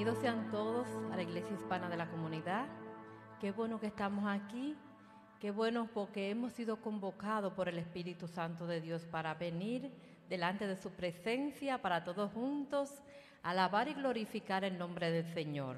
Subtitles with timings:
[0.00, 2.64] Bienvenidos sean todos a la Iglesia Hispana de la Comunidad.
[3.38, 4.74] Qué bueno que estamos aquí.
[5.38, 9.90] Qué bueno porque hemos sido convocados por el Espíritu Santo de Dios para venir
[10.30, 13.02] delante de su presencia, para todos juntos
[13.42, 15.76] alabar y glorificar el nombre del Señor.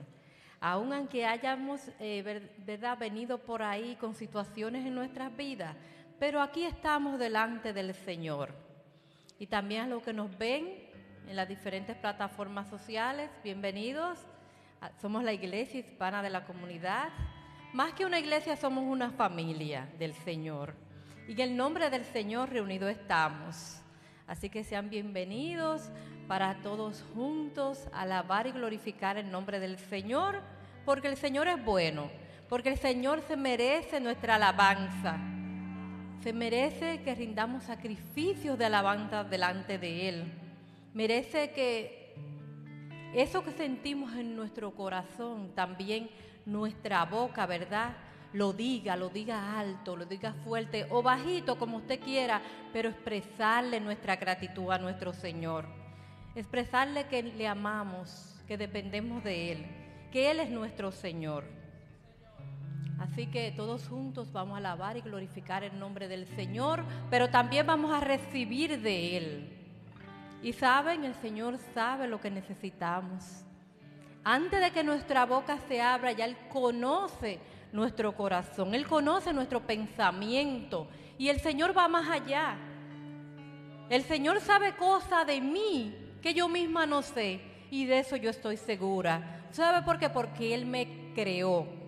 [0.60, 2.22] Aun aunque hayamos eh,
[2.58, 5.74] verdad, venido por ahí con situaciones en nuestras vidas,
[6.20, 8.50] pero aquí estamos delante del Señor.
[9.40, 10.91] Y también a los que nos ven
[11.28, 14.18] en las diferentes plataformas sociales, bienvenidos.
[14.80, 17.08] Ah, somos la iglesia hispana de la comunidad.
[17.72, 20.74] Más que una iglesia, somos una familia del Señor.
[21.28, 23.80] Y en el nombre del Señor reunido estamos.
[24.26, 25.90] Así que sean bienvenidos
[26.28, 30.40] para todos juntos alabar y glorificar el nombre del Señor,
[30.84, 32.10] porque el Señor es bueno,
[32.48, 35.18] porque el Señor se merece nuestra alabanza.
[36.22, 40.41] Se merece que rindamos sacrificios de alabanza delante de Él
[40.94, 42.14] merece que
[43.14, 46.08] eso que sentimos en nuestro corazón, también
[46.46, 47.96] nuestra boca, ¿verdad?
[48.32, 52.40] Lo diga, lo diga alto, lo diga fuerte o bajito, como usted quiera,
[52.72, 55.66] pero expresarle nuestra gratitud a nuestro Señor.
[56.34, 59.66] Expresarle que le amamos, que dependemos de Él,
[60.10, 61.44] que Él es nuestro Señor.
[62.98, 67.66] Así que todos juntos vamos a alabar y glorificar el nombre del Señor, pero también
[67.66, 69.61] vamos a recibir de Él.
[70.42, 73.44] Y saben, el Señor sabe lo que necesitamos.
[74.24, 77.38] Antes de que nuestra boca se abra, ya Él conoce
[77.72, 82.56] nuestro corazón, Él conoce nuestro pensamiento y el Señor va más allá.
[83.88, 87.40] El Señor sabe cosas de mí que yo misma no sé
[87.70, 89.46] y de eso yo estoy segura.
[89.50, 90.08] ¿Sabe por qué?
[90.08, 91.81] Porque Él me creó.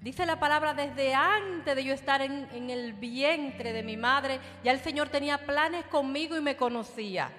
[0.00, 4.72] Dice la palabra, desde antes de yo estar en, el vientre de mi madre, ya
[4.72, 7.30] el Señor tenía planes conmigo y me conocía.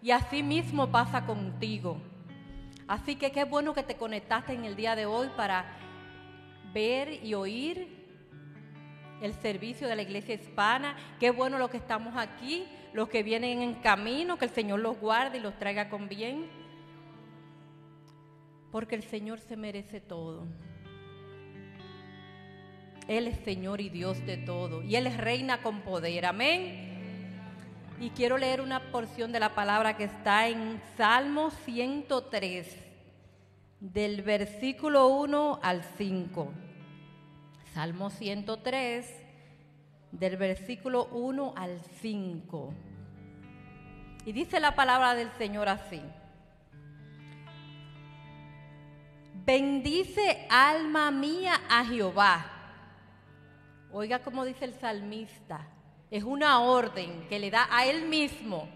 [0.00, 2.00] Y así mismo pasa contigo.
[2.86, 5.66] Así que qué bueno que te conectaste en el día de hoy para
[6.72, 7.98] ver y oír
[9.20, 10.96] el servicio de la iglesia hispana.
[11.20, 14.98] Qué bueno lo que estamos aquí, los que vienen en camino, que el Señor los
[14.98, 16.46] guarde y los traiga con bien.
[18.72, 20.46] Porque el Señor se merece todo.
[23.08, 24.82] Él es Señor y Dios de todo.
[24.82, 26.26] Y Él es reina con poder.
[26.26, 26.86] Amén.
[27.98, 32.76] Y quiero leer una porción de la palabra que está en Salmo 103,
[33.80, 36.52] del versículo 1 al 5.
[37.72, 39.06] Salmo 103,
[40.12, 42.74] del versículo 1 al 5.
[44.26, 46.02] Y dice la palabra del Señor así.
[49.46, 52.57] Bendice alma mía a Jehová
[53.92, 55.66] Oiga como dice el salmista,
[56.10, 58.68] es una orden que le da a él mismo.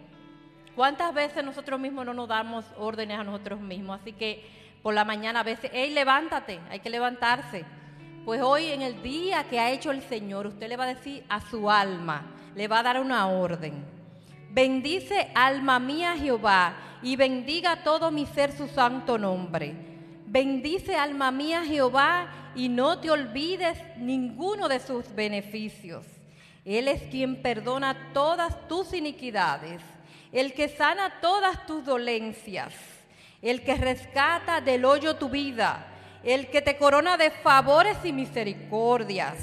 [0.75, 4.00] ¿Cuántas veces nosotros mismos no nos damos órdenes a nosotros mismos?
[4.00, 4.44] Así que
[4.82, 7.64] por la mañana a veces, hey, levántate, hay que levantarse.
[8.25, 11.25] Pues hoy en el día que ha hecho el Señor, usted le va a decir
[11.29, 13.85] a su alma, le va a dar una orden.
[14.50, 19.92] Bendice alma mía Jehová y bendiga todo mi ser su santo nombre.
[20.32, 26.06] Bendice alma mía Jehová y no te olvides ninguno de sus beneficios.
[26.64, 29.82] Él es quien perdona todas tus iniquidades,
[30.32, 32.73] el que sana todas tus dolencias,
[33.43, 35.87] el que rescata del hoyo tu vida,
[36.25, 39.37] el que te corona de favores y misericordias,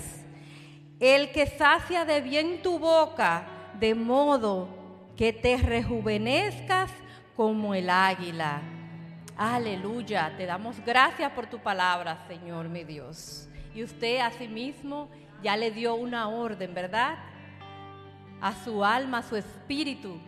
[1.00, 3.46] el que sacia de bien tu boca,
[3.80, 4.68] de modo
[5.16, 6.90] que te rejuvenezcas
[7.36, 8.79] como el águila.
[9.42, 13.48] Aleluya, te damos gracias por tu palabra, Señor mi Dios.
[13.74, 15.08] Y usted asimismo
[15.42, 17.18] ya le dio una orden, ¿verdad?
[18.42, 20.20] A su alma, a su espíritu,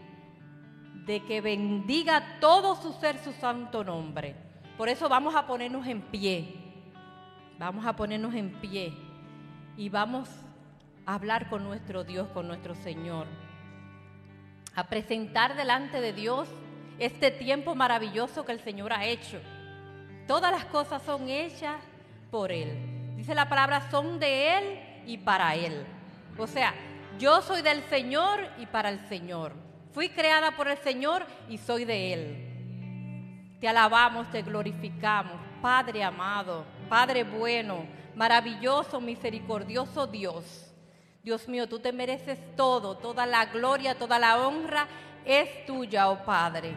[1.06, 4.34] de que bendiga todo su ser su santo nombre.
[4.78, 6.56] Por eso vamos a ponernos en pie.
[7.60, 8.94] Vamos a ponernos en pie
[9.76, 10.30] y vamos
[11.06, 13.28] a hablar con nuestro Dios, con nuestro Señor.
[14.74, 16.48] A presentar delante de Dios
[17.00, 19.40] este tiempo maravilloso que el Señor ha hecho.
[20.28, 21.78] Todas las cosas son hechas
[22.30, 23.16] por Él.
[23.16, 25.86] Dice la palabra, son de Él y para Él.
[26.38, 26.74] O sea,
[27.20, 29.54] yo soy del Señor y para el Señor.
[29.94, 33.58] Fui creada por el Señor y soy de Él.
[33.60, 40.72] Te alabamos, te glorificamos, Padre amado, Padre bueno, maravilloso, misericordioso Dios.
[41.24, 44.88] Dios mío, tú te mereces todo, toda la gloria, toda la honra
[45.26, 46.74] es tuya, oh Padre.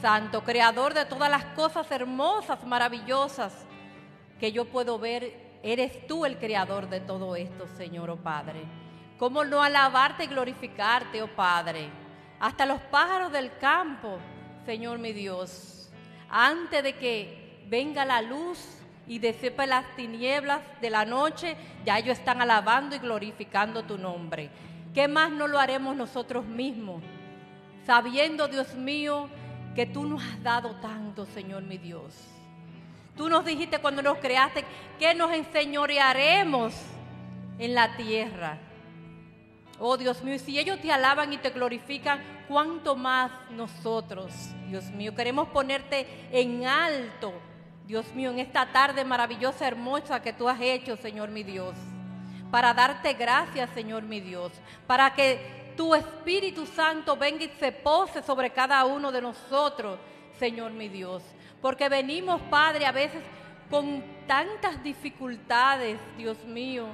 [0.00, 3.66] Santo, creador de todas las cosas hermosas, maravillosas
[4.40, 8.64] que yo puedo ver, eres tú el creador de todo esto, Señor, oh Padre.
[9.18, 11.88] ¿Cómo no alabarte y glorificarte, oh Padre?
[12.40, 14.18] Hasta los pájaros del campo,
[14.66, 15.88] Señor mi Dios,
[16.28, 18.58] antes de que venga la luz
[19.06, 24.50] y disipe las tinieblas de la noche, ya ellos están alabando y glorificando tu nombre.
[24.92, 27.02] ¿Qué más no lo haremos nosotros mismos?
[27.84, 29.28] Sabiendo, Dios mío,
[29.74, 32.14] que tú nos has dado tanto, Señor mi Dios.
[33.16, 34.64] Tú nos dijiste cuando nos creaste
[34.98, 36.72] que nos enseñorearemos
[37.58, 38.58] en la tierra.
[39.78, 44.32] Oh Dios mío, si ellos te alaban y te glorifican, ¿cuánto más nosotros,
[44.68, 45.14] Dios mío?
[45.14, 47.32] Queremos ponerte en alto,
[47.86, 51.74] Dios mío, en esta tarde maravillosa, hermosa que tú has hecho, Señor mi Dios.
[52.50, 54.52] Para darte gracias, Señor mi Dios.
[54.86, 59.98] Para que tu Espíritu Santo venga y se pose sobre cada uno de nosotros,
[60.38, 61.22] Señor mi Dios.
[61.60, 63.22] Porque venimos, Padre, a veces
[63.70, 66.86] con tantas dificultades, Dios mío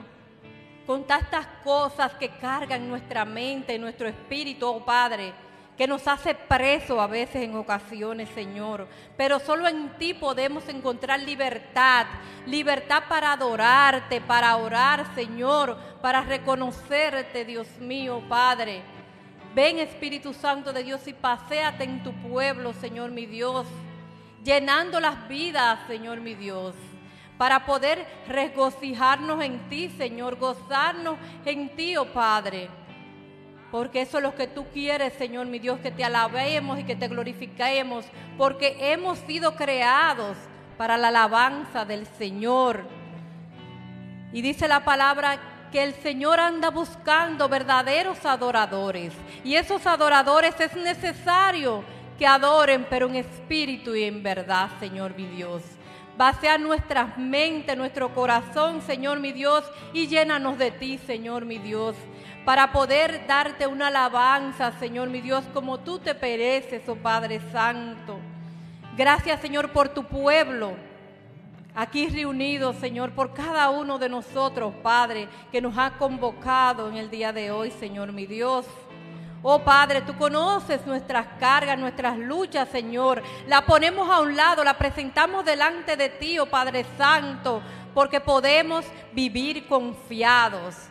[0.89, 5.35] con tantas cosas que cargan nuestra mente, nuestro espíritu, oh Padre,
[5.79, 8.89] que nos hace preso a veces en ocasiones, Señor.
[9.17, 12.07] Pero solo en ti podemos encontrar libertad,
[12.47, 18.83] libertad para adorarte, para orar, Señor, para reconocerte, Dios mío, Padre.
[19.55, 23.67] Ven Espíritu Santo de Dios y paséate en tu pueblo, Señor mi Dios,
[24.45, 26.75] llenando las vidas, Señor mi Dios
[27.39, 32.69] para poder regocijarnos en ti, Señor, gozarnos en ti, oh Padre.
[33.71, 36.97] Porque eso es lo que tú quieres, Señor, mi Dios, que te alabemos y que
[36.97, 38.07] te glorifiquemos,
[38.39, 40.37] porque hemos sido creados
[40.79, 42.85] para la alabanza del Señor.
[44.33, 45.39] Y dice la palabra
[45.71, 49.13] que el Señor anda buscando verdaderos adoradores.
[49.45, 51.85] Y esos adoradores es necesario
[52.19, 55.63] que adoren, pero en espíritu y en verdad, Señor mi Dios.
[56.17, 61.95] Vacía nuestras mentes, nuestro corazón, Señor mi Dios, y llénanos de ti, Señor mi Dios,
[62.49, 68.19] para poder darte una alabanza, Señor mi Dios, como tú te pereces, oh Padre Santo.
[68.97, 70.73] Gracias, Señor, por tu pueblo.
[71.75, 77.11] Aquí reunidos, Señor, por cada uno de nosotros, Padre, que nos ha convocado en el
[77.11, 78.65] día de hoy, Señor mi Dios.
[79.43, 83.23] Oh Padre, tú conoces nuestras cargas, nuestras luchas, Señor.
[83.47, 87.61] La ponemos a un lado, la presentamos delante de ti, oh Padre Santo,
[87.93, 90.89] porque podemos vivir confiados.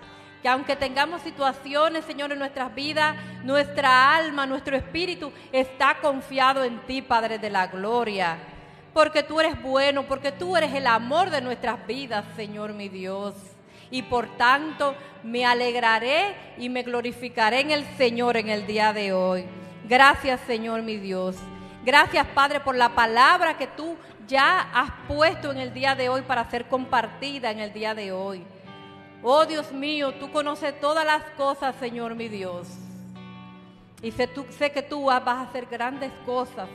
[0.47, 6.79] Que aunque tengamos situaciones, Señor, en nuestras vidas, nuestra alma, nuestro espíritu está confiado en
[6.87, 8.37] ti, Padre de la Gloria.
[8.93, 13.35] Porque tú eres bueno, porque tú eres el amor de nuestras vidas, Señor mi Dios
[13.91, 19.11] y por tanto me alegraré y me glorificaré en el Señor en el día de
[19.11, 19.43] hoy.
[19.83, 21.35] Gracias Señor mi Dios.
[21.83, 23.97] Gracias Padre por la palabra que tú
[24.29, 28.13] ya has puesto en el día de hoy para ser compartida en el día de
[28.13, 28.45] hoy.
[29.29, 32.65] Oh Dios mío, tú conoces todas las cosas, Señor mi Dios.
[34.01, 36.69] Y sé, tú, sé que tú vas a hacer grandes cosas,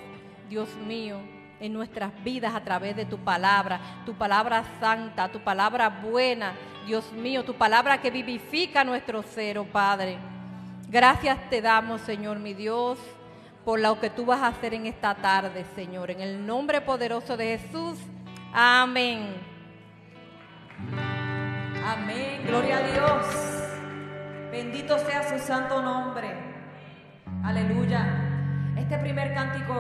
[0.50, 1.16] Dios mío,
[1.61, 6.52] en nuestras vidas a través de tu palabra, tu palabra santa, tu palabra buena,
[6.85, 10.18] Dios mío, tu palabra que vivifica nuestro ser, oh Padre.
[10.90, 12.99] Gracias te damos, Señor mi Dios,
[13.64, 16.11] por lo que tú vas a hacer en esta tarde, Señor.
[16.11, 17.99] En el nombre poderoso de Jesús.
[18.52, 19.37] Amén.
[21.84, 22.42] Amén.
[22.46, 23.26] Gloria a Dios.
[24.50, 26.32] Bendito sea su santo nombre.
[27.44, 28.06] Aleluya.
[28.76, 29.74] Este primer cántico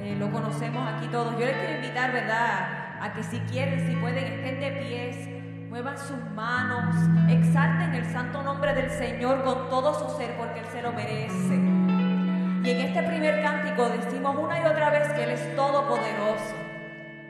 [0.00, 1.32] eh, lo conocemos aquí todos.
[1.38, 3.02] Yo les quiero invitar, ¿verdad?
[3.02, 5.16] A que si quieren, si pueden, estén de pies
[5.70, 6.96] muevan sus manos,
[7.28, 11.54] exalten el santo nombre del Señor con todo su ser porque Él se lo merece.
[12.62, 16.54] Y en este primer cántico decimos una y otra vez que Él es todopoderoso.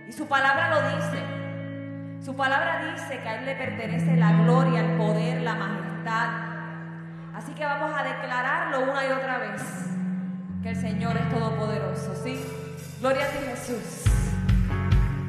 [0.08, 1.39] Y su palabra lo dice.
[2.24, 6.28] Su palabra dice que a Él le pertenece la gloria, el poder, la majestad.
[7.34, 9.62] Así que vamos a declararlo una y otra vez,
[10.62, 12.44] que el Señor es todopoderoso, ¿sí?
[13.00, 14.04] Gloria a ti Jesús.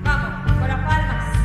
[0.04, 1.41] Vamos, con las palmas.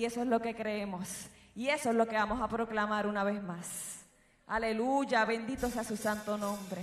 [0.00, 1.26] Y eso es lo que creemos.
[1.54, 4.06] Y eso es lo que vamos a proclamar una vez más.
[4.46, 6.80] Aleluya, bendito sea su santo nombre.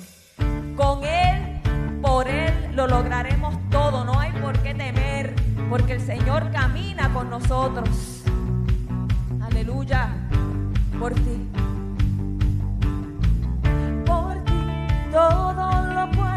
[0.76, 1.60] Con Él,
[2.00, 4.06] por Él, lo lograremos todo.
[4.06, 5.34] No hay por qué temer,
[5.68, 8.22] porque el Señor camina con nosotros.
[9.42, 10.14] Aleluya,
[11.00, 11.50] por ti.
[14.06, 16.37] Por ti todo lo puedo.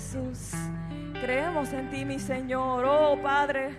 [0.00, 0.52] Jesús.
[1.20, 2.84] Creemos en ti, mi Señor.
[2.86, 3.76] Oh Padre,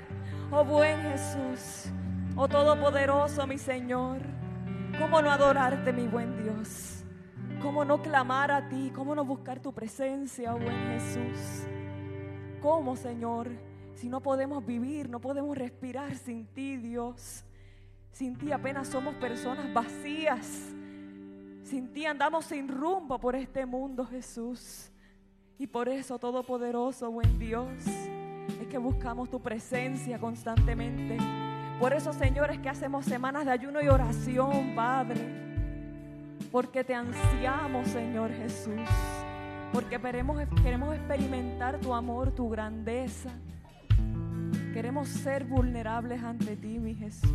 [0.51, 1.91] oh buen Jesús.
[2.35, 4.21] Oh Todopoderoso, mi Señor.
[4.99, 7.03] ¿Cómo no adorarte, mi buen Dios?
[7.61, 8.91] ¿Cómo no clamar a ti?
[8.93, 11.63] ¿Cómo no buscar tu presencia, oh buen Jesús?
[12.61, 13.49] ¿Cómo, Señor?
[13.95, 17.43] Si no podemos vivir, no podemos respirar sin ti, Dios.
[18.11, 20.71] Sin ti apenas somos personas vacías.
[21.63, 24.90] Sin ti andamos sin rumbo por este mundo, Jesús.
[25.57, 27.67] Y por eso, Todopoderoso, buen Dios,
[28.61, 31.17] es que buscamos tu presencia constantemente.
[31.79, 35.21] Por eso, Señor, es que hacemos semanas de ayuno y oración, Padre.
[36.51, 38.89] Porque te ansiamos, Señor Jesús.
[39.71, 43.29] Porque queremos, queremos experimentar tu amor, tu grandeza.
[44.73, 47.31] Queremos ser vulnerables ante ti, mi Jesús.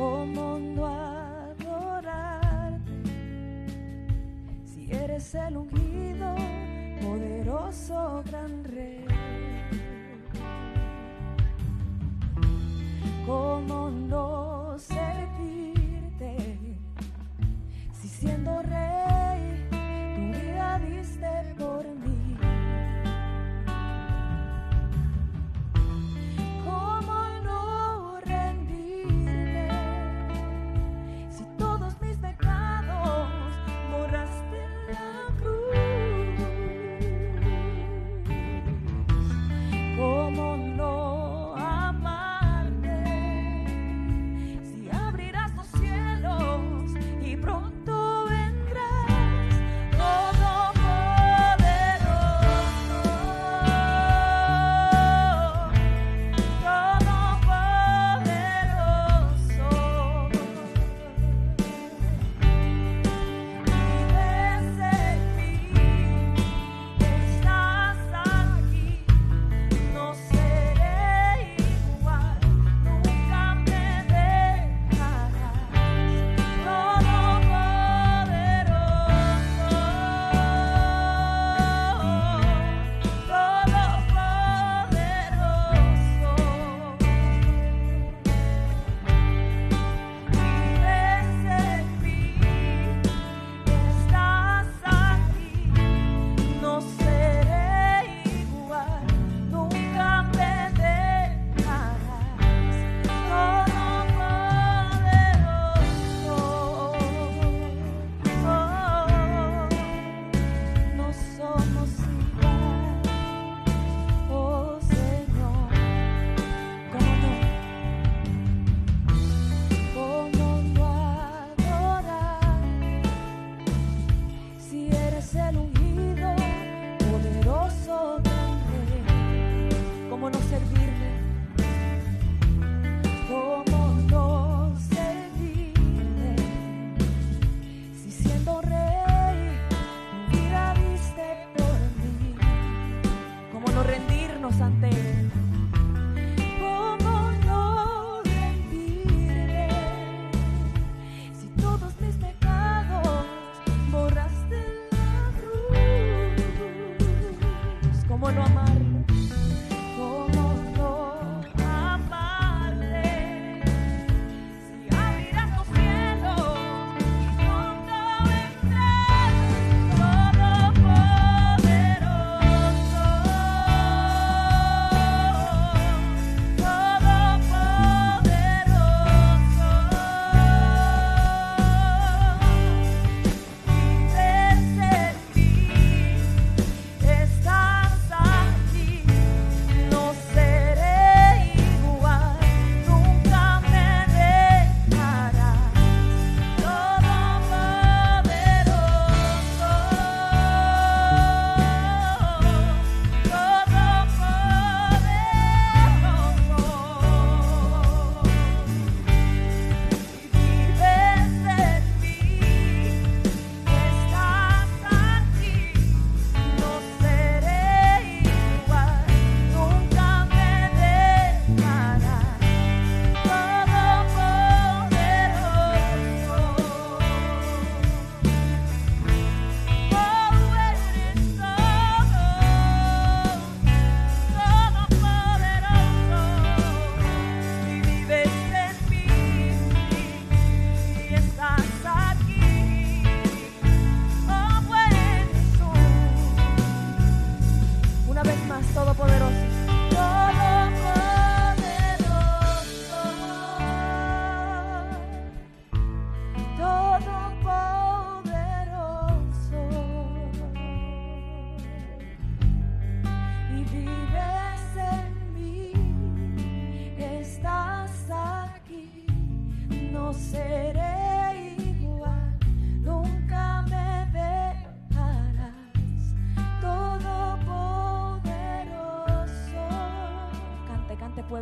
[0.00, 2.80] ¿Cómo no adorarte
[4.64, 6.34] si eres el ungido,
[7.02, 9.04] poderoso gran rey?
[13.26, 16.34] ¿Cómo no servirte
[17.92, 19.68] si siendo rey
[20.16, 21.99] tu vida diste por mí?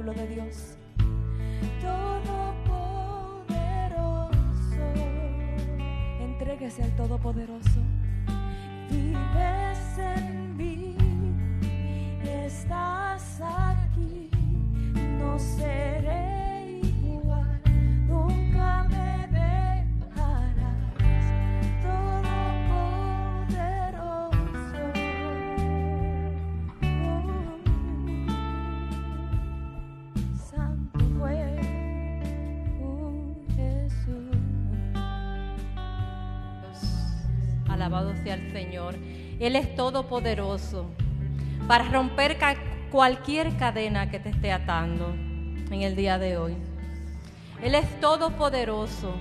[0.05, 0.79] Dios
[1.81, 2.29] Todopoderoso.
[6.21, 7.81] Entréguese al Todopoderoso.
[8.89, 9.67] Vives
[39.40, 40.87] Él es todopoderoso
[41.68, 42.37] para romper
[42.90, 46.57] cualquier cadena que te esté atando en el día de hoy.
[47.62, 49.14] Él es todopoderoso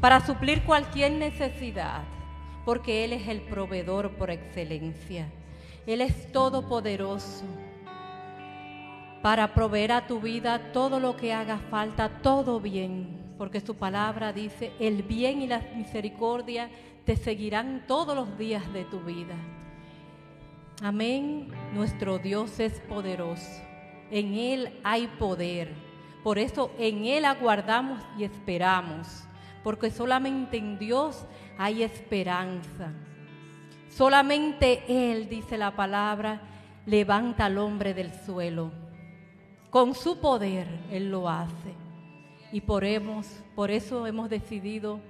[0.00, 2.02] para suplir cualquier necesidad,
[2.64, 5.26] porque Él es el proveedor por excelencia.
[5.86, 7.44] Él es todopoderoso
[9.22, 14.32] para proveer a tu vida todo lo que haga falta, todo bien, porque su palabra
[14.32, 16.68] dice, el bien y la misericordia
[17.04, 19.34] te seguirán todos los días de tu vida.
[20.82, 21.48] Amén.
[21.72, 23.62] Nuestro Dios es poderoso.
[24.10, 25.72] En Él hay poder.
[26.22, 29.24] Por eso en Él aguardamos y esperamos.
[29.62, 31.26] Porque solamente en Dios
[31.58, 32.92] hay esperanza.
[33.90, 36.40] Solamente Él, dice la palabra,
[36.86, 38.72] levanta al hombre del suelo.
[39.70, 41.74] Con su poder Él lo hace.
[42.50, 45.00] Y por, hemos, por eso hemos decidido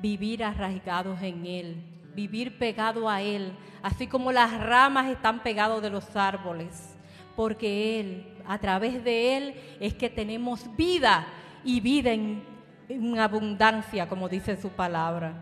[0.00, 1.76] vivir arraigados en Él,
[2.14, 6.96] vivir pegado a Él, así como las ramas están pegados de los árboles,
[7.34, 11.26] porque Él, a través de Él, es que tenemos vida
[11.64, 12.42] y vida en,
[12.88, 15.34] en abundancia, como dice su palabra.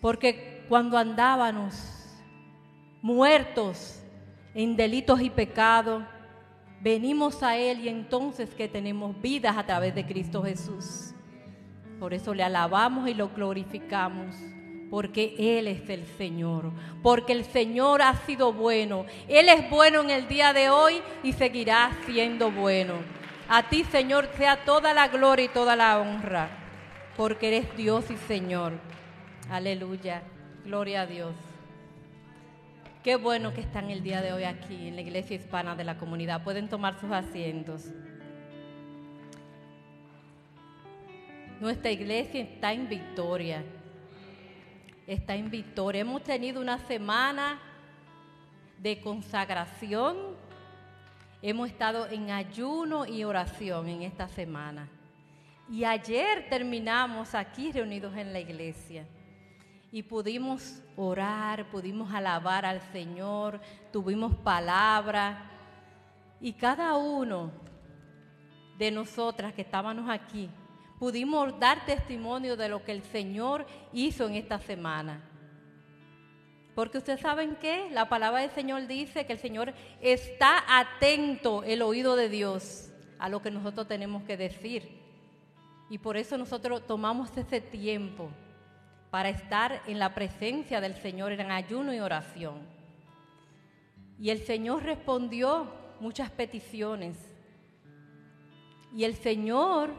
[0.00, 1.74] Porque cuando andábamos
[3.00, 4.02] muertos
[4.54, 6.04] en delitos y pecados,
[6.80, 11.14] venimos a Él y entonces que tenemos vidas a través de Cristo Jesús.
[11.98, 14.36] Por eso le alabamos y lo glorificamos,
[14.90, 16.72] porque Él es el Señor,
[17.02, 19.04] porque el Señor ha sido bueno.
[19.26, 22.94] Él es bueno en el día de hoy y seguirá siendo bueno.
[23.48, 26.50] A ti, Señor, sea toda la gloria y toda la honra,
[27.16, 28.74] porque eres Dios y Señor.
[29.50, 30.22] Aleluya.
[30.64, 31.34] Gloria a Dios.
[33.02, 35.96] Qué bueno que están el día de hoy aquí en la iglesia hispana de la
[35.96, 36.44] comunidad.
[36.44, 37.86] Pueden tomar sus asientos.
[41.60, 43.64] Nuestra iglesia está en victoria.
[45.08, 46.02] Está en victoria.
[46.02, 47.58] Hemos tenido una semana
[48.80, 50.16] de consagración.
[51.42, 54.88] Hemos estado en ayuno y oración en esta semana.
[55.68, 59.04] Y ayer terminamos aquí reunidos en la iglesia
[59.90, 63.60] y pudimos orar, pudimos alabar al Señor,
[63.92, 65.50] tuvimos palabra
[66.40, 67.50] y cada uno
[68.78, 70.48] de nosotras que estábamos aquí
[70.98, 75.22] pudimos dar testimonio de lo que el Señor hizo en esta semana.
[76.74, 81.82] Porque ustedes saben que la palabra del Señor dice que el Señor está atento el
[81.82, 84.88] oído de Dios a lo que nosotros tenemos que decir.
[85.90, 88.30] Y por eso nosotros tomamos ese tiempo
[89.10, 92.60] para estar en la presencia del Señor en ayuno y oración.
[94.20, 97.16] Y el Señor respondió muchas peticiones.
[98.94, 99.90] Y el Señor,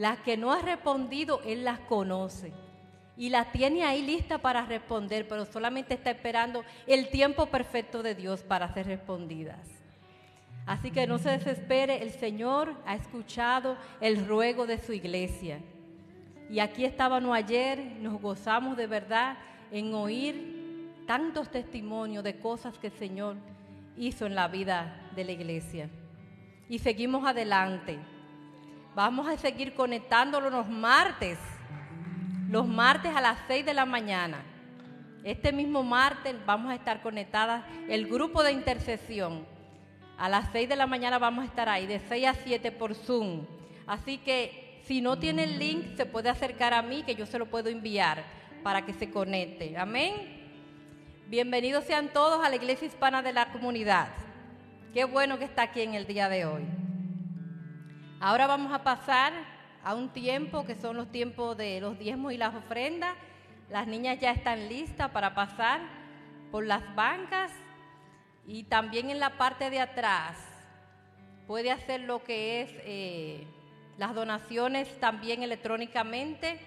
[0.00, 2.54] las que no ha respondido, Él las conoce.
[3.18, 8.14] Y las tiene ahí lista para responder, pero solamente está esperando el tiempo perfecto de
[8.14, 9.60] Dios para ser respondidas.
[10.64, 15.60] Así que no se desespere, el Señor ha escuchado el ruego de su iglesia.
[16.48, 19.36] Y aquí estábamos ayer, nos gozamos de verdad
[19.70, 23.36] en oír tantos testimonios de cosas que el Señor
[23.98, 25.90] hizo en la vida de la iglesia.
[26.70, 27.98] Y seguimos adelante.
[29.02, 31.38] Vamos a seguir conectándolo los martes,
[32.50, 34.42] los martes a las 6 de la mañana.
[35.24, 39.46] Este mismo martes vamos a estar conectadas el grupo de intercesión.
[40.18, 42.94] A las 6 de la mañana vamos a estar ahí, de 6 a 7 por
[42.94, 43.46] Zoom.
[43.86, 47.38] Así que si no tiene el link, se puede acercar a mí, que yo se
[47.38, 48.22] lo puedo enviar
[48.62, 49.78] para que se conecte.
[49.78, 50.12] Amén.
[51.26, 54.08] Bienvenidos sean todos a la iglesia hispana de la comunidad.
[54.92, 56.89] Qué bueno que está aquí en el día de hoy.
[58.22, 59.32] Ahora vamos a pasar
[59.82, 63.14] a un tiempo que son los tiempos de los diezmos y las ofrendas.
[63.70, 65.80] Las niñas ya están listas para pasar
[66.50, 67.50] por las bancas
[68.46, 70.36] y también en la parte de atrás
[71.46, 73.46] puede hacer lo que es eh,
[73.96, 76.60] las donaciones también electrónicamente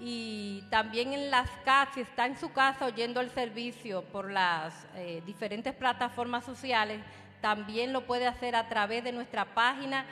[0.00, 4.86] y también en las casas, si está en su casa oyendo el servicio por las
[4.94, 7.00] eh, diferentes plataformas sociales,
[7.42, 10.06] también lo puede hacer a través de nuestra página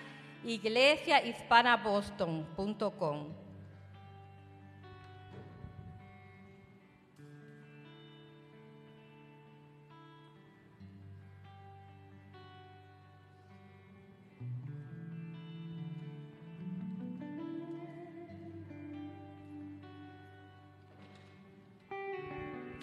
[0.44, 3.42] iglesiahispanaboston.com.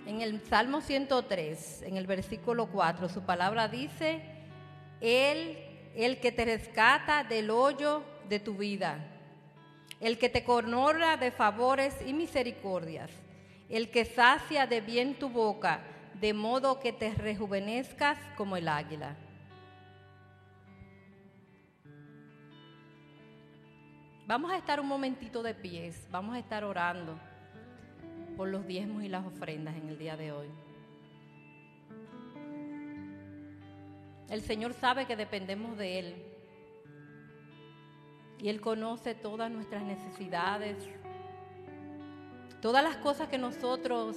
[0.06, 4.24] En el Salmo 103, en el versículo 4, su palabra dice,
[5.02, 9.06] Él, el que te rescata del hoyo de tu vida,
[10.00, 13.12] el que te corona de favores y misericordias,
[13.70, 15.82] el que sacia de bien tu boca,
[16.20, 19.16] de modo que te rejuvenezcas como el águila.
[24.28, 27.18] Vamos a estar un momentito de pies, vamos a estar orando
[28.38, 30.48] por los diezmos y las ofrendas en el día de hoy.
[34.30, 36.16] El Señor sabe que dependemos de Él.
[38.40, 40.78] Y Él conoce todas nuestras necesidades,
[42.62, 44.16] todas las cosas que nosotros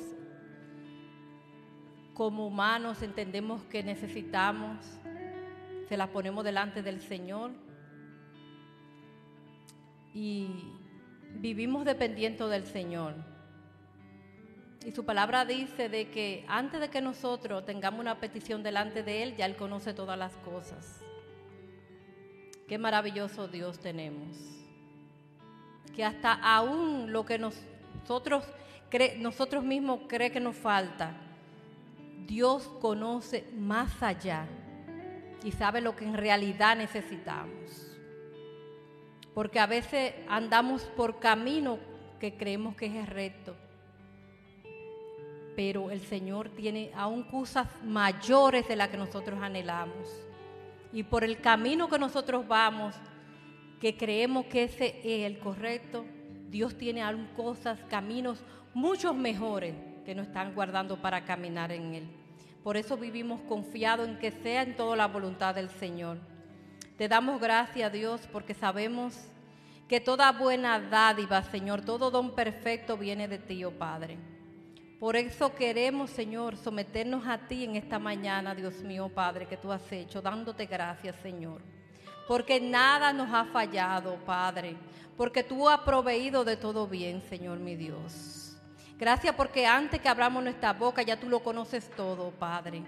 [2.15, 4.79] como humanos entendemos que necesitamos,
[5.89, 7.51] se las ponemos delante del Señor.
[10.15, 10.49] Y
[11.41, 13.32] vivimos dependiendo del Señor.
[14.85, 19.23] Y su palabra dice de que antes de que nosotros tengamos una petición delante de
[19.23, 21.01] Él, ya Él conoce todas las cosas.
[22.67, 24.37] Qué maravilloso Dios tenemos.
[25.95, 28.45] Que hasta aún lo que nosotros,
[29.19, 31.17] nosotros mismos cree que nos falta,
[32.27, 34.47] Dios conoce más allá
[35.45, 37.97] y sabe lo que en realidad necesitamos.
[39.33, 41.79] Porque a veces andamos por camino
[42.19, 43.55] que creemos que es recto
[45.55, 50.09] pero el Señor tiene aún cosas mayores de las que nosotros anhelamos.
[50.93, 52.95] Y por el camino que nosotros vamos,
[53.81, 56.05] que creemos que ese es el correcto,
[56.49, 58.45] Dios tiene aún cosas, caminos
[58.75, 59.75] muchos mejores
[60.05, 62.09] que nos están guardando para caminar en Él.
[62.63, 66.19] Por eso vivimos confiados en que sea en toda la voluntad del Señor.
[66.97, 69.29] Te damos gracias, Dios, porque sabemos
[69.89, 74.32] que toda buena dádiva, Señor, todo don perfecto viene de ti, oh Padre.
[75.03, 79.73] Por eso queremos, Señor, someternos a ti en esta mañana, Dios mío, Padre, que tú
[79.73, 81.61] has hecho, dándote gracias, Señor.
[82.29, 84.77] Porque nada nos ha fallado, Padre.
[85.17, 88.57] Porque tú has proveído de todo bien, Señor, mi Dios.
[88.97, 92.85] Gracias porque antes que abramos nuestra boca ya tú lo conoces todo, Padre.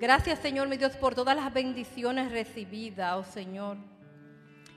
[0.00, 3.76] Gracias, Señor, mi Dios, por todas las bendiciones recibidas, oh Señor.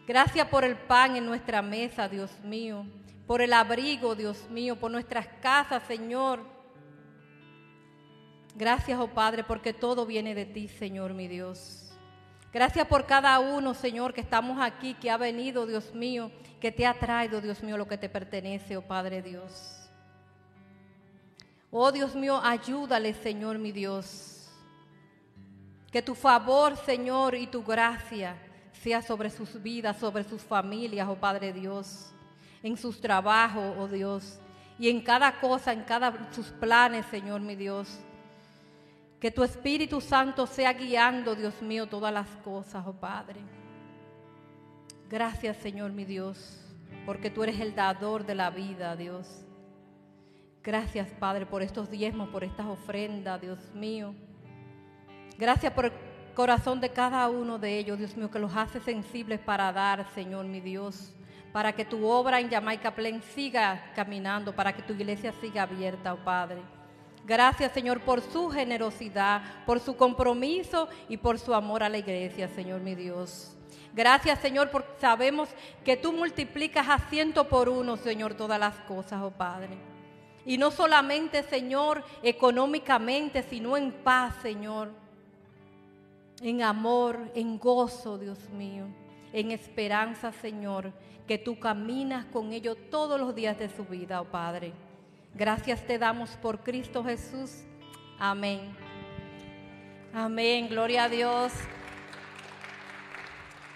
[0.05, 2.86] Gracias por el pan en nuestra mesa, Dios mío
[3.30, 6.39] por el abrigo, Dios mío, por nuestras casas, Señor.
[8.55, 11.91] Gracias, oh Padre, porque todo viene de ti, Señor, mi Dios.
[12.51, 16.88] Gracias por cada uno, Señor, que estamos aquí, que ha venido, Dios mío, que te
[16.88, 19.91] ha traído, Dios mío, lo que te pertenece, oh Padre Dios.
[21.69, 24.49] Oh Dios mío, ayúdale, Señor, mi Dios.
[25.91, 28.36] Que tu favor, Señor, y tu gracia
[28.82, 32.11] sea sobre sus vidas, sobre sus familias, oh Padre Dios
[32.64, 34.39] en sus trabajos, oh Dios,
[34.78, 37.99] y en cada cosa, en cada sus planes, Señor mi Dios.
[39.20, 43.41] Que tu Espíritu Santo sea guiando, Dios mío, todas las cosas, oh Padre.
[45.10, 46.62] Gracias, Señor mi Dios,
[47.05, 49.45] porque tú eres el dador de la vida, Dios.
[50.64, 54.14] Gracias, Padre, por estos diezmos, por estas ofrendas, Dios mío.
[55.38, 55.91] Gracias por el
[56.36, 60.45] corazón de cada uno de ellos, Dios mío, que los hace sensibles para dar, Señor
[60.45, 61.14] mi Dios
[61.51, 66.13] para que tu obra en Jamaica Plain siga caminando, para que tu iglesia siga abierta,
[66.13, 66.61] oh Padre.
[67.25, 72.47] Gracias, Señor, por su generosidad, por su compromiso y por su amor a la iglesia,
[72.47, 73.55] Señor mi Dios.
[73.93, 75.49] Gracias, Señor, porque sabemos
[75.83, 79.77] que tú multiplicas a ciento por uno, Señor, todas las cosas, oh Padre.
[80.45, 84.91] Y no solamente, Señor, económicamente, sino en paz, Señor.
[86.41, 88.85] En amor, en gozo, Dios mío.
[89.33, 90.93] En esperanza, Señor
[91.30, 94.73] que tú caminas con ellos todos los días de su vida, oh Padre.
[95.36, 97.65] Gracias te damos por Cristo Jesús.
[98.17, 98.75] Amén.
[100.11, 101.53] Amén, gloria a Dios.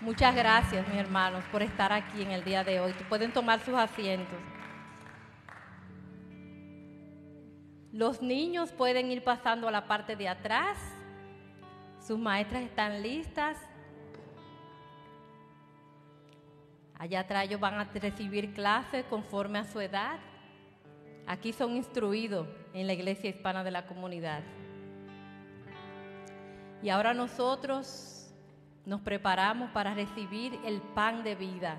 [0.02, 2.92] Muchas gracias, mis hermanos, por estar aquí en el día de hoy.
[3.08, 4.40] Pueden tomar sus asientos.
[7.92, 10.80] Los niños pueden ir pasando a la parte de atrás.
[12.00, 13.60] Sus maestras están listas.
[16.98, 20.20] Allá atrás ellos van a recibir clases conforme a su edad.
[21.26, 24.42] Aquí son instruidos en la iglesia hispana de la comunidad.
[26.82, 28.34] Y ahora nosotros
[28.86, 31.78] nos preparamos para recibir el pan de vida.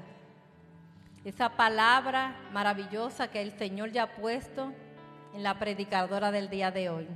[1.25, 4.73] Esa palabra maravillosa que el Señor ya ha puesto
[5.35, 7.09] en la predicadora del día de hoy.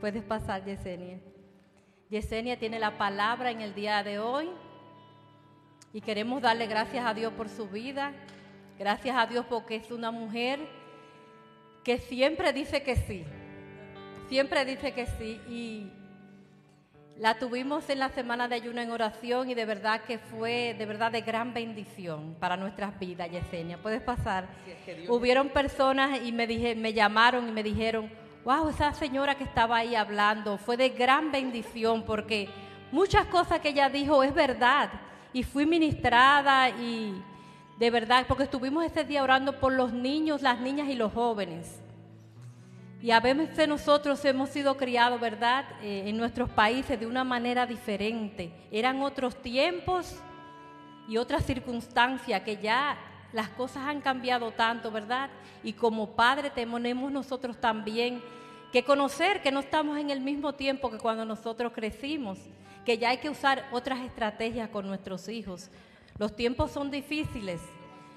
[0.00, 1.18] Puedes pasar, Yesenia.
[2.10, 4.50] Yesenia tiene la palabra en el día de hoy
[5.94, 8.12] y queremos darle gracias a Dios por su vida.
[8.76, 10.58] Gracias a Dios porque es una mujer
[11.84, 13.24] que siempre dice que sí.
[14.28, 15.40] Siempre dice que sí.
[15.48, 15.92] Y
[17.16, 20.84] la tuvimos en la semana de ayuno en oración y de verdad que fue de
[20.84, 23.80] verdad de gran bendición para nuestras vidas, Yesenia.
[23.80, 24.48] Puedes pasar.
[25.08, 28.10] Hubieron personas y me dije, me llamaron y me dijeron,
[28.44, 32.48] wow, esa señora que estaba ahí hablando fue de gran bendición porque
[32.90, 34.90] muchas cosas que ella dijo es verdad
[35.34, 37.22] y fui ministrada y
[37.78, 41.80] de verdad, porque estuvimos ese día orando por los niños, las niñas y los jóvenes.
[43.02, 47.66] Y a veces nosotros hemos sido criados, ¿verdad?, eh, en nuestros países de una manera
[47.66, 48.50] diferente.
[48.70, 50.16] Eran otros tiempos
[51.08, 52.96] y otras circunstancias que ya
[53.32, 55.28] las cosas han cambiado tanto, ¿verdad?
[55.64, 58.22] Y como padre tenemos nosotros también
[58.74, 62.40] que conocer que no estamos en el mismo tiempo que cuando nosotros crecimos
[62.84, 65.70] que ya hay que usar otras estrategias con nuestros hijos.
[66.18, 67.60] Los tiempos son difíciles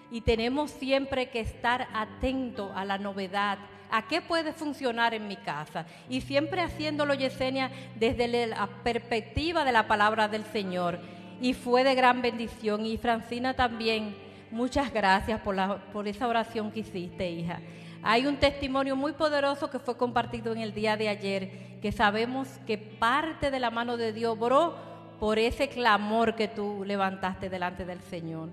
[0.10, 3.60] y tenemos siempre que estar atentos a la novedad,
[3.92, 5.86] a qué puede funcionar en mi casa.
[6.10, 10.98] Y siempre haciéndolo, Yesenia, desde la perspectiva de la palabra del Señor.
[11.40, 12.84] Y fue de gran bendición.
[12.84, 14.18] Y Francina también,
[14.50, 17.60] muchas gracias por, la, por esa oración que hiciste, hija.
[18.04, 22.48] Hay un testimonio muy poderoso que fue compartido en el día de ayer, que sabemos
[22.66, 24.76] que parte de la mano de Dios obró
[25.20, 28.50] por ese clamor que tú levantaste delante del Señor.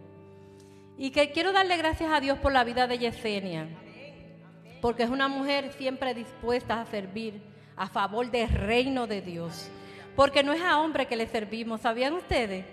[0.97, 3.69] Y que quiero darle gracias a Dios por la vida de Yesenia,
[4.81, 7.43] porque es una mujer siempre dispuesta a servir
[7.77, 9.71] a favor del reino de Dios.
[10.17, 12.65] Porque no es a hombre que le servimos, ¿sabían ustedes?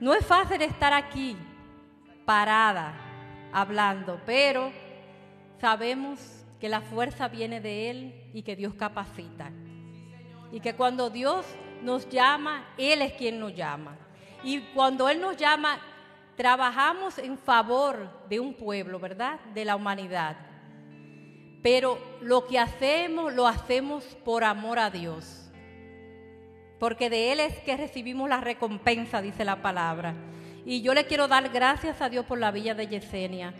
[0.00, 1.36] No es fácil estar aquí
[2.24, 2.94] parada
[3.52, 4.70] hablando, pero
[5.60, 6.18] sabemos
[6.60, 9.50] que la fuerza viene de Él y que Dios capacita.
[10.52, 11.46] Y que cuando Dios
[11.82, 13.96] nos llama, Él es quien nos llama.
[14.42, 15.78] Y cuando Él nos llama,
[16.36, 19.40] trabajamos en favor de un pueblo, ¿verdad?
[19.54, 20.36] De la humanidad.
[21.62, 25.50] Pero lo que hacemos, lo hacemos por amor a Dios.
[26.78, 30.14] Porque de Él es que recibimos la recompensa, dice la palabra.
[30.64, 33.54] Y yo le quiero dar gracias a Dios por la villa de Yesenia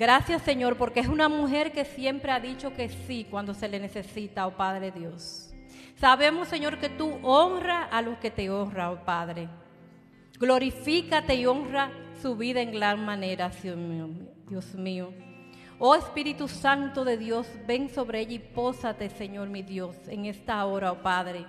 [0.00, 3.78] Gracias Señor, porque es una mujer que siempre ha dicho que sí cuando se le
[3.78, 5.52] necesita, oh Padre Dios.
[5.96, 9.50] Sabemos Señor que tú honras a los que te honran, oh Padre.
[10.38, 11.92] Glorifícate y honra
[12.22, 13.50] su vida en gran manera,
[14.48, 15.12] Dios mío.
[15.78, 20.64] Oh Espíritu Santo de Dios, ven sobre ella y pósate, Señor mi Dios, en esta
[20.64, 21.44] hora, oh Padre.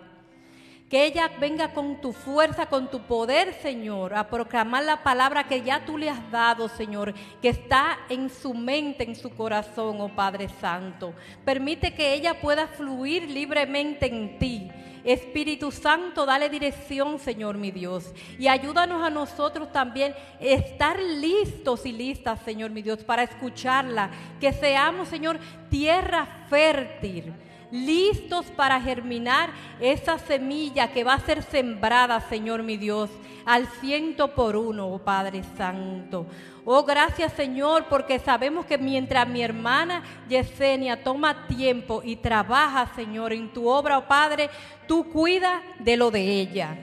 [0.92, 5.62] Que ella venga con tu fuerza, con tu poder, Señor, a proclamar la palabra que
[5.62, 10.14] ya tú le has dado, Señor, que está en su mente, en su corazón, oh
[10.14, 11.14] Padre Santo.
[11.46, 14.70] Permite que ella pueda fluir libremente en ti.
[15.06, 18.14] Espíritu Santo, dale dirección, Señor mi Dios.
[18.38, 24.12] Y ayúdanos a nosotros también estar listos y listas, Señor mi Dios, para escucharla.
[24.42, 25.40] Que seamos, Señor,
[25.70, 27.34] tierra fértil
[27.72, 33.10] listos para germinar esa semilla que va a ser sembrada, Señor mi Dios,
[33.46, 36.28] al ciento por uno, oh Padre Santo.
[36.64, 43.34] Oh, gracias Señor, porque sabemos que mientras mi hermana Yesenia toma tiempo y trabaja, Señor,
[43.34, 44.50] en tu obra, oh Padre,
[44.88, 46.78] tú cuidas de lo de ella.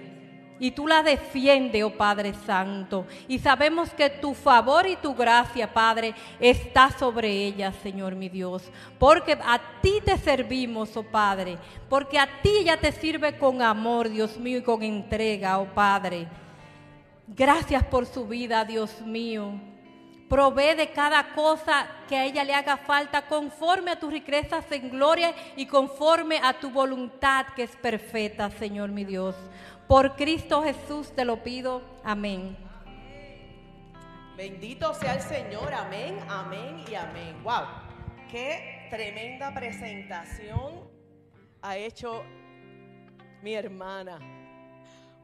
[0.60, 3.06] Y tú la defiendes, oh Padre Santo.
[3.28, 8.64] Y sabemos que tu favor y tu gracia, Padre, está sobre ella, Señor mi Dios.
[8.98, 11.58] Porque a ti te servimos, oh Padre.
[11.88, 16.26] Porque a ti ella te sirve con amor, Dios mío, y con entrega, oh Padre.
[17.28, 19.52] Gracias por su vida, Dios mío.
[20.28, 24.90] Provee de cada cosa que a ella le haga falta conforme a tus riquezas en
[24.90, 29.34] gloria y conforme a tu voluntad que es perfecta, Señor mi Dios.
[29.88, 31.80] Por Cristo Jesús te lo pido.
[32.04, 32.58] Amén.
[34.36, 35.72] Bendito sea el Señor.
[35.72, 37.42] Amén, amén y amén.
[37.42, 37.64] Wow.
[38.30, 40.90] Qué tremenda presentación
[41.62, 42.22] ha hecho
[43.42, 44.18] mi hermana.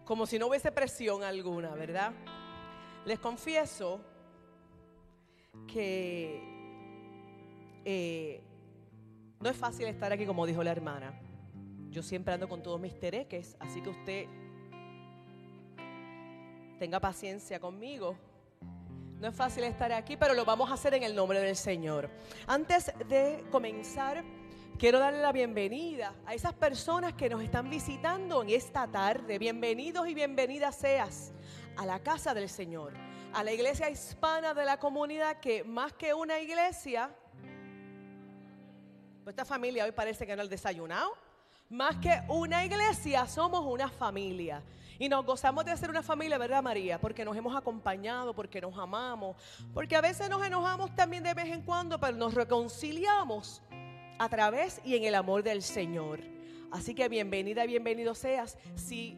[0.06, 2.14] Como si no hubiese presión alguna, ¿verdad?
[3.04, 4.00] Les confieso
[5.66, 6.40] que
[7.84, 8.42] eh,
[9.40, 11.20] no es fácil estar aquí como dijo la hermana.
[11.90, 14.43] Yo siempre ando con todos mis tereques, así que usted
[16.78, 18.16] tenga paciencia conmigo.
[19.20, 22.10] No es fácil estar aquí, pero lo vamos a hacer en el nombre del Señor.
[22.46, 24.24] Antes de comenzar,
[24.78, 29.38] quiero darle la bienvenida a esas personas que nos están visitando en esta tarde.
[29.38, 31.32] Bienvenidos y bienvenidas seas
[31.76, 32.92] a la casa del Señor,
[33.32, 37.10] a la iglesia hispana de la comunidad que más que una iglesia,
[39.22, 41.16] pues esta familia hoy parece que no ha desayunado,
[41.70, 44.62] más que una iglesia somos una familia.
[44.98, 47.00] Y nos gozamos de ser una familia, ¿verdad María?
[47.00, 49.36] Porque nos hemos acompañado, porque nos amamos,
[49.72, 53.62] porque a veces nos enojamos también de vez en cuando, pero nos reconciliamos
[54.18, 56.20] a través y en el amor del Señor.
[56.70, 58.56] Así que bienvenida, bienvenido seas.
[58.76, 59.16] Si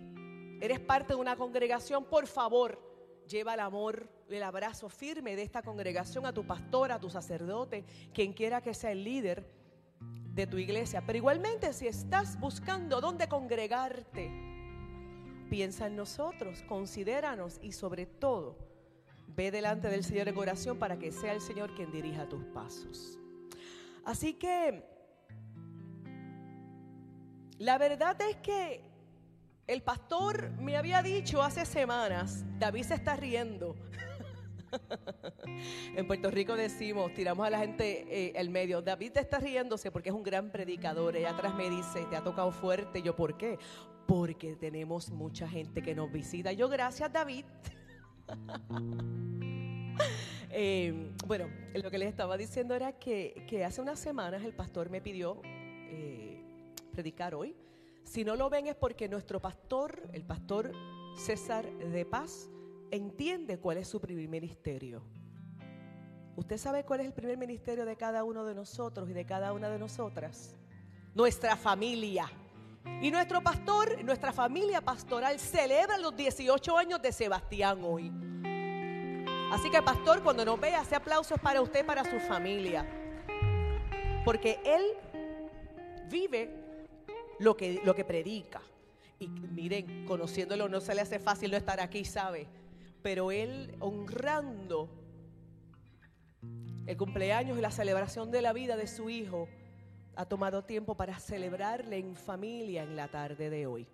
[0.61, 2.81] eres parte de una congregación, por favor,
[3.29, 7.85] lleva el amor, el abrazo firme de esta congregación a tu pastor, a tu sacerdote,
[8.15, 9.47] quien quiera que sea el líder
[10.35, 11.03] de tu iglesia.
[11.07, 14.56] Pero igualmente, si estás buscando dónde congregarte,
[15.49, 18.57] piensa en nosotros, considéranos y sobre todo,
[19.29, 23.19] ve delante del Señor en oración para que sea el Señor quien dirija tus pasos.
[24.05, 24.85] Así que
[27.59, 28.83] la verdad es que
[29.67, 33.75] el pastor me había dicho hace semanas, David se está riendo.
[35.97, 40.11] en Puerto Rico decimos, tiramos a la gente eh, el medio, David está riéndose porque
[40.11, 41.17] es un gran predicador.
[41.17, 43.03] Ella atrás me dice, te ha tocado fuerte.
[43.03, 43.59] Yo, ¿por qué?
[44.07, 46.53] Porque tenemos mucha gente que nos visita.
[46.53, 47.45] Yo, gracias David.
[50.59, 55.03] Eh, bueno, lo que les estaba diciendo era que, hace unas semanas el pastor me
[55.03, 56.43] pidió eh,
[56.93, 57.55] predicar hoy.
[58.05, 60.73] Si no lo ven es porque nuestro pastor, el pastor
[61.17, 62.49] César de Paz,
[62.91, 65.03] entiende cuál es su primer ministerio.
[66.37, 69.53] ¿Usted sabe cuál es el primer ministerio de cada uno de nosotros y de cada
[69.53, 70.55] una de nosotras?
[71.15, 72.31] Nuestra familia.
[73.01, 78.13] Y nuestro pastor, nuestra familia pastoral celebra los 18 años de Sebastián hoy.
[79.51, 82.87] Así que pastor, cuando nos vea, hace aplausos para usted, para su familia.
[84.25, 84.83] Porque él
[86.11, 86.51] vive
[87.39, 88.61] lo que, lo que predica.
[89.19, 92.47] Y miren, conociéndolo no se le hace fácil no estar aquí, ¿sabe?
[93.07, 94.89] Pero él honrando
[96.89, 99.49] el cumpleaños y la celebración de la vida de su hijo,
[100.17, 103.87] ha tomado tiempo para celebrarle en familia en la tarde de hoy.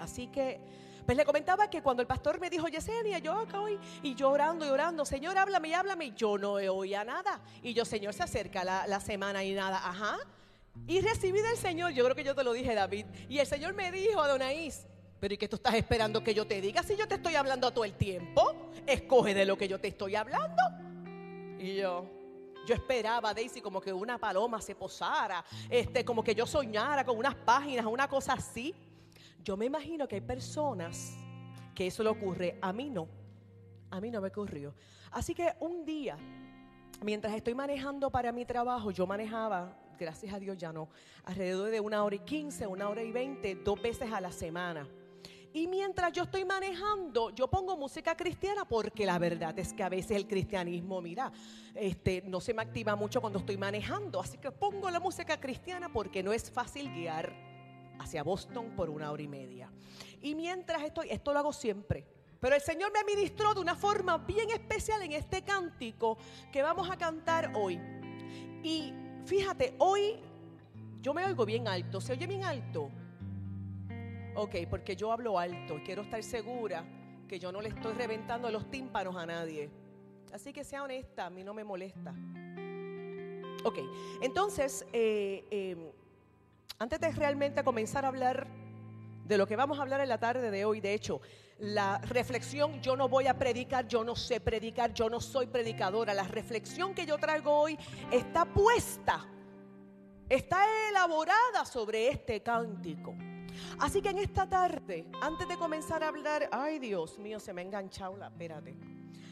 [0.00, 0.60] Así que
[1.06, 4.66] pues le comentaba que cuando el pastor me dijo, Yesenia, yo acá hoy, y llorando
[4.66, 7.40] y orando, Señor, háblame y háblame, yo no oía nada.
[7.62, 10.18] Y yo, Señor, se acerca la, semana y nada, ajá.
[10.86, 13.06] Y recibí del Señor, yo creo que yo te lo dije, David.
[13.30, 14.86] Y el Señor me dijo a Donaís,
[15.18, 17.72] pero ¿y qué tú estás esperando que yo te diga si yo te estoy hablando
[17.72, 18.70] todo el tiempo?
[18.86, 20.62] Escoge de lo que yo te estoy hablando.
[21.58, 22.06] Y yo,
[22.66, 27.16] yo esperaba, Daisy, como que una paloma se posara, este, como que yo soñara con
[27.16, 28.74] unas páginas, una cosa así.
[29.42, 31.16] Yo me imagino que hay personas
[31.74, 32.58] que eso le ocurre.
[32.60, 33.08] A mí no.
[33.90, 34.74] A mí no me ocurrió.
[35.12, 36.18] Así que un día,
[37.02, 40.88] mientras estoy manejando para mi trabajo, yo manejaba, gracias a Dios ya no,
[41.24, 44.86] alrededor de una hora y quince, una hora y veinte, dos veces a la semana.
[45.56, 49.88] Y mientras yo estoy manejando, yo pongo música cristiana porque la verdad es que a
[49.88, 51.32] veces el cristianismo, mira,
[51.74, 54.20] este, no se me activa mucho cuando estoy manejando.
[54.20, 57.34] Así que pongo la música cristiana porque no es fácil guiar
[57.98, 59.72] hacia Boston por una hora y media.
[60.20, 62.06] Y mientras estoy, esto lo hago siempre.
[62.38, 66.18] Pero el Señor me administró de una forma bien especial en este cántico
[66.52, 67.80] que vamos a cantar hoy.
[68.62, 68.92] Y
[69.24, 70.16] fíjate, hoy
[71.00, 71.98] yo me oigo bien alto.
[72.02, 72.90] ¿Se oye bien alto?
[74.36, 76.84] Ok, porque yo hablo alto y quiero estar segura
[77.26, 79.70] que yo no le estoy reventando los tímpanos a nadie.
[80.30, 82.14] Así que sea honesta, a mí no me molesta.
[83.64, 83.78] Ok,
[84.20, 85.92] entonces, eh, eh,
[86.78, 88.46] antes de realmente comenzar a hablar
[89.24, 91.22] de lo que vamos a hablar en la tarde de hoy, de hecho,
[91.58, 96.12] la reflexión, yo no voy a predicar, yo no sé predicar, yo no soy predicadora.
[96.12, 97.78] La reflexión que yo traigo hoy
[98.12, 99.26] está puesta,
[100.28, 100.58] está
[100.90, 103.14] elaborada sobre este cántico.
[103.78, 107.62] Así que en esta tarde, antes de comenzar a hablar, ay Dios mío, se me
[107.62, 108.76] ha enganchado la, espérate.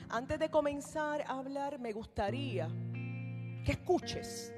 [0.08, 2.68] Antes de comenzar a hablar, me gustaría
[3.64, 4.52] que escuches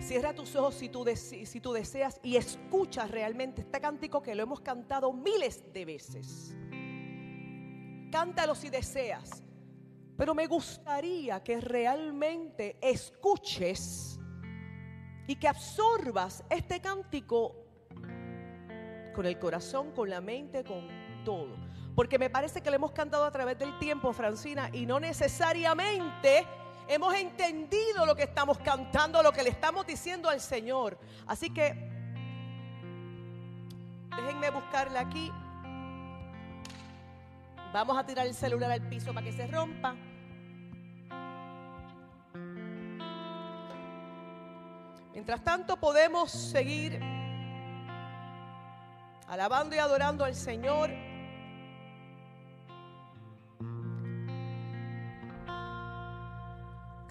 [0.00, 4.42] Cierra tus ojos si tú, si tú deseas y escucha realmente este cántico que lo
[4.42, 6.54] hemos cantado miles de veces.
[8.10, 9.42] Cántalo si deseas.
[10.16, 14.18] Pero me gustaría que realmente escuches
[15.26, 17.65] y que absorbas este cántico
[19.16, 20.86] con el corazón, con la mente, con
[21.24, 21.56] todo.
[21.94, 26.46] Porque me parece que lo hemos cantado a través del tiempo, Francina, y no necesariamente
[26.86, 30.98] hemos entendido lo que estamos cantando, lo que le estamos diciendo al Señor.
[31.26, 31.74] Así que
[34.14, 35.32] déjenme buscarle aquí.
[37.72, 39.96] Vamos a tirar el celular al piso para que se rompa.
[45.14, 47.15] Mientras tanto podemos seguir
[49.26, 50.90] alabando y adorando al Señor.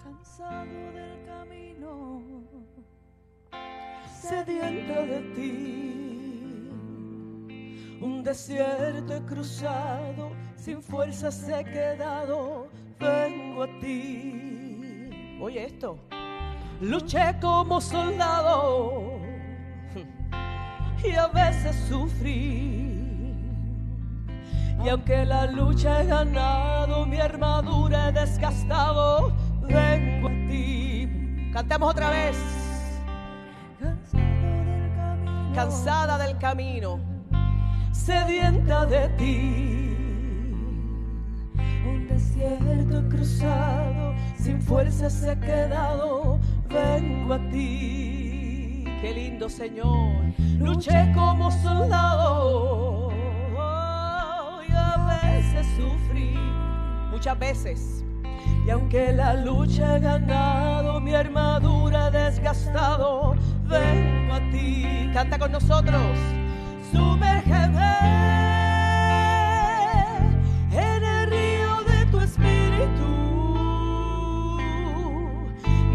[0.02, 2.22] cansado del camino,
[4.20, 6.72] sediento de ti.
[8.00, 15.38] Un desierto he cruzado, sin fuerzas he quedado, vengo a ti.
[15.40, 15.98] Oye esto.
[16.80, 19.25] Luché como soldado
[21.04, 23.02] y a veces sufrí.
[24.84, 29.32] Y aunque la lucha he ganado, mi armadura he desgastado,
[29.62, 31.50] vengo a ti.
[31.52, 32.36] Cantamos otra vez.
[33.80, 37.00] Cansado del camino, Cansada del camino.
[37.92, 39.96] sedienta de ti.
[41.88, 46.38] Un desierto he cruzado, sin fuerzas he quedado,
[46.68, 48.25] vengo a ti.
[49.00, 50.32] Qué lindo Señor.
[50.58, 53.12] Luché como soldado
[54.68, 56.34] y a veces sufrí.
[57.10, 58.04] Muchas veces.
[58.66, 63.36] Y aunque la lucha he ganado, mi armadura he desgastado,
[63.68, 65.10] vengo a ti.
[65.12, 66.18] Canta con nosotros.
[66.90, 68.65] Sumérgeme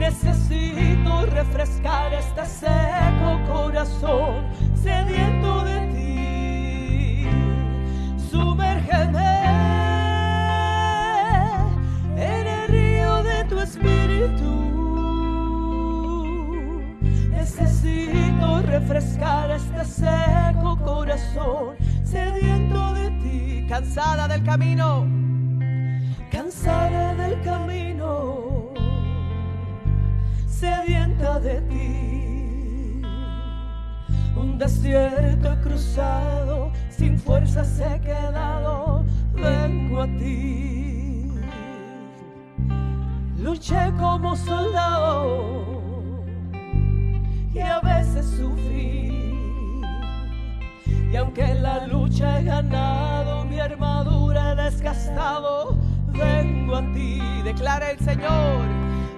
[0.02, 7.28] Necesito refrescar este seco corazón sediento de ti.
[8.32, 9.43] Sumérgeme
[12.18, 14.52] en el río de tu espíritu.
[17.30, 23.66] Necesito refrescar este seco corazón sediento de ti.
[23.70, 25.06] Cansada del camino.
[26.32, 28.51] Cansada del camino,
[30.62, 33.01] sedienta de ti.
[34.36, 39.03] Un desierto cruzado, sin fuerzas he quedado,
[39.34, 41.34] vengo a ti.
[43.39, 46.24] Luché como soldado
[47.55, 49.82] y a veces sufrí.
[51.12, 55.76] Y aunque la lucha he ganado, mi armadura he desgastado,
[56.14, 57.20] vengo a ti.
[57.43, 58.82] Declara el Señor.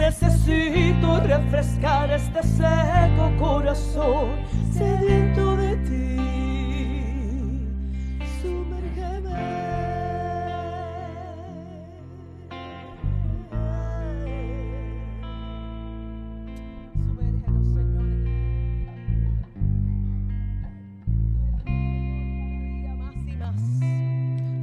[0.00, 4.30] Necesito refrescar este seco corazón
[4.72, 6.16] sediento de ti.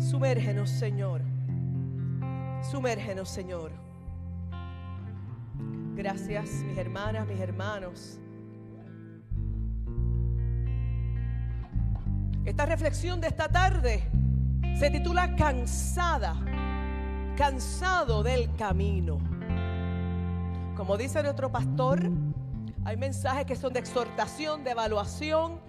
[0.02, 0.72] Sumérgenos, Señor.
[0.72, 1.22] Sumérgenos, Señor.
[2.64, 3.87] Sumérgenos, Señor.
[5.98, 8.20] Gracias, mis hermanas, mis hermanos.
[12.46, 14.04] Esta reflexión de esta tarde
[14.78, 16.36] se titula Cansada,
[17.36, 19.18] cansado del camino.
[20.76, 22.00] Como dice nuestro pastor,
[22.86, 25.60] hay mensajes que son de exhortación, de evaluación.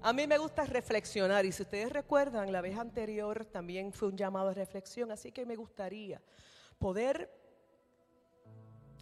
[0.00, 4.16] A mí me gusta reflexionar y si ustedes recuerdan, la vez anterior también fue un
[4.16, 6.18] llamado a reflexión, así que me gustaría
[6.78, 7.37] poder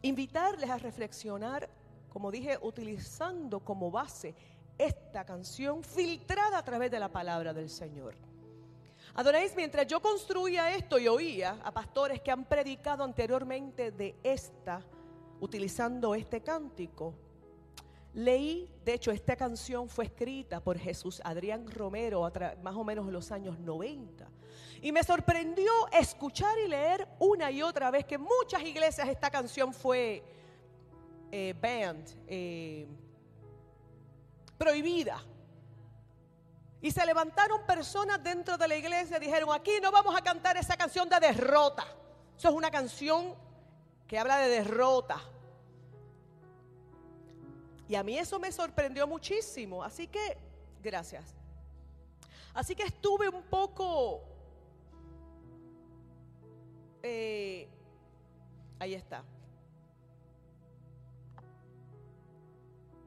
[0.06, 1.68] invitarles a reflexionar,
[2.08, 4.34] como dije, utilizando como base
[4.78, 8.14] esta canción filtrada a través de la palabra del Señor.
[9.14, 14.82] Adoráis, mientras yo construía esto y oía a pastores que han predicado anteriormente de esta,
[15.40, 17.14] utilizando este cántico,
[18.12, 22.30] leí, de hecho, esta canción fue escrita por Jesús Adrián Romero,
[22.62, 24.28] más o menos en los años 90.
[24.86, 29.28] Y me sorprendió escuchar y leer una y otra vez que en muchas iglesias esta
[29.28, 30.22] canción fue
[31.32, 32.86] eh, banned, eh,
[34.56, 35.20] prohibida.
[36.80, 40.56] Y se levantaron personas dentro de la iglesia y dijeron, aquí no vamos a cantar
[40.56, 41.84] esa canción de derrota.
[42.38, 43.34] Eso es una canción
[44.06, 45.20] que habla de derrota.
[47.88, 49.82] Y a mí eso me sorprendió muchísimo.
[49.82, 50.38] Así que,
[50.80, 51.34] gracias.
[52.54, 54.35] Así que estuve un poco...
[57.06, 57.68] eh,
[58.78, 59.24] ahí está.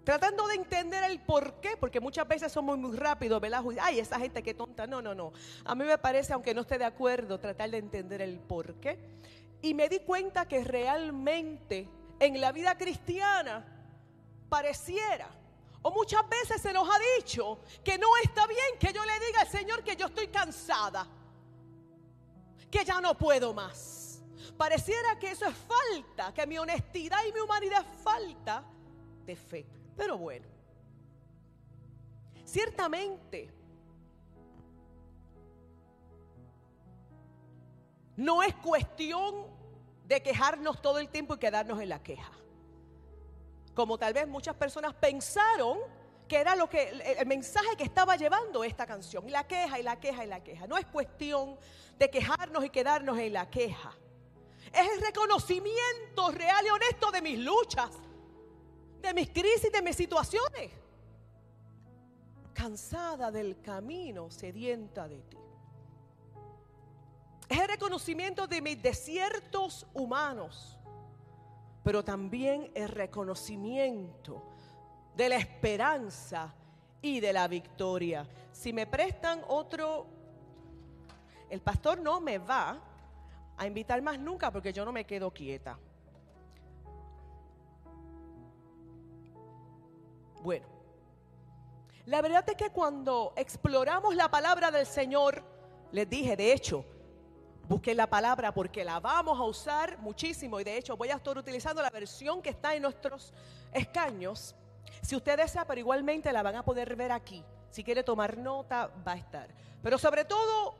[0.09, 3.63] tratando de entender el por qué, porque muchas veces somos muy rápidos, ¿verdad?
[3.79, 4.87] Ay, esa gente que tonta.
[4.87, 5.33] No, no, no.
[5.63, 8.97] A mí me parece, aunque no esté de acuerdo, tratar de entender el por qué.
[9.61, 11.87] Y me di cuenta que realmente
[12.19, 13.63] en la vida cristiana
[14.49, 15.29] pareciera,
[15.83, 19.41] o muchas veces se nos ha dicho que no está bien que yo le diga
[19.41, 21.07] al Señor que yo estoy cansada,
[22.69, 24.21] que ya no puedo más.
[24.57, 28.63] Pareciera que eso es falta, que mi honestidad y mi humanidad es falta
[29.25, 29.65] de fe.
[29.95, 30.47] Pero bueno,
[32.45, 33.53] ciertamente
[38.17, 39.47] no es cuestión
[40.05, 42.31] de quejarnos todo el tiempo y quedarnos en la queja.
[43.73, 45.79] Como tal vez muchas personas pensaron
[46.29, 49.83] que era lo que el mensaje que estaba llevando esta canción, y la queja y
[49.83, 50.67] la queja y la queja.
[50.67, 51.57] No es cuestión
[51.97, 53.91] de quejarnos y quedarnos en la queja.
[54.71, 57.89] Es el reconocimiento real y honesto de mis luchas,
[59.01, 60.71] de mis crisis, de mis situaciones.
[62.53, 65.37] Cansada del camino, sedienta de ti.
[67.49, 70.77] Es el reconocimiento de mis desiertos humanos,
[71.83, 74.43] pero también el reconocimiento
[75.19, 76.53] de la esperanza
[77.01, 78.25] y de la victoria.
[78.53, 80.07] Si me prestan otro,
[81.49, 82.79] el pastor no me va
[83.57, 85.77] a invitar más nunca porque yo no me quedo quieta.
[90.41, 90.65] Bueno,
[92.05, 95.43] la verdad es que cuando exploramos la palabra del Señor,
[95.91, 96.85] les dije, de hecho,
[97.67, 101.37] busquen la palabra porque la vamos a usar muchísimo y de hecho voy a estar
[101.37, 103.33] utilizando la versión que está en nuestros
[103.73, 104.55] escaños.
[105.01, 107.43] Si usted desea, pero igualmente la van a poder ver aquí.
[107.69, 109.49] Si quiere tomar nota, va a estar.
[109.81, 110.75] Pero sobre todo,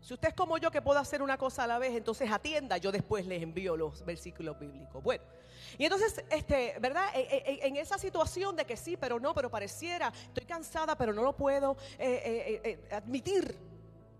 [0.00, 2.76] si usted es como yo que puedo hacer una cosa a la vez, entonces atienda,
[2.76, 5.02] yo después les envío los versículos bíblicos.
[5.02, 5.24] Bueno,
[5.78, 7.06] y entonces, este, ¿verdad?
[7.14, 10.96] E, e, e, en, esa situación de que sí, pero no, pero pareciera, estoy cansada,
[10.96, 13.56] pero no lo puedo eh, eh, eh, admitir.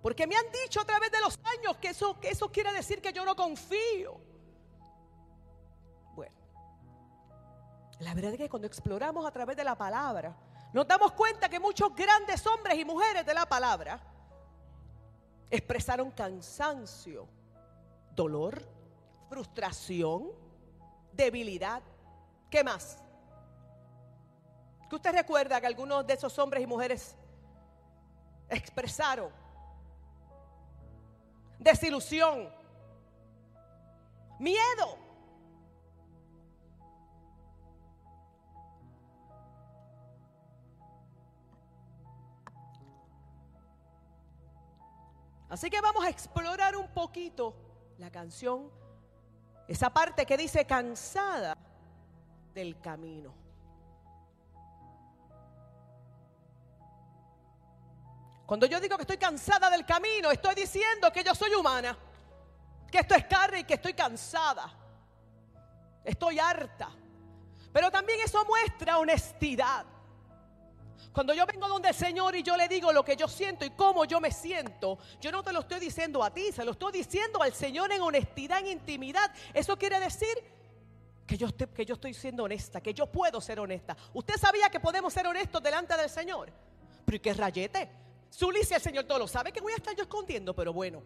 [0.03, 3.01] Porque me han dicho a través de los años que eso, que eso quiere decir
[3.01, 4.34] que yo no confío.
[8.01, 10.35] La verdad es que cuando exploramos a través de la palabra,
[10.73, 14.01] nos damos cuenta que muchos grandes hombres y mujeres de la palabra
[15.51, 17.29] expresaron cansancio,
[18.15, 18.61] dolor,
[19.29, 20.33] frustración,
[21.13, 21.83] debilidad.
[22.51, 22.99] ¿Qué más?
[24.89, 27.17] Que usted recuerda que algunos de esos hombres y mujeres
[28.49, 29.31] expresaron
[31.59, 32.49] desilusión,
[34.39, 35.04] miedo.
[45.55, 47.55] Así que vamos a explorar un poquito
[47.99, 48.73] la canción
[49.69, 51.57] esa parte que dice cansada
[52.53, 53.33] del camino.
[58.45, 61.97] Cuando yo digo que estoy cansada del camino, estoy diciendo que yo soy humana,
[62.91, 64.69] que esto es carne y que estoy cansada.
[66.03, 66.91] Estoy harta.
[67.73, 69.87] Pero también eso muestra honestidad.
[71.13, 73.71] Cuando yo vengo donde el Señor y yo le digo lo que yo siento y
[73.71, 76.93] cómo yo me siento, yo no te lo estoy diciendo a ti, se lo estoy
[76.93, 79.31] diciendo al Señor en honestidad, en intimidad.
[79.53, 80.35] Eso quiere decir
[81.27, 83.97] que yo, estoy, que yo estoy siendo honesta, que yo puedo ser honesta.
[84.13, 86.53] ¿Usted sabía que podemos ser honestos delante del Señor?
[87.05, 87.91] Pero ¿y qué rayete?
[88.31, 91.03] Sulicia el Señor todo lo sabe que voy a estar yo escondiendo, pero bueno,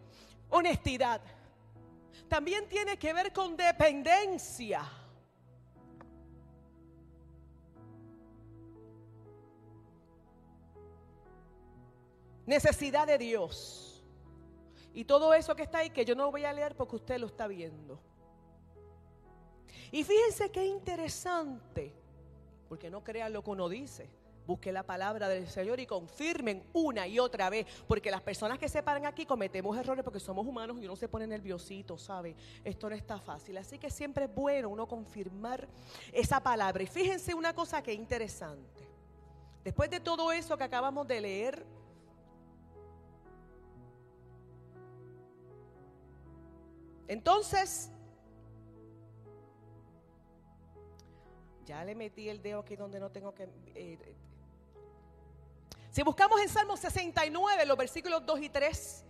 [0.49, 1.21] honestidad.
[2.27, 4.81] También tiene que ver con dependencia.
[12.49, 14.03] Necesidad de Dios.
[14.93, 17.27] Y todo eso que está ahí, que yo no voy a leer porque usted lo
[17.27, 18.01] está viendo.
[19.91, 21.93] Y fíjense qué interesante,
[22.67, 24.09] porque no crean lo que uno dice.
[24.47, 28.67] Busque la palabra del Señor y confirmen una y otra vez, porque las personas que
[28.67, 32.35] se paran aquí cometemos errores porque somos humanos y uno se pone nerviosito, ¿sabe?
[32.63, 33.57] Esto no está fácil.
[33.57, 35.67] Así que siempre es bueno uno confirmar
[36.11, 36.81] esa palabra.
[36.81, 38.89] Y fíjense una cosa que es interesante.
[39.63, 41.78] Después de todo eso que acabamos de leer,
[47.09, 47.89] Entonces,
[51.65, 53.45] ya le metí el dedo aquí donde no tengo que...
[53.45, 54.15] Eh, eh,
[55.89, 59.05] si buscamos en Salmo 69, los versículos 2 y 3,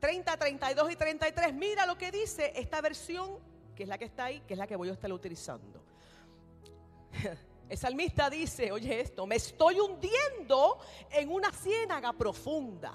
[0.00, 3.40] 30, 32 y 33, mira lo que dice esta versión,
[3.74, 5.84] que es la que está ahí, que es la que voy a estar utilizando.
[7.68, 10.78] El salmista dice, oye esto, me estoy hundiendo
[11.10, 12.94] en una ciénaga profunda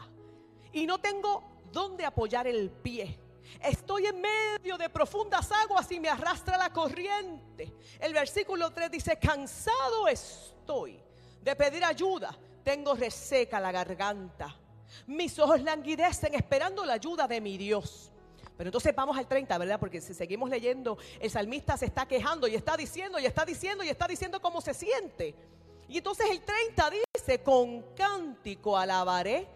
[0.74, 3.20] y no tengo dónde apoyar el pie
[3.64, 7.74] Estoy en medio de profundas aguas y me arrastra la corriente.
[8.00, 11.00] El versículo 3 dice, cansado estoy
[11.42, 12.38] de pedir ayuda.
[12.64, 14.56] Tengo reseca la garganta.
[15.08, 18.12] Mis ojos languidecen esperando la ayuda de mi Dios.
[18.58, 19.80] Pero entonces vamos al 30, ¿verdad?
[19.80, 23.84] Porque si seguimos leyendo, el salmista se está quejando y está diciendo y está diciendo
[23.84, 25.34] y está diciendo cómo se siente.
[25.88, 29.48] Y entonces el 30 dice, con cántico alabaré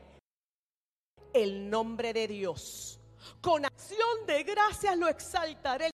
[1.33, 2.99] el nombre de Dios.
[3.41, 5.91] Con acción de gracias lo exaltaré.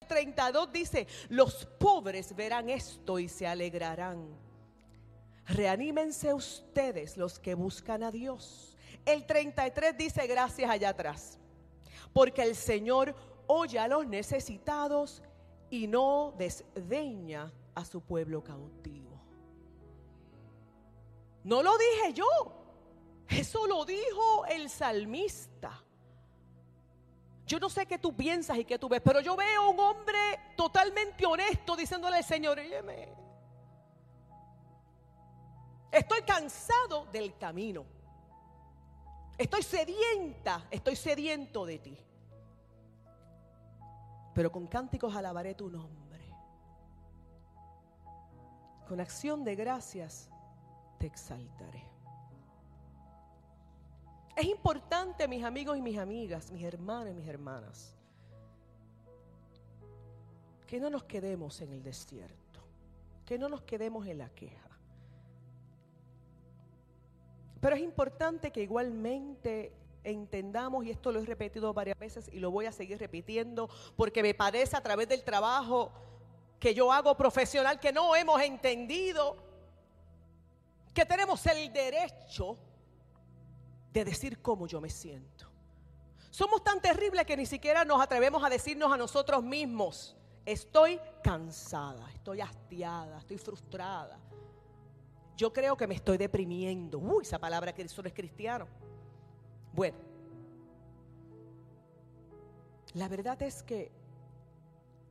[0.00, 4.26] El 32 dice, los pobres verán esto y se alegrarán.
[5.46, 8.76] Reanímense ustedes los que buscan a Dios.
[9.04, 11.38] El 33 dice, gracias allá atrás,
[12.12, 13.14] porque el Señor
[13.46, 15.22] oye a los necesitados
[15.70, 19.08] y no desdeña a su pueblo cautivo.
[21.44, 22.57] No lo dije yo,
[23.28, 25.82] eso lo dijo el salmista.
[27.46, 30.18] Yo no sé qué tú piensas y qué tú ves, pero yo veo un hombre
[30.56, 32.58] totalmente honesto diciéndole al Señor,
[35.90, 37.86] estoy cansado del camino.
[39.38, 41.98] Estoy sedienta, estoy sediento de ti.
[44.34, 46.34] Pero con cánticos alabaré tu nombre.
[48.86, 50.28] Con acción de gracias
[50.98, 51.87] te exaltaré.
[54.38, 57.92] Es importante, mis amigos y mis amigas, mis hermanos y mis hermanas,
[60.64, 62.60] que no nos quedemos en el desierto,
[63.26, 64.68] que no nos quedemos en la queja.
[67.60, 69.72] Pero es importante que igualmente
[70.04, 74.22] entendamos, y esto lo he repetido varias veces y lo voy a seguir repitiendo, porque
[74.22, 75.90] me parece a través del trabajo
[76.60, 79.36] que yo hago profesional que no hemos entendido
[80.94, 82.56] que tenemos el derecho
[83.92, 85.46] de decir cómo yo me siento.
[86.30, 92.10] Somos tan terribles que ni siquiera nos atrevemos a decirnos a nosotros mismos, estoy cansada,
[92.12, 94.18] estoy hastiada, estoy frustrada.
[95.36, 96.98] Yo creo que me estoy deprimiendo.
[96.98, 98.66] Uy, esa palabra que solo es cristiano.
[99.72, 99.96] Bueno,
[102.94, 103.92] la verdad es que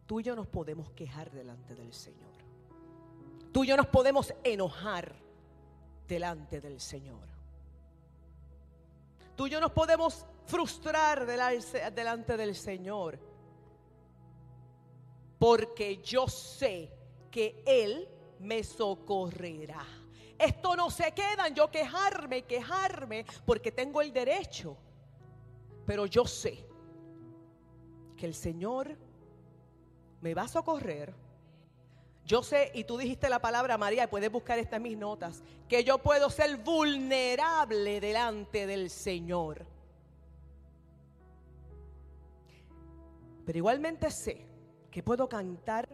[0.05, 2.27] tú y yo nos podemos quejar delante del Señor.
[3.51, 5.15] Tú y yo nos podemos enojar
[6.07, 7.36] delante del Señor.
[9.37, 13.19] Tú y yo nos podemos frustrar delante del Señor.
[15.37, 16.91] Porque yo sé
[17.29, 18.09] que Él
[18.39, 19.85] me socorrerá.
[20.39, 24.75] Esto no se queda en yo quejarme, quejarme, porque tengo el derecho.
[25.85, 26.65] Pero yo sé
[28.15, 28.97] que el Señor
[30.19, 31.13] me va a socorrer.
[32.27, 35.41] Yo sé, y tú dijiste la palabra María, y puedes buscar esta en mis notas,
[35.69, 39.65] que yo puedo ser vulnerable delante del Señor.
[43.45, 44.45] Pero igualmente sé
[44.91, 45.87] que puedo cantar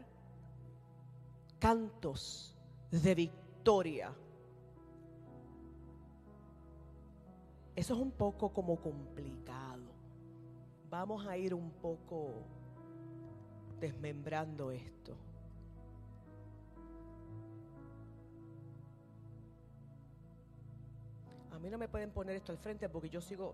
[1.59, 2.57] cantos
[2.89, 4.11] de victoria.
[7.75, 9.84] Eso es un poco como complicado.
[10.89, 12.31] Vamos a ir un poco
[13.79, 15.15] desmembrando esto.
[21.54, 23.54] A mí no me pueden poner esto al frente porque yo sigo...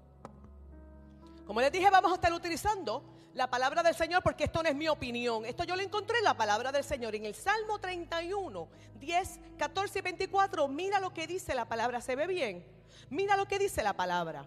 [1.45, 4.75] Como les dije, vamos a estar utilizando la palabra del Señor porque esto no es
[4.75, 5.45] mi opinión.
[5.45, 7.13] Esto yo lo encontré en la palabra del Señor.
[7.15, 11.99] En el Salmo 31, 10, 14 y 24, mira lo que dice la palabra.
[11.99, 12.65] ¿Se ve bien?
[13.09, 14.45] Mira lo que dice la palabra.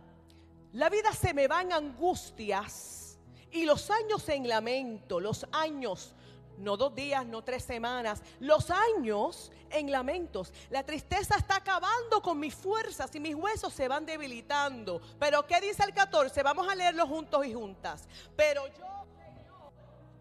[0.72, 3.18] La vida se me va en angustias
[3.50, 6.14] y los años en lamento, los años
[6.58, 10.52] no dos días, no tres semanas, los años en lamentos.
[10.70, 15.00] La tristeza está acabando con mis fuerzas y mis huesos se van debilitando.
[15.18, 16.42] Pero ¿qué dice el 14?
[16.42, 18.08] Vamos a leerlo juntos y juntas.
[18.36, 19.72] Pero yo, Señor,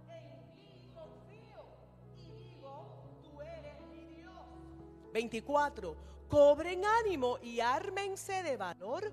[0.10, 1.64] en ti confío
[2.18, 2.86] y digo,
[3.24, 4.34] tú eres mi Dios.
[5.14, 5.96] 24.
[6.28, 9.12] Cobren ánimo y ármense de valor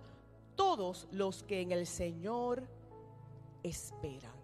[0.54, 2.62] todos los que en el Señor
[3.62, 4.37] esperan.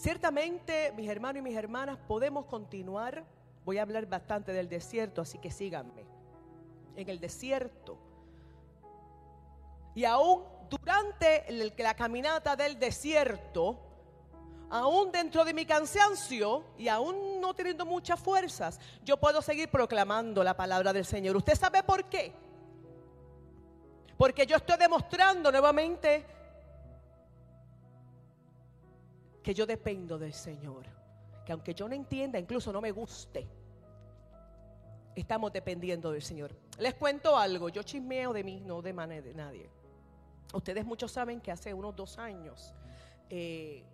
[0.00, 3.22] Ciertamente, mis hermanos y mis hermanas, podemos continuar.
[3.66, 6.06] Voy a hablar bastante del desierto, así que síganme.
[6.96, 7.98] En el desierto.
[9.94, 11.44] Y aún durante
[11.76, 13.78] la caminata del desierto,
[14.70, 20.42] aún dentro de mi cansancio y aún no teniendo muchas fuerzas, yo puedo seguir proclamando
[20.42, 21.36] la palabra del Señor.
[21.36, 22.32] ¿Usted sabe por qué?
[24.16, 26.24] Porque yo estoy demostrando nuevamente
[29.42, 30.86] que yo dependo del Señor.
[31.44, 33.48] Que aunque yo no entienda, incluso no me guste,
[35.14, 36.54] estamos dependiendo del Señor.
[36.78, 39.70] Les cuento algo, yo chismeo de mí, no de, de nadie.
[40.52, 42.74] Ustedes muchos saben que hace unos dos años
[43.28, 43.84] eh,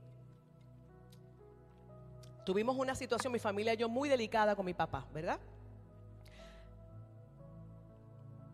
[2.44, 5.38] tuvimos una situación, mi familia y yo, muy delicada con mi papá, ¿verdad?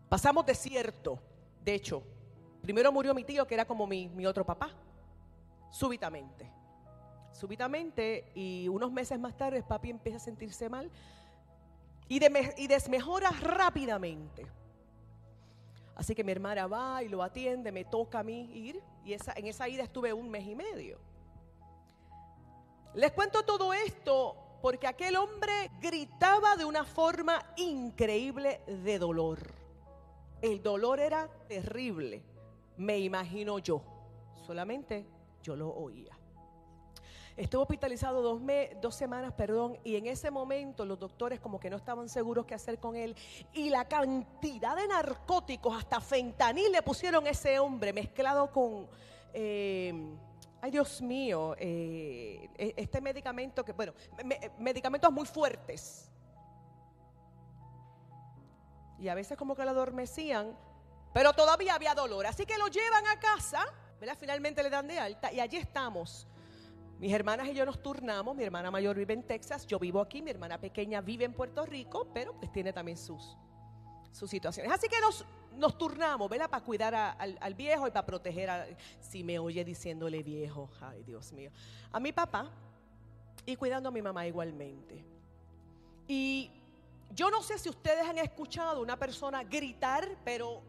[0.09, 1.19] Pasamos desierto,
[1.63, 2.03] de hecho,
[2.61, 4.71] primero murió mi tío, que era como mi, mi otro papá,
[5.71, 6.51] súbitamente.
[7.33, 10.89] Súbitamente, y unos meses más tarde, papi empieza a sentirse mal
[12.07, 14.45] y, desmejora rápidamente.
[15.95, 19.33] Así que mi hermana va y lo atiende, me toca a mí ir, y esa,
[19.33, 20.99] en esa ida estuve un mes y medio.
[22.95, 29.39] Les cuento todo esto porque aquel hombre gritaba de una forma increíble de dolor.
[30.41, 32.21] El dolor era terrible,
[32.77, 33.81] me imagino yo,
[34.45, 35.05] solamente
[35.41, 36.12] yo lo oía.
[37.35, 38.41] Estuvo hospitalizado dos,
[38.79, 42.53] dos, semanas, perdón, y en ese momento los doctores como que no estaban seguros qué
[42.53, 43.15] hacer con él.
[43.53, 48.87] Y la cantidad de narcóticos, hasta fentanil le pusieron a ese hombre mezclado con,
[49.33, 50.15] eh,
[50.61, 53.93] ay Dios mío, eh, e, este medicamento que, bueno,
[54.59, 56.11] medicamentos muy fuertes.
[58.99, 60.55] Y a veces como que lo adormecían,
[61.15, 62.27] pero todavía había dolor.
[62.27, 63.65] Así que lo llevan a casa,
[63.99, 64.17] ¿verdad?
[64.19, 66.27] Finalmente le dan de alta y allí estamos
[67.03, 70.21] mis hermanas y yo nos turnamos, mi hermana mayor vive en Texas, yo vivo aquí,
[70.21, 73.35] mi hermana pequeña vive en Puerto Rico, pero pues tiene también sus,
[74.13, 74.71] sus situaciones.
[74.71, 75.25] Así que nos,
[75.57, 76.49] nos turnamos, ¿verdad?
[76.49, 78.65] Para cuidar al, viejo y para proteger a,
[79.01, 81.51] si me oye diciéndole viejo, ay Dios mío,
[81.91, 82.49] a mi papá
[83.45, 85.03] y cuidando a mi mamá igualmente.
[86.07, 86.51] Y
[87.13, 90.61] yo no sé si ustedes han escuchado una persona gritar, pero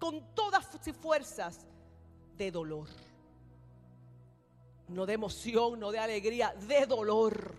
[0.00, 1.64] con todas sus fuerzas
[2.36, 2.88] de dolor
[4.88, 7.54] no de emoción, no de alegría, de dolor.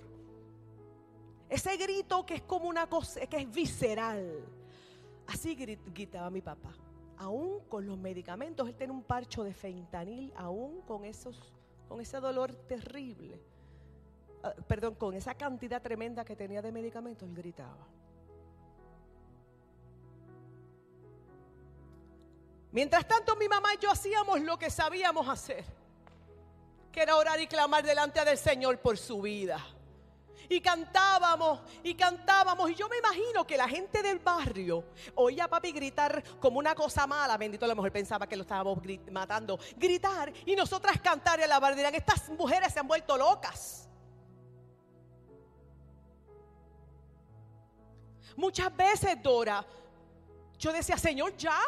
[1.49, 4.43] Ese grito que es como una cosa, que es visceral.
[5.27, 6.73] Así gritaba mi papá.
[7.18, 11.53] Aún con los medicamentos, él tiene un parcho de fentanil, aún con, esos,
[11.88, 13.39] con ese dolor terrible.
[14.43, 17.88] Ah, perdón, con esa cantidad tremenda que tenía de medicamentos, él gritaba.
[22.72, 25.85] Mientras tanto, mi mamá y yo hacíamos lo que sabíamos hacer
[26.95, 29.59] que era orar y clamar delante del Señor por su vida.
[30.47, 32.72] Y cantábamos y cantábamos.
[32.72, 34.85] Y yo me imagino que la gente del barrio
[35.15, 37.35] oía a papi gritar como una cosa mala.
[37.35, 38.80] Bendito, a lo mejor pensaba que lo estábamos
[39.11, 39.59] matando.
[39.76, 41.76] Gritar y nosotras cantar y alabar.
[41.76, 43.89] Dirán, estas mujeres se han vuelto locas.
[48.38, 49.65] Muchas veces, Dora,
[50.57, 51.59] yo decía, Señor, ya.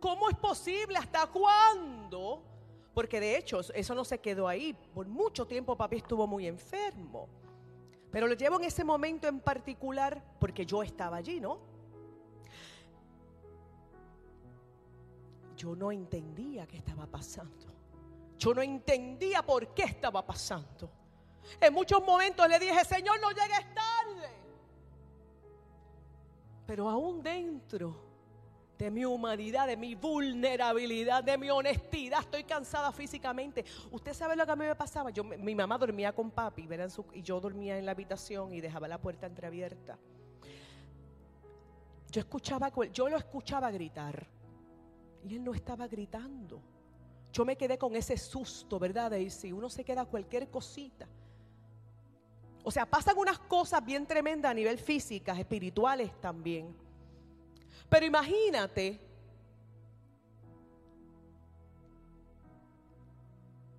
[0.00, 0.98] ¿Cómo es posible?
[0.98, 2.49] ¿Hasta cuándo?
[3.00, 4.74] Porque de hecho, eso no se quedó ahí.
[4.74, 7.30] Por mucho tiempo papi estuvo muy enfermo.
[8.12, 11.60] Pero lo llevo en ese momento en particular porque yo estaba allí, ¿no?
[15.56, 17.68] Yo no entendía qué estaba pasando.
[18.36, 20.90] Yo no entendía por qué estaba pasando.
[21.58, 24.28] En muchos momentos le dije, Señor, no llegues tarde.
[26.66, 28.09] Pero aún dentro
[28.80, 32.20] de mi humanidad, de mi vulnerabilidad, de mi honestidad.
[32.20, 33.62] Estoy cansada físicamente.
[33.90, 35.10] Usted sabe lo que a mí me pasaba.
[35.10, 36.66] Yo, mi mamá dormía con papi
[37.12, 39.98] y yo dormía en la habitación y dejaba la puerta entreabierta.
[42.10, 44.26] Yo escuchaba, yo lo escuchaba gritar
[45.28, 46.62] y él no estaba gritando.
[47.32, 51.06] Yo me quedé con ese susto, ¿verdad, si Uno se queda cualquier cosita.
[52.64, 56.74] O sea, pasan unas cosas bien tremendas a nivel físicas, espirituales también.
[57.90, 59.00] Pero imagínate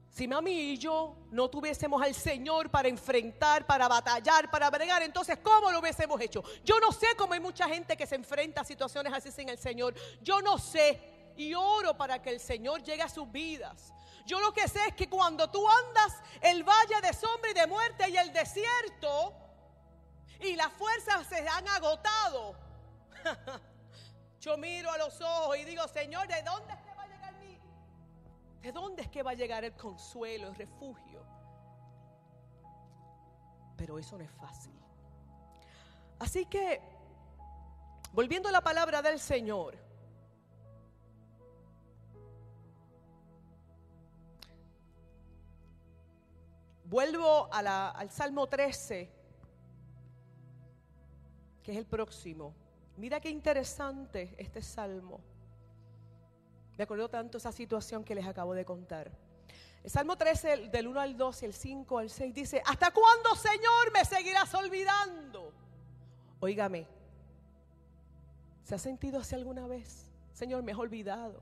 [0.10, 5.40] si mami y yo no tuviésemos al Señor para enfrentar, para batallar, para bregar, entonces
[5.42, 6.44] ¿cómo lo hubiésemos hecho?
[6.66, 9.58] Yo no sé cómo hay mucha gente que se enfrenta a situaciones así sin el
[9.58, 9.96] Señor.
[10.22, 13.94] Yo no sé y oro para que el Señor llegue a sus vidas.
[14.26, 17.66] Yo lo que sé es que cuando tú andas el valle de sombra y de
[17.66, 19.34] muerte y el desierto
[20.42, 22.56] y las fuerzas se han agotado,
[24.42, 27.34] Yo miro a los ojos y digo, Señor, ¿de dónde es que va a llegar
[27.36, 27.60] mi?
[28.64, 31.24] ¿De dónde es que va a llegar el consuelo, el refugio?
[33.78, 34.74] Pero eso no es fácil.
[36.18, 36.82] Así que,
[38.14, 39.78] volviendo a la palabra del Señor,
[46.86, 49.12] vuelvo al Salmo 13,
[51.62, 52.61] que es el próximo.
[53.02, 55.20] Mira qué interesante este salmo.
[56.78, 59.10] Me acuerdo tanto esa situación que les acabo de contar.
[59.84, 63.36] El Salmo 13, del 1 al 2 y el 5 al 6 dice, ¿hasta cuándo,
[63.36, 65.52] Señor, me seguirás olvidando?
[66.42, 66.86] Óigame,
[68.66, 70.06] ¿se ha sentido así alguna vez?
[70.32, 71.42] Señor, me he olvidado.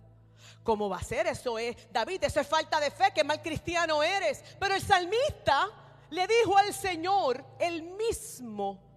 [0.63, 1.27] ¿Cómo va a ser?
[1.27, 4.45] Eso es, David, eso es falta de fe, que mal cristiano eres.
[4.57, 5.67] Pero el salmista
[6.09, 8.88] le dijo al Señor, el mismo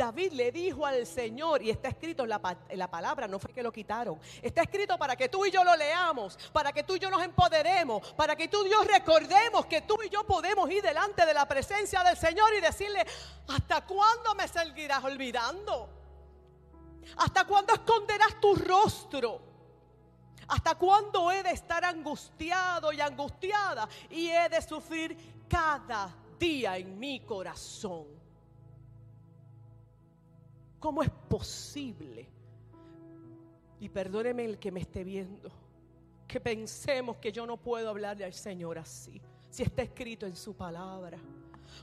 [0.00, 3.70] David le dijo al Señor, y está escrito en la, palabra, no fue que lo
[3.70, 7.10] quitaron, está escrito para que tú y yo lo leamos, para que tú y yo
[7.10, 11.26] nos empoderemos, para que tú y yo recordemos que tú y yo podemos ir delante
[11.26, 13.06] de la presencia del Señor y decirle,
[13.48, 15.90] ¿hasta cuándo me seguirás olvidando?
[17.18, 19.42] ¿Hasta cuándo esconderás tu rostro?
[20.48, 26.98] ¿Hasta cuándo he de estar angustiado y angustiada y he de sufrir cada día en
[26.98, 28.19] mi corazón?
[30.80, 32.26] ¿Cómo es posible?
[33.78, 35.50] Y perdóneme el que me esté viendo,
[36.26, 39.20] que pensemos que yo no puedo hablarle al Señor así,
[39.50, 41.18] si está escrito en su palabra.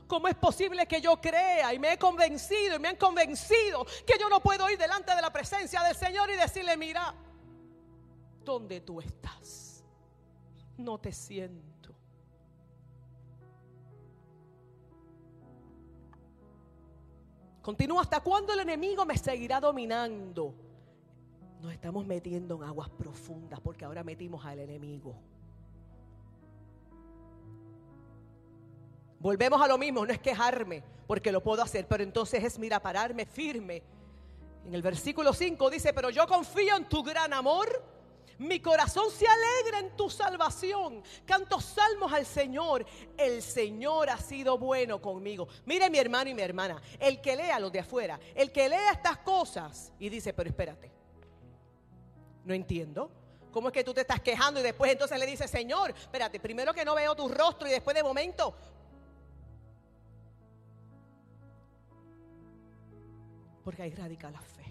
[0.06, 4.18] ¿Cómo es posible que yo crea y me he convencido y me han convencido que
[4.18, 7.14] yo no puedo ir delante de la presencia del Señor y decirle, mira,
[8.44, 9.84] ¿dónde tú estás?
[10.76, 11.94] No te siento.
[17.68, 20.54] Continúa hasta cuándo el enemigo me seguirá dominando.
[21.60, 25.14] Nos estamos metiendo en aguas profundas porque ahora metimos al enemigo.
[29.20, 32.80] Volvemos a lo mismo, no es quejarme, porque lo puedo hacer, pero entonces es, mira,
[32.80, 33.82] pararme firme.
[34.64, 37.68] En el versículo 5 dice, pero yo confío en tu gran amor,
[38.38, 41.02] mi corazón se alegra en tu salvación.
[41.24, 42.86] Canto salmos al Señor,
[43.16, 45.48] el Señor ha sido bueno conmigo.
[45.66, 48.92] Mire mi hermano y mi hermana, el que lea los de afuera, el que lea
[48.92, 50.90] estas cosas y dice, pero espérate,
[52.44, 53.10] no entiendo.
[53.50, 56.74] ¿Cómo es que tú te estás quejando y después entonces le dices, Señor, espérate, primero
[56.74, 58.54] que no veo tu rostro y después de momento,
[63.68, 64.64] Porque ahí radica la fe.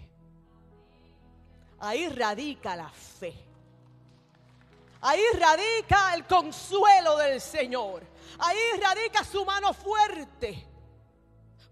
[1.78, 3.47] Ahí radica la fe.
[5.00, 8.02] Ahí radica el consuelo del Señor.
[8.38, 10.66] Ahí radica su mano fuerte.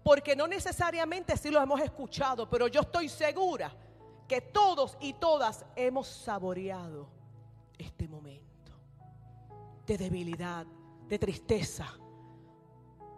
[0.03, 3.73] Porque no necesariamente si lo hemos escuchado, pero yo estoy segura
[4.27, 7.09] que todos y todas hemos saboreado
[7.77, 8.47] este momento
[9.85, 10.65] de debilidad,
[11.07, 11.87] de tristeza.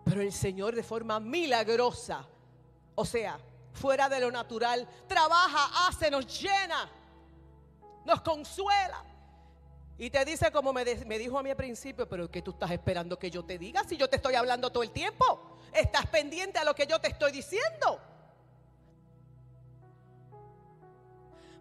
[0.03, 2.26] Pero el Señor de forma milagrosa,
[2.95, 3.40] o sea,
[3.73, 4.88] fuera de lo natural.
[5.07, 6.90] Trabaja, hace, nos llena,
[8.06, 9.03] nos consuela.
[10.01, 13.19] Y te dice como me, dijo a mí al principio, pero ¿qué tú estás esperando
[13.19, 15.57] que yo te diga si yo te estoy hablando todo el tiempo?
[15.73, 17.99] Estás pendiente a lo que yo te estoy diciendo.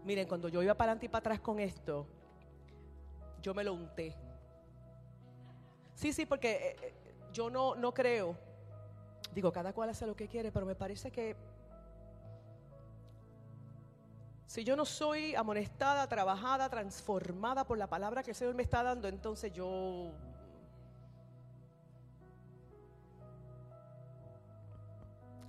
[0.05, 2.07] Miren, cuando yo iba para adelante y para atrás con esto,
[3.43, 4.15] yo me lo unté.
[5.97, 6.95] Sí, sí, porque eh, eh,
[7.33, 8.39] yo no, no creo.
[9.35, 11.35] Digo, cada cual hace lo que quiere, pero me parece que
[14.49, 18.83] Si yo no soy amonestada, trabajada, transformada por la palabra que el Señor me está
[18.83, 20.11] dando, entonces yo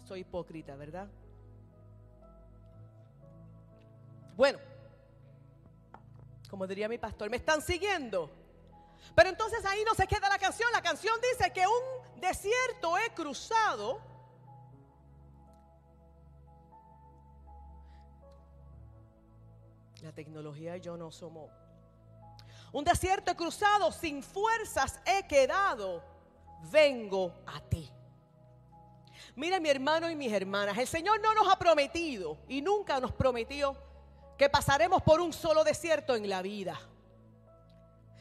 [0.03, 1.07] soy hipócrita, ¿verdad?
[4.35, 4.59] Bueno,
[6.49, 8.29] como diría mi pastor, me están siguiendo.
[9.15, 10.69] Pero entonces ahí no se queda la canción.
[10.73, 14.08] La canción dice que un desierto he cruzado
[20.01, 21.49] La tecnología y yo no somos.
[22.71, 26.03] Un desierto cruzado, sin fuerzas he quedado.
[26.71, 27.91] Vengo a ti.
[29.35, 33.11] Mira mi hermano y mis hermanas, el Señor no nos ha prometido y nunca nos
[33.11, 33.75] prometió
[34.37, 36.79] que pasaremos por un solo desierto en la vida.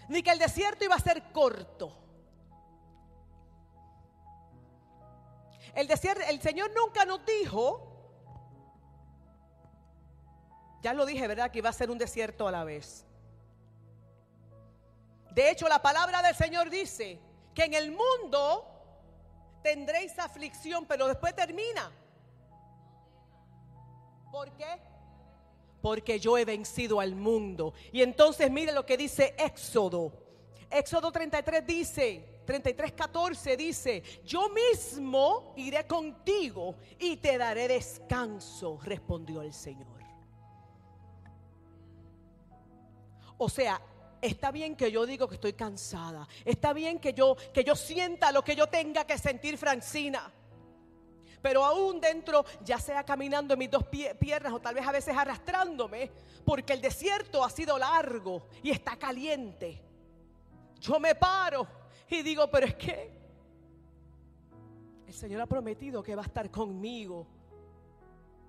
[0.09, 1.97] Ni que el desierto iba a ser corto.
[5.75, 7.88] El desierto, el Señor nunca nos dijo
[10.83, 11.51] ya lo dije, ¿verdad?
[11.51, 13.05] Que iba a ser un desierto a la vez.
[15.33, 17.19] De hecho, la palabra del Señor dice
[17.55, 18.65] que en el mundo
[19.63, 21.91] tendréis aflicción, pero después termina.
[24.31, 24.81] ¿Por qué?
[25.81, 27.73] Porque yo he vencido al mundo.
[27.93, 30.13] Y entonces mire lo que dice Éxodo.
[30.71, 39.43] Éxodo 33 dice, 33, 14 dice, yo mismo iré contigo y te daré descanso, respondió
[39.43, 39.98] el Señor.
[43.39, 43.81] O sea,
[44.21, 46.29] está bien que yo digo que estoy cansada.
[46.45, 50.33] Está bien que yo que yo sienta lo que yo tenga que sentir, Francina.
[51.41, 55.17] Pero aún dentro, ya sea caminando en mis dos piernas o tal vez a veces
[55.17, 56.11] arrastrándome,
[56.45, 59.81] porque el desierto ha sido largo y está caliente.
[60.81, 61.67] Yo me paro
[62.09, 63.19] y digo, pero es que
[65.07, 67.27] el Señor ha prometido que va a estar conmigo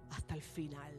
[0.09, 0.93] hasta el final.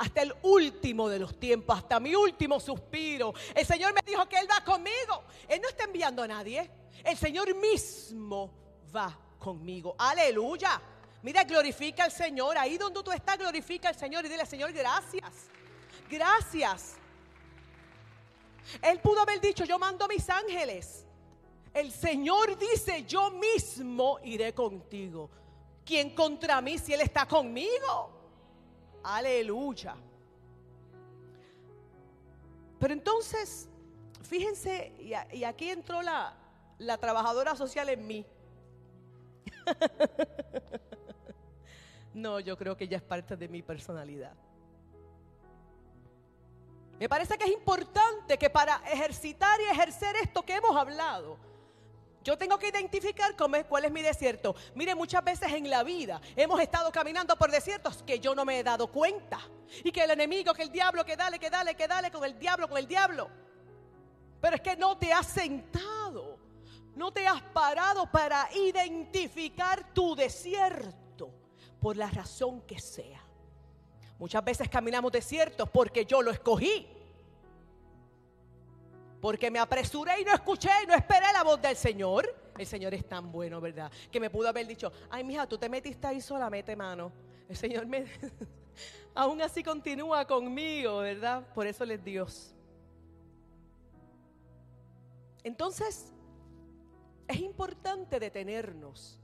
[0.00, 3.34] Hasta el último de los tiempos, hasta mi último suspiro.
[3.54, 5.24] El Señor me dijo que Él va conmigo.
[5.46, 6.70] Él no está enviando a nadie.
[7.04, 8.50] El Señor mismo
[8.96, 9.94] va conmigo.
[9.98, 10.80] Aleluya.
[11.20, 12.56] Mira, glorifica al Señor.
[12.56, 15.50] Ahí donde tú estás, glorifica al Señor y dile, Señor, gracias.
[16.08, 16.94] Gracias.
[18.80, 21.04] Él pudo haber dicho, yo mando a mis ángeles.
[21.74, 25.28] El Señor dice, yo mismo iré contigo.
[25.84, 28.19] ¿Quién contra mí si Él está conmigo?
[29.02, 29.96] Aleluya.
[32.78, 33.68] Pero entonces,
[34.22, 36.34] fíjense, y, aquí entró la,
[36.78, 38.26] la trabajadora social en mí.
[42.14, 44.34] no, yo creo que ella es parte de mi personalidad.
[46.98, 51.38] Me parece que es importante que para ejercitar y ejercer esto que hemos hablado,
[52.22, 54.54] yo tengo que identificar cómo es, cuál es mi desierto.
[54.74, 58.58] Mire, muchas veces en la vida hemos estado caminando por desiertos que yo no me
[58.58, 59.40] he dado cuenta.
[59.82, 62.38] Y que el enemigo, que el diablo, que dale, que dale, que dale con el
[62.38, 63.30] diablo, con el diablo.
[64.40, 66.38] Pero es que no te has sentado,
[66.94, 71.32] no te has parado para identificar tu desierto
[71.80, 73.22] por la razón que sea.
[74.18, 76.86] Muchas veces caminamos desiertos porque yo lo escogí.
[79.20, 82.34] Porque me apresuré y no escuché y no esperé la voz del Señor.
[82.56, 83.90] El Señor es tan bueno, ¿verdad?
[84.10, 87.12] Que me pudo haber dicho, ay, mija, tú te metiste ahí sola, mete mano.
[87.48, 88.06] El Señor me,
[89.14, 91.46] aún así continúa conmigo, ¿verdad?
[91.54, 92.54] Por eso Él es Dios.
[95.42, 96.12] Entonces,
[97.26, 99.20] es importante detenernos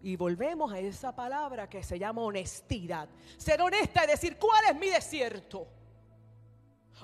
[0.00, 3.08] y volvemos a esa palabra que se llama honestidad.
[3.36, 5.66] Ser honesta es decir, ¿cuál es mi desierto?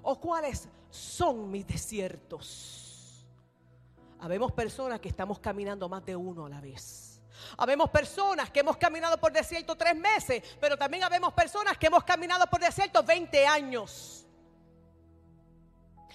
[0.04, 3.26] ¿O cuáles son mis desiertos?
[4.20, 7.20] Habemos personas que estamos caminando más de uno a la vez.
[7.56, 12.04] Habemos personas que hemos caminado por desierto tres meses, pero también habemos personas que hemos
[12.04, 14.26] caminado por desierto 20 años.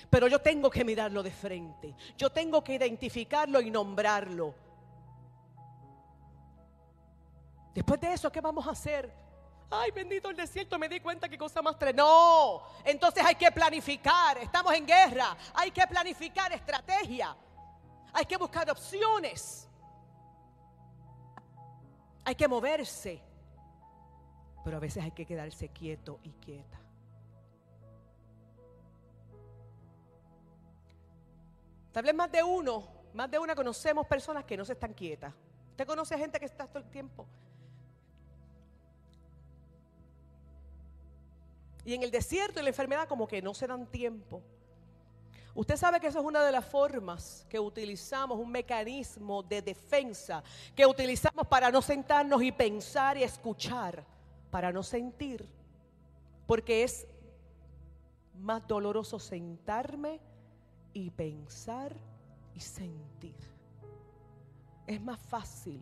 [0.09, 1.95] Pero yo tengo que mirarlo de frente.
[2.17, 4.55] Yo tengo que identificarlo y nombrarlo.
[7.73, 9.28] Después de eso, ¿qué vamos a hacer?
[9.71, 11.93] Ay, bendito el desierto, me di cuenta que cosa más tres.
[11.93, 14.37] No, entonces hay que planificar.
[14.39, 15.37] Estamos en guerra.
[15.53, 17.35] Hay que planificar estrategia.
[18.11, 19.67] Hay que buscar opciones.
[22.25, 23.21] Hay que moverse.
[24.63, 26.79] Pero a veces hay que quedarse quieto y quieta.
[31.91, 35.33] Tal vez más de uno, más de una conocemos personas que no se están quietas.
[35.71, 37.27] Usted conoce gente que está todo el tiempo
[41.89, 44.43] Y en el desierto y la enfermedad como que no se dan tiempo.
[45.55, 50.43] Usted sabe que eso es una de las formas que utilizamos, un mecanismo de defensa
[50.75, 54.05] que utilizamos para no sentarnos y pensar y escuchar,
[54.51, 55.49] para no sentir.
[56.45, 57.07] Porque es
[58.35, 60.19] más doloroso sentarme
[60.93, 61.95] y pensar
[62.53, 63.35] y sentir.
[64.85, 65.81] Es más fácil,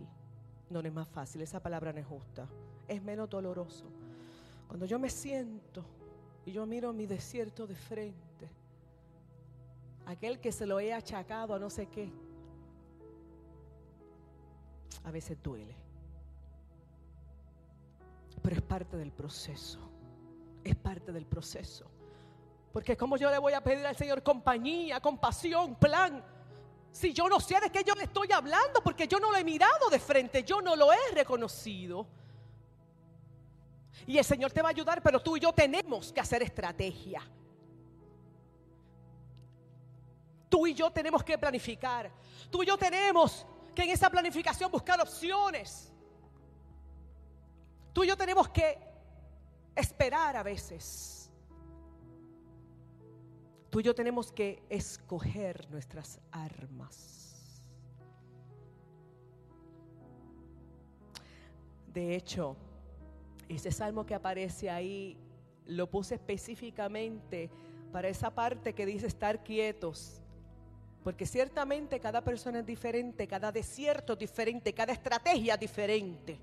[0.69, 2.47] no, no es más fácil, esa palabra no es justa,
[2.87, 3.91] es menos doloroso
[4.67, 5.85] cuando yo me siento
[6.47, 8.49] y yo miro mi desierto de frente,
[10.05, 12.09] aquel que se lo he achacado a no sé qué,
[15.03, 15.75] a veces duele.
[18.41, 19.79] Pero es parte del proceso.
[20.63, 21.85] Es parte del proceso.
[22.71, 26.23] Porque como yo le voy a pedir al Señor compañía, compasión, plan,
[26.93, 29.43] si yo no sé de qué yo le estoy hablando, porque yo no lo he
[29.43, 32.07] mirado de frente, yo no lo he reconocido.
[34.05, 37.21] Y el Señor te va a ayudar, pero tú y yo tenemos que hacer estrategia.
[40.49, 42.11] Tú y yo tenemos que planificar.
[42.49, 43.45] Tú y yo tenemos
[43.75, 45.91] que en esa planificación buscar opciones.
[47.93, 48.77] Tú y yo tenemos que
[49.75, 51.29] esperar a veces.
[53.69, 57.17] Tú y yo tenemos que escoger nuestras armas.
[61.87, 62.55] De hecho,
[63.49, 65.17] ese salmo que aparece ahí
[65.65, 67.49] lo puse específicamente
[67.91, 70.21] para esa parte que dice estar quietos.
[71.03, 76.37] Porque ciertamente cada persona es diferente, cada desierto es diferente, cada estrategia es diferente.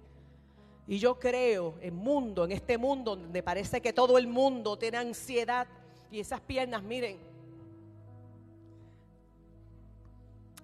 [0.86, 4.98] Y yo creo en mundo, en este mundo donde parece que todo el mundo tiene
[4.98, 5.66] ansiedad
[6.10, 7.18] y esas piernas, miren.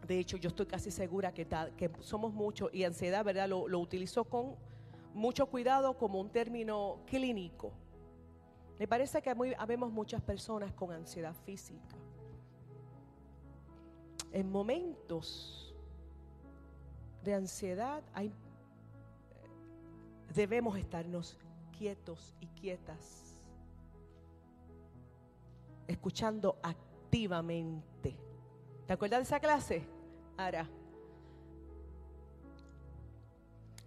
[0.07, 1.47] De hecho, yo estoy casi segura que,
[2.01, 3.49] somos muchos y ansiedad, ¿verdad?
[3.49, 4.57] Lo utilizo con
[5.15, 7.73] mucho cuidado como un término clínico.
[8.79, 11.97] Me parece que habemos muchas personas con ansiedad física.
[14.33, 15.75] En momentos
[17.23, 18.33] de ansiedad hay,
[20.35, 21.37] debemos estarnos
[21.77, 23.43] quietos y quietas,
[25.87, 28.17] escuchando activamente.
[28.87, 29.85] ¿Te acuerdas de esa clase?
[30.37, 30.69] Ahora,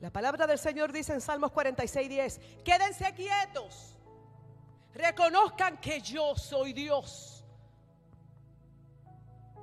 [0.04, 3.96] la palabra del Señor dice en Salmos 46, 10, quédense quietos,
[4.94, 7.46] reconozcan que yo soy Dios.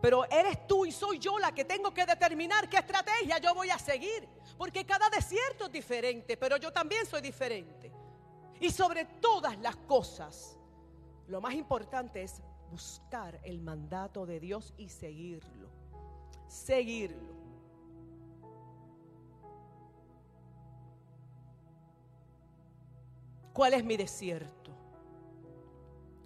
[0.00, 3.68] Pero eres tú y soy yo la que tengo que determinar qué estrategia yo voy
[3.68, 4.26] a seguir.
[4.56, 7.92] Porque cada desierto es diferente, pero yo también soy diferente.
[8.60, 10.56] Y sobre todas las cosas,
[11.28, 12.40] lo más importante es
[12.70, 15.68] buscar el mandato de Dios y seguirlo.
[16.48, 17.39] Seguirlo.
[23.52, 24.70] ¿Cuál es mi desierto?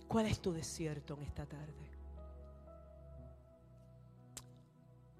[0.09, 1.85] ¿Cuál es tu desierto en esta tarde?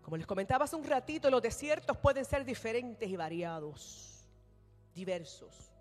[0.03, 4.29] Como les comentaba hace un ratito, los desiertos pueden ser diferentes y variados,
[4.95, 5.73] diversos.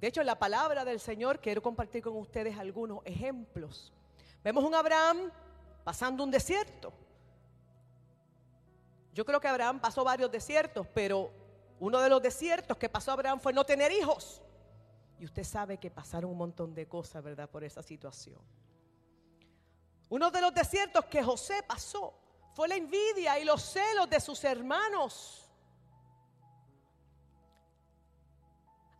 [0.00, 3.92] De hecho, en la palabra del Señor quiero compartir con ustedes algunos ejemplos.
[4.42, 5.30] Vemos un Abraham
[5.84, 6.92] pasando un desierto.
[9.14, 11.30] Yo creo que Abraham pasó varios desiertos, pero
[11.78, 14.42] uno de los desiertos que pasó Abraham fue no tener hijos.
[15.18, 17.48] Y usted sabe que pasaron un montón de cosas, ¿verdad?
[17.48, 18.40] Por esa situación.
[20.08, 22.14] Uno de los desiertos que José pasó
[22.54, 25.40] fue la envidia y los celos de sus hermanos.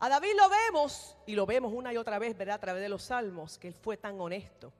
[0.00, 2.56] A David lo vemos, y lo vemos una y otra vez, ¿verdad?
[2.56, 4.72] A través de los salmos, que él fue tan honesto.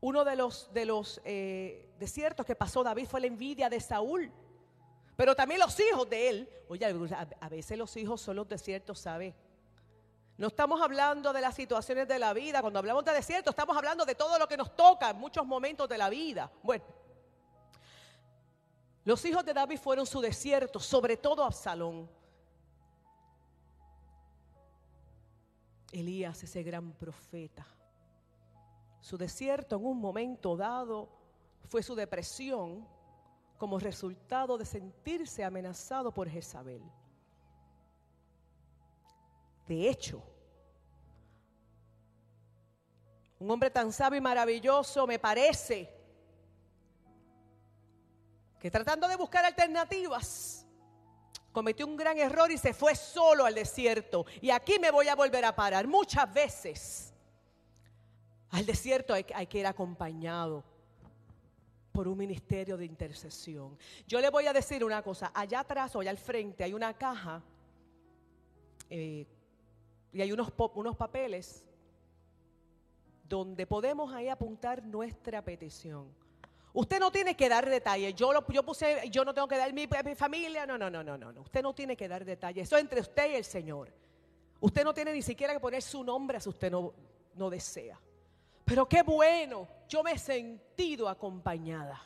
[0.00, 4.30] Uno de los, de los eh, desiertos que pasó David fue la envidia de Saúl.
[5.16, 6.50] Pero también los hijos de él.
[6.68, 9.34] Oye, a veces los hijos son los desiertos, ¿sabe?
[10.38, 12.60] No estamos hablando de las situaciones de la vida.
[12.62, 15.88] Cuando hablamos de desierto, estamos hablando de todo lo que nos toca en muchos momentos
[15.88, 16.50] de la vida.
[16.62, 16.84] Bueno,
[19.04, 22.08] los hijos de David fueron su desierto, sobre todo Absalón.
[25.90, 27.66] Elías, ese gran profeta.
[29.00, 31.08] Su desierto en un momento dado
[31.68, 32.88] fue su depresión
[33.62, 36.82] como resultado de sentirse amenazado por Jezabel.
[39.68, 40.20] De hecho,
[43.38, 45.96] un hombre tan sabio y maravilloso me parece
[48.58, 50.66] que tratando de buscar alternativas,
[51.52, 54.26] cometió un gran error y se fue solo al desierto.
[54.40, 55.86] Y aquí me voy a volver a parar.
[55.86, 57.14] Muchas veces
[58.50, 60.64] al desierto hay, que ir acompañado
[61.92, 63.78] por un ministerio de intercesión.
[64.06, 66.94] Yo le voy a decir una cosa, allá atrás o allá al frente hay una
[66.94, 67.42] caja
[68.88, 69.26] eh,
[70.12, 71.64] y hay unos, unos papeles
[73.28, 76.12] donde podemos ahí apuntar nuestra petición.
[76.74, 78.14] Usted no tiene que dar detalles.
[78.14, 80.66] Yo, yo puse, yo no tengo que dar mi, mi familia.
[80.66, 81.40] No, no, no, no, no.
[81.42, 82.66] Usted no tiene que dar detalles.
[82.66, 83.92] Eso es entre usted y el Señor.
[84.60, 86.94] Usted no tiene ni siquiera que poner su nombre si usted no,
[87.34, 87.98] no desea.
[88.64, 92.02] Pero qué bueno, yo me he sentido acompañada.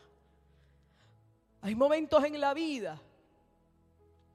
[1.63, 3.01] Hay momentos en la vida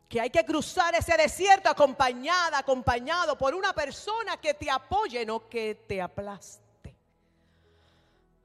[0.08, 5.48] que hay que cruzar ese desierto acompañada, acompañado por una persona que te apoye, no
[5.48, 6.94] que te aplaste.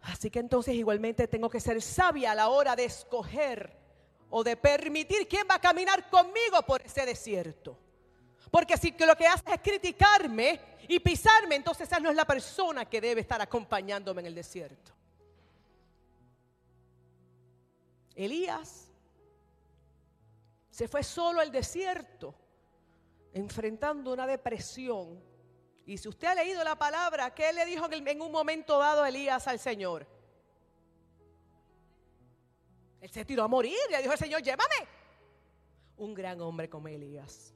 [0.02, 3.76] Así que entonces igualmente tengo que ser sabia a la hora de escoger
[4.30, 7.76] o de permitir quién va a caminar conmigo por ese desierto.
[8.50, 12.84] Porque si lo que hace es criticarme y pisarme, entonces esa no es la persona
[12.84, 14.92] que debe estar acompañándome en el desierto.
[18.14, 18.88] Elías
[20.70, 22.34] se fue solo al desierto,
[23.32, 25.22] enfrentando una depresión.
[25.84, 29.46] Y si usted ha leído la palabra, ¿qué le dijo en un momento dado Elías
[29.48, 30.06] al Señor?
[33.00, 34.74] Él se tiró a morir, le dijo al Señor, llévame.
[35.98, 37.55] Un gran hombre como Elías.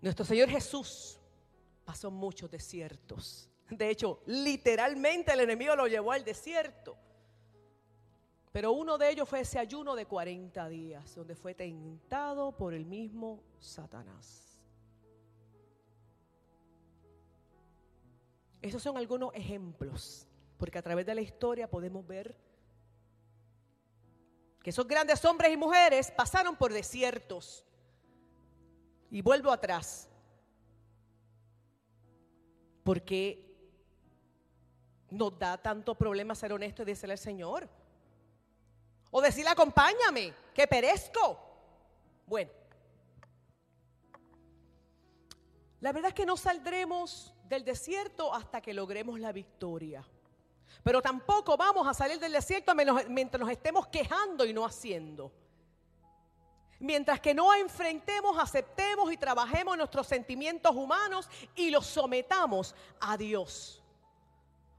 [0.00, 1.18] Nuestro Señor Jesús
[1.84, 3.50] pasó muchos desiertos.
[3.68, 6.96] De hecho, literalmente el enemigo lo llevó al desierto.
[8.52, 12.84] Pero uno de ellos fue ese ayuno de 40 días, donde fue tentado por el
[12.84, 14.58] mismo Satanás.
[18.60, 20.26] Esos son algunos ejemplos,
[20.58, 22.36] porque a través de la historia podemos ver
[24.62, 27.64] que esos grandes hombres y mujeres pasaron por desiertos,
[29.10, 30.08] y vuelvo atrás.
[32.84, 33.46] Porque
[35.10, 37.68] nos da tanto problema ser honesto y decirle al Señor.
[39.10, 41.38] O decirle, acompáñame, que perezco.
[42.26, 42.50] Bueno,
[45.80, 50.06] la verdad es que no saldremos del desierto hasta que logremos la victoria.
[50.84, 55.32] Pero tampoco vamos a salir del desierto mientras nos estemos quejando y no haciendo.
[56.80, 63.82] Mientras que no enfrentemos, aceptemos y trabajemos nuestros sentimientos humanos y los sometamos a Dios.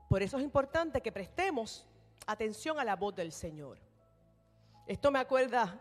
[0.10, 1.86] Por eso es importante que prestemos
[2.26, 3.78] atención a la voz del Señor.
[4.88, 5.80] Esto me acuerda,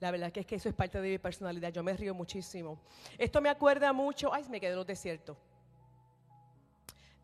[0.00, 2.78] la verdad que es que eso es parte de mi personalidad, yo me río muchísimo.
[3.16, 5.38] Esto me acuerda mucho, ay, me quedé en los desiertos.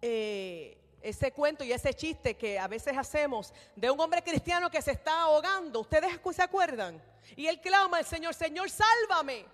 [0.00, 4.82] Eh, ese cuento y ese chiste que a veces hacemos de un hombre cristiano que
[4.82, 5.80] se está ahogando.
[5.80, 7.02] ¿Ustedes se acuerdan?
[7.36, 9.44] Y él clama al Señor, Señor, sálvame.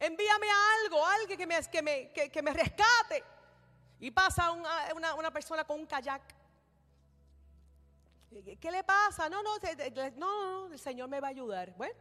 [0.00, 3.22] Envíame a algo, alguien que me, que me, que, me rescate.
[4.00, 6.22] Y pasa una, una, persona con un kayak.
[8.60, 9.28] ¿Qué le pasa?
[9.28, 9.58] No, no,
[10.16, 11.72] no, el Señor me va a ayudar.
[11.76, 11.94] Bueno,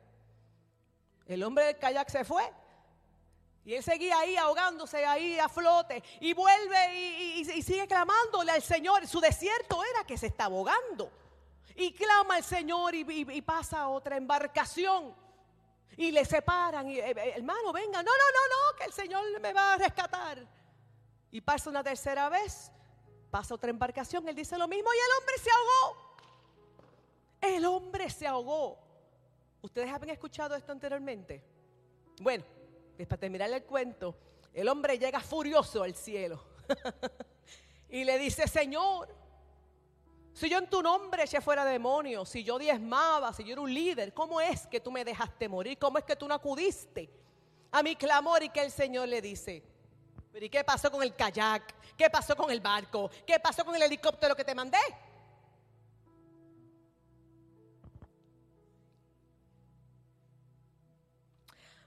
[1.27, 2.43] el hombre del kayak se fue.
[3.65, 6.95] Y él seguía ahí ahogándose ahí a flote y vuelve
[7.37, 9.07] y, sigue clamándole al Señor.
[9.07, 11.09] Su desierto era que se está ahogando.
[11.75, 15.15] Y clama al Señor y, pasa a otra embarcación.
[15.95, 16.89] Y le separan.
[16.89, 18.03] Y, eh, eh, hermano, venga.
[18.03, 20.45] No, no, no, no, que el Señor me va a rescatar.
[21.31, 22.69] Y pasa una tercera vez.
[23.31, 24.27] Pasa otra embarcación.
[24.27, 26.17] Él dice lo mismo y el hombre se ahogó.
[27.39, 28.77] El hombre se ahogó.
[29.61, 31.41] ¿Ustedes habían escuchado esto anteriormente?
[32.19, 32.52] Bueno
[32.97, 34.15] para terminar el cuento,
[34.53, 36.43] el hombre llega furioso al cielo
[37.89, 39.13] y le dice, Señor,
[40.33, 43.73] si yo en tu nombre eché fuera demonios, si yo diezmaba, si yo era un
[43.73, 45.77] líder, ¿cómo es que tú me dejaste morir?
[45.77, 47.09] ¿Cómo es que tú no acudiste
[47.71, 48.41] a mi clamor?
[48.43, 49.63] Y que el Señor le dice,
[50.33, 51.95] ¿y qué pasó con el kayak?
[51.95, 53.11] ¿Qué pasó con el barco?
[53.25, 54.79] ¿Qué pasó con el helicóptero que te mandé?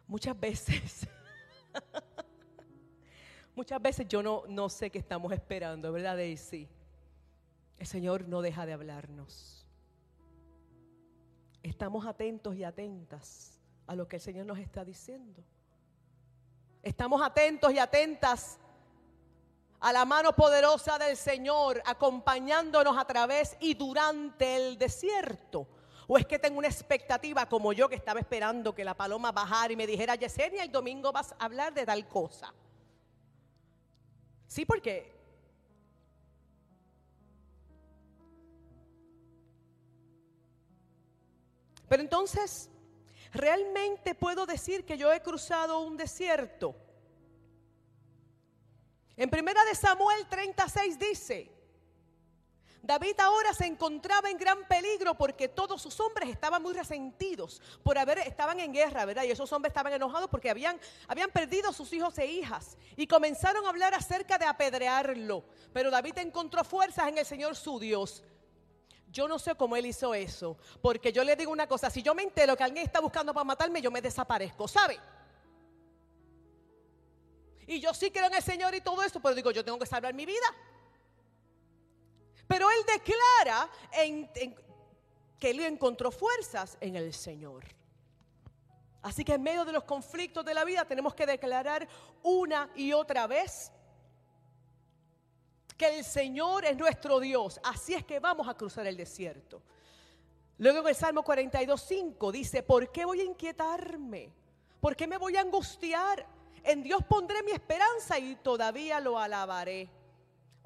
[0.07, 1.09] Muchas veces,
[3.57, 6.69] muchas veces yo no, no sé qué estamos esperando, ¿verdad, Daisy?
[7.79, 9.67] El Señor no deja de hablarnos.
[11.63, 15.43] Estamos atentos y atentas a lo que el Señor nos está diciendo.
[16.83, 18.61] Estamos atentos y atentas
[19.81, 25.67] a la mano poderosa del Señor acompañándonos a través y durante el desierto.
[26.09, 29.73] ¿O es que tengo una expectativa como yo que estaba esperando que la paloma bajara
[29.73, 32.53] y me dijera, Yesenia, el domingo vas a hablar de tal cosa?
[34.47, 35.17] Sí, porque
[41.89, 42.69] Pero entonces,
[43.33, 46.75] ¿realmente puedo decir que yo he cruzado un desierto?
[49.17, 51.56] En primera de Samuel 36 dice,
[52.87, 57.99] David ahora se encontraba en gran peligro porque todos sus hombres estaban muy resentidos por
[57.99, 59.25] haber, estaban en guerra, ¿verdad?
[59.25, 63.67] Y esos hombres estaban enojados porque habían, habían perdido sus hijos e hijas y comenzaron
[63.67, 65.45] a hablar acerca de apedrearlo.
[65.73, 68.23] Pero David encontró fuerzas en el Señor su Dios.
[69.11, 72.15] Yo no sé cómo él hizo eso, porque yo le digo una cosa, si yo
[72.15, 74.99] me entero que alguien está buscando para matarme, yo me desaparezco, ¿sabe?
[77.67, 79.87] Y yo sí creo en el Señor y todo eso, pero digo, yo tengo que
[79.87, 80.47] salvar mi vida.
[82.47, 83.69] Pero él declara
[85.39, 87.65] que él encontró fuerzas en el Señor.
[89.03, 91.87] Así que en medio de los conflictos de la vida tenemos que declarar
[92.23, 93.71] una y otra vez
[95.77, 97.61] que el Señor es nuestro Dios.
[97.63, 99.63] Así es que vamos a cruzar el desierto.
[100.59, 104.33] Luego en el Salmo 42.5 dice, ¿por qué voy a inquietarme?
[104.81, 106.27] ¿Por qué me voy a angustiar?
[106.65, 109.89] En Dios pondré mi esperanza y todavía lo alabaré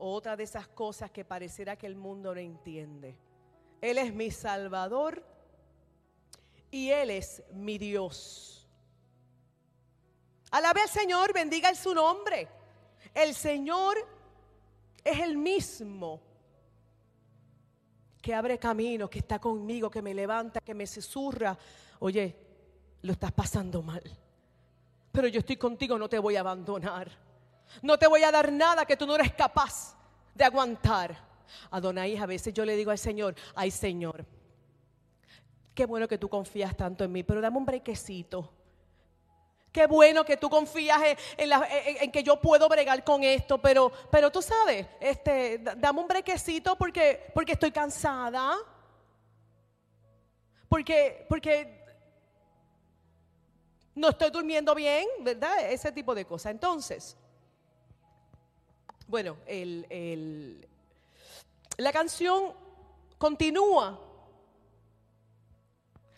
[0.00, 3.16] otra de esas cosas que pareciera que el mundo no entiende.
[3.80, 5.24] Él es mi Salvador
[6.70, 8.68] y Él es mi Dios.
[10.50, 12.48] Alabe al Señor, bendiga su nombre.
[13.14, 13.96] El Señor
[15.04, 16.20] es el mismo
[18.20, 21.56] que abre camino, que está conmigo, que me levanta, que me susurra.
[22.00, 22.36] Oye,
[23.02, 24.02] lo estás pasando mal,
[25.10, 27.29] pero yo estoy contigo, no te voy a abandonar.
[27.82, 29.96] No te voy a dar nada que tú no eres capaz
[30.34, 31.16] de aguantar.
[31.70, 34.24] Adonai, a veces yo le digo al Señor, ay Señor,
[35.74, 38.52] qué bueno que tú confías tanto en mí, pero dame un brequecito.
[39.72, 41.00] Qué bueno que tú confías
[41.36, 46.76] en, que yo puedo bregar con esto, pero, pero tú sabes, este, dame un brequecito
[46.76, 48.56] porque, porque estoy cansada.
[50.68, 51.84] Porque, porque
[53.94, 55.70] no estoy durmiendo bien, ¿verdad?
[55.70, 56.50] Ese tipo de cosas.
[56.52, 57.16] Entonces,
[59.10, 59.36] bueno,
[61.76, 62.54] la canción
[63.18, 63.98] continúa.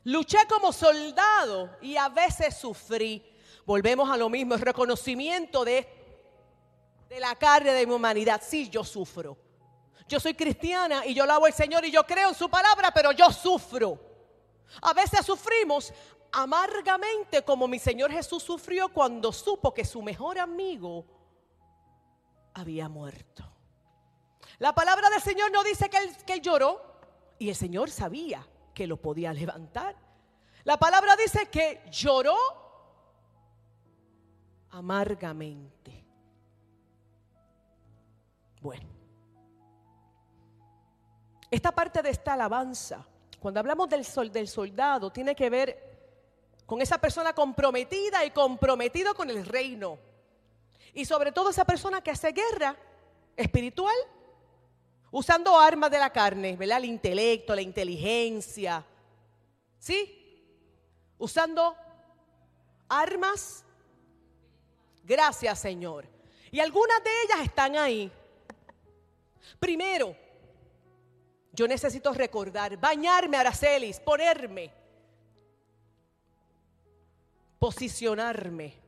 [0.04, 3.24] Luché como soldado y a veces sufrí.
[3.64, 5.88] Volvemos a lo mismo, el reconocimiento de,
[7.08, 8.42] de la carne de mi humanidad.
[8.44, 9.38] Sí, yo sufro.
[10.06, 13.12] Yo soy cristiana y yo lavo al Señor y yo creo en su palabra, pero
[13.12, 13.98] yo sufro.
[14.82, 15.94] A veces sufrimos
[16.30, 21.06] amargamente como mi Señor Jesús sufrió cuando supo que su mejor amigo
[22.54, 23.44] había muerto.
[24.58, 26.80] La palabra del Señor no dice que él, lloró
[27.38, 29.96] y el Señor sabía que lo podía levantar.
[30.64, 32.36] La palabra dice que lloró
[34.70, 36.06] amargamente.
[38.60, 38.88] Bueno,
[41.50, 43.04] esta parte de esta alabanza,
[43.40, 45.92] cuando hablamos del, sol, del soldado, tiene que ver
[46.64, 49.98] con esa persona comprometida y comprometido con el reino.
[50.94, 52.76] Y sobre todo esa persona que hace guerra
[53.36, 53.94] espiritual,
[55.10, 56.78] usando armas de la carne, ¿verdad?
[56.78, 58.84] El intelecto, la inteligencia,
[59.78, 60.44] ¿sí?
[61.18, 61.76] Usando
[62.88, 63.64] armas.
[65.04, 66.06] Gracias, Señor.
[66.50, 68.12] Y algunas de ellas están ahí.
[69.58, 70.14] Primero,
[71.52, 74.72] yo necesito recordar, bañarme, Aracelis, ponerme,
[77.58, 78.81] posicionarme.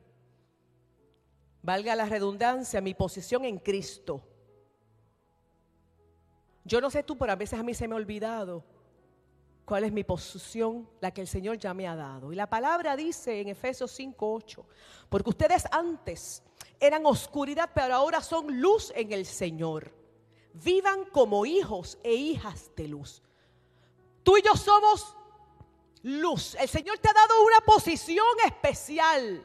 [1.65, 4.21] Valga la redundancia, mi posición en Cristo.
[6.63, 8.63] Yo no sé tú, pero a veces a mí se me ha olvidado
[9.65, 12.31] cuál es mi posición, la que el Señor ya me ha dado.
[12.31, 14.63] Y la palabra dice en Efesios 5:8,
[15.09, 16.43] porque ustedes antes
[16.79, 19.91] eran oscuridad, pero ahora son luz en el Señor.
[20.53, 23.23] Vivan como hijos e hijas de luz.
[24.21, 25.17] Tú y yo somos
[26.03, 26.53] luz.
[26.59, 29.43] El Señor te ha dado una posición especial.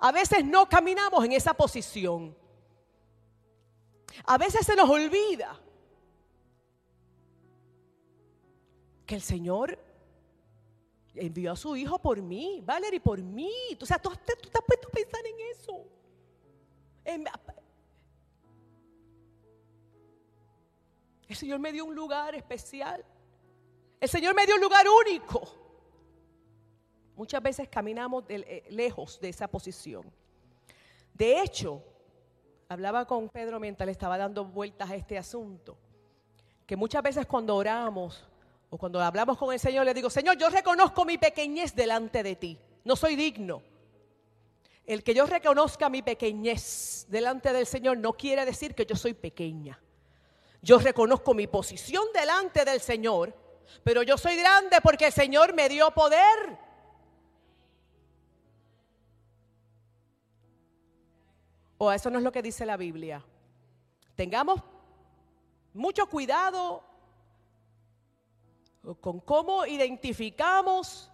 [0.00, 2.36] A veces no caminamos en esa posición.
[4.24, 5.58] A veces se nos olvida
[9.06, 9.78] que el Señor
[11.14, 13.52] envió a su hijo por mí, Valerie, por mí.
[13.80, 15.84] O sea, tú, tú te has puesto a pensar en eso.
[21.28, 23.04] el Señor me dio un lugar especial.
[24.00, 25.59] El Señor me dio un lugar único.
[27.20, 30.10] Muchas veces caminamos eh, lejos de esa posición.
[31.12, 31.84] De hecho,
[32.66, 35.76] hablaba con Pedro mientras le estaba dando vueltas a este asunto,
[36.66, 38.26] que muchas veces cuando oramos
[38.70, 42.36] o cuando hablamos con el Señor le digo, Señor, yo reconozco mi pequeñez delante de
[42.36, 43.60] ti, no soy digno.
[44.86, 49.12] El que yo reconozca mi pequeñez delante del Señor no quiere decir que yo soy
[49.12, 49.78] pequeña.
[50.62, 53.36] Yo reconozco mi posición delante del Señor,
[53.84, 56.69] pero yo soy grande porque el Señor me dio poder.
[61.82, 63.24] O eso no es lo que dice la Biblia.
[64.14, 64.60] Tengamos
[65.72, 66.84] mucho cuidado
[69.00, 71.10] con cómo identificamos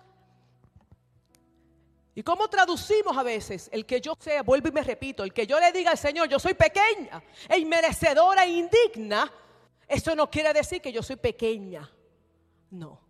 [2.16, 5.46] y cómo traducimos a veces el que yo sea, vuelvo y me repito, el que
[5.46, 9.32] yo le diga al Señor, yo soy pequeña e inmerecedora e indigna,
[9.86, 11.88] eso no quiere decir que yo soy pequeña.
[12.72, 13.05] No.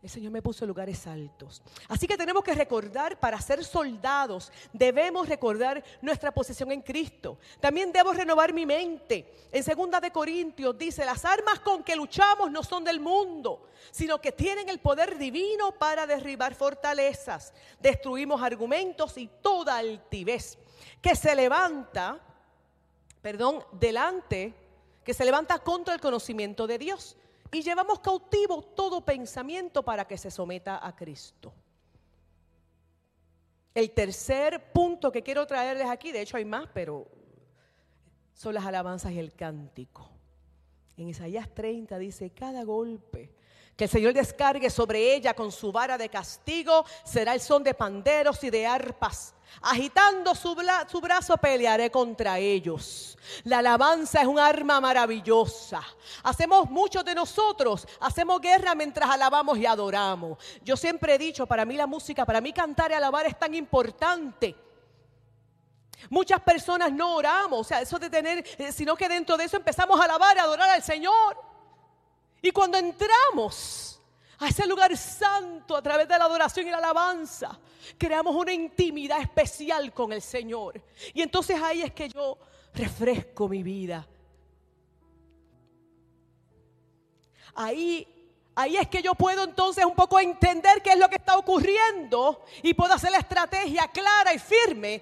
[0.00, 1.60] El Señor me puso en lugares altos.
[1.88, 7.38] Así que tenemos que recordar, para ser soldados, debemos recordar nuestra posición en Cristo.
[7.58, 9.48] También debo renovar mi mente.
[9.50, 14.20] En segunda de Corintios dice, las armas con que luchamos no son del mundo, sino
[14.20, 17.52] que tienen el poder divino para derribar fortalezas.
[17.80, 20.58] Destruimos argumentos y toda altivez
[21.02, 22.20] que se levanta,
[23.20, 24.54] perdón, delante,
[25.02, 27.17] que se levanta contra el conocimiento de Dios
[27.52, 31.52] y llevamos cautivo todo pensamiento para que se someta a Cristo.
[33.74, 37.06] El tercer punto que quiero traerles aquí, de hecho hay más, pero
[38.34, 40.08] son las alabanzas y el cántico.
[40.96, 43.37] En Isaías 30 dice, cada golpe
[43.78, 47.72] que el Señor descargue sobre ella con su vara de castigo será el son de
[47.72, 53.18] panderos y de arpas Agitando su, brazo pelearé contra ellos.
[53.44, 55.82] La alabanza es un arma maravillosa.
[56.22, 60.38] Hacemos muchos de nosotros, hacemos guerra mientras alabamos y adoramos.
[60.62, 63.54] Yo siempre he dicho, para mí la música, para mí cantar y alabar es tan
[63.54, 64.54] importante.
[66.08, 69.56] Muchas personas no oramos, o sea, eso de tener, eh, sino que dentro de eso
[69.56, 71.48] empezamos a alabar y adorar al Señor.
[72.40, 74.00] Y cuando entramos
[74.38, 77.58] a ese lugar santo a través de la adoración y la alabanza,
[77.96, 80.80] creamos una intimidad especial con el Señor.
[81.12, 82.38] Y entonces ahí es que yo
[82.74, 84.06] refresco mi vida.
[87.54, 88.14] Ahí
[88.60, 92.44] Ahí es que yo puedo entonces un poco entender qué es lo que está ocurriendo
[92.60, 95.00] y puedo hacer la estrategia clara y firme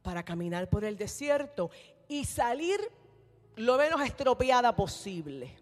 [0.00, 1.70] para caminar por el desierto
[2.08, 2.80] y salir
[3.56, 5.54] lo menos estropeada posible.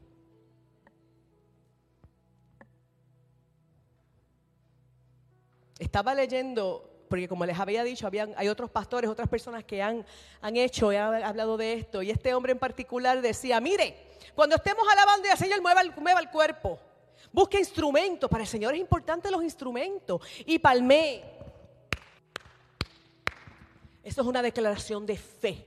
[5.79, 10.05] Estaba leyendo porque como les había dicho, hay otros pastores, otras personas que han,
[10.41, 12.03] han hecho y han hablado de esto.
[12.03, 13.97] Y este hombre en particular decía, mire,
[14.35, 16.79] cuando estemos alabando y el Señor mueva el, mueva el cuerpo,
[17.33, 18.29] busque instrumentos.
[18.29, 20.21] Para el Señor es importante los instrumentos.
[20.45, 21.25] Y palmé.
[24.03, 25.67] Eso es una declaración de fe.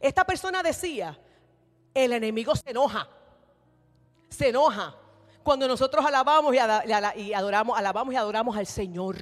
[0.00, 1.18] Esta persona decía,
[1.94, 3.08] el enemigo se enoja.
[4.28, 4.96] Se enoja
[5.42, 9.16] cuando nosotros alabamos y, adoramos, alabamos y adoramos al Señor.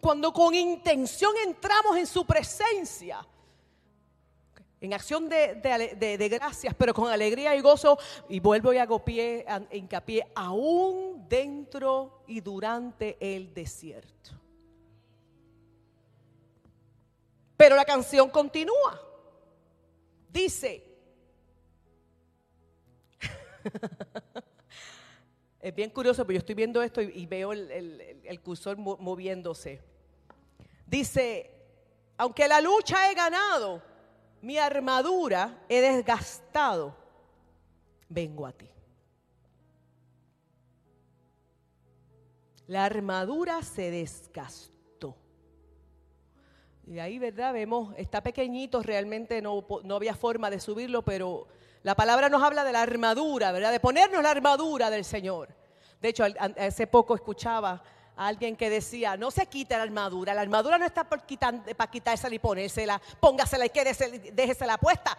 [0.00, 3.26] Cuando con intención entramos en su presencia,
[4.80, 7.98] en acción de, gracias, pero con alegría y gozo,
[8.28, 14.32] y vuelvo y hago pie, hincapié, aún dentro y durante el desierto.
[17.56, 19.00] Pero la canción continúa.
[20.28, 20.84] Dice,
[25.62, 29.80] Es bien curioso, pero yo estoy viendo esto y, veo el, cursor moviéndose.
[30.84, 31.50] Dice,
[32.16, 33.80] aunque la lucha he ganado,
[34.40, 36.96] mi armadura he desgastado,
[38.08, 38.68] vengo a ti.
[42.66, 45.16] La armadura se desgastó.
[46.88, 47.52] Y ahí, ¿verdad?
[47.52, 51.46] Vemos, está pequeñito, realmente no, no había forma de subirlo, pero
[51.82, 53.72] la palabra nos habla de la armadura, ¿verdad?
[53.72, 55.48] De ponernos la armadura del Señor.
[56.00, 56.24] De hecho,
[56.58, 57.82] hace poco escuchaba
[58.16, 62.34] a alguien que decía, no se quita la armadura, la armadura no está para quitársela
[62.34, 63.70] y ponérsela, póngasela y
[64.32, 65.16] déjesela puesta.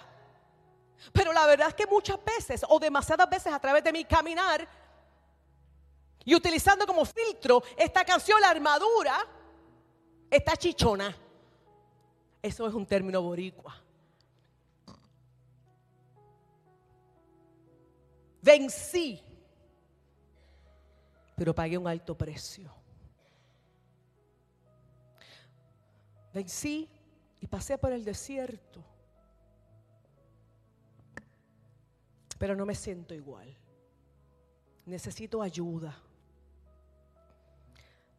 [1.11, 4.65] Pero la verdad es que muchas veces, o demasiadas veces a través de mi caminar,
[6.25, 9.17] y utilizando como filtro esta canción, la armadura,
[10.29, 11.13] está chichona.
[12.41, 13.82] Eso es un término boricua.
[18.43, 19.21] Vencí,
[21.35, 22.71] pero pagué un alto precio.
[26.33, 26.89] Vencí
[27.39, 28.83] y pasé por el desierto,
[32.37, 33.55] pero no me siento igual.
[34.85, 35.97] Necesito ayuda.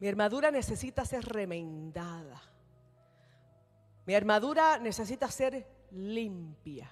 [0.01, 2.41] Mi armadura necesita ser remendada.
[4.07, 6.91] Mi armadura necesita ser limpia.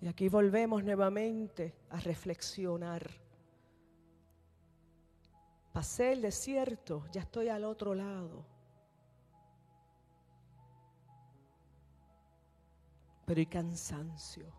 [0.00, 3.10] Y aquí volvemos nuevamente a reflexionar.
[5.72, 8.44] Pasé el desierto, ya estoy al otro lado.
[13.26, 14.52] Pero hay cansancio.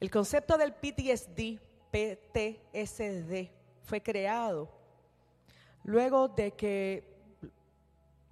[0.00, 1.60] El concepto del PTSD,
[1.92, 3.50] PTSD,
[3.84, 4.68] fue creado
[5.84, 7.11] luego de que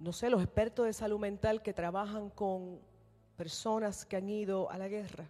[0.01, 2.81] no sé, los expertos de salud mental que trabajan con
[3.37, 5.29] personas que han ido a la guerra,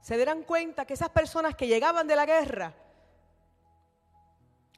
[0.00, 2.74] se darán cuenta que esas personas que llegaban de la guerra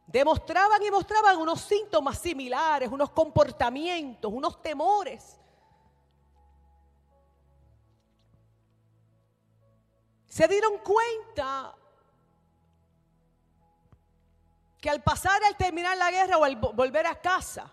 [0.09, 5.39] demostraban y mostraban unos síntomas similares, unos comportamientos, unos temores.
[10.27, 11.77] Se dieron cuenta
[14.81, 17.73] que al pasar, al terminar la guerra o al volver a casa,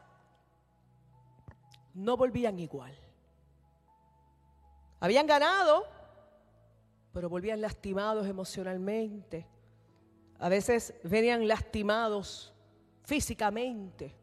[1.96, 2.94] no volvían igual.
[5.00, 5.88] Habían ganado,
[7.14, 9.48] pero volvían lastimados emocionalmente.
[10.38, 12.54] A veces venían lastimados
[13.04, 14.14] físicamente.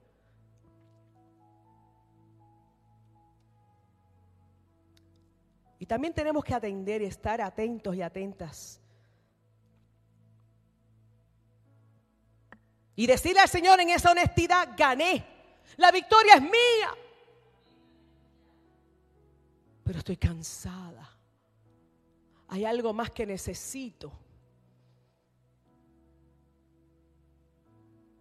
[5.78, 8.81] Y también tenemos que atender y estar atentos y atentas.
[12.94, 15.27] Y decirle al Señor en esa honestidad, gané.
[15.78, 16.94] La victoria es mía
[19.84, 21.09] pero estoy cansada.
[22.48, 24.12] Hay algo más que necesito.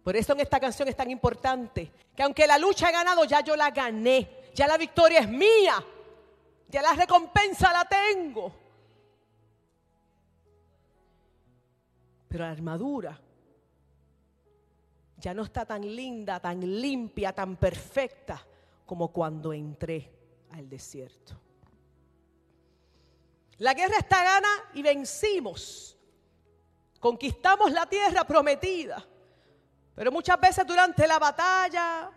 [0.02, 3.40] Por eso en esta canción es tan importante, que aunque la lucha he ganado, ya
[3.40, 5.84] yo la gané, ya la victoria es mía,
[6.68, 8.52] ya la recompensa la tengo.
[12.26, 13.20] Pero la armadura
[15.18, 18.44] ya no está tan linda, tan limpia, tan perfecta
[18.84, 20.10] como cuando entré
[20.50, 21.38] al desierto.
[23.58, 25.96] La guerra está gana y vencimos.
[26.98, 29.04] Conquistamos la tierra prometida.
[29.94, 32.10] Pero muchas veces durante la batalla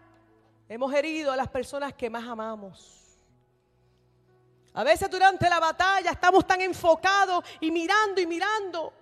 [0.68, 3.18] hemos herido a las personas que más amamos.
[4.74, 8.94] A veces durante la batalla estamos tan enfocados y mirando y mirando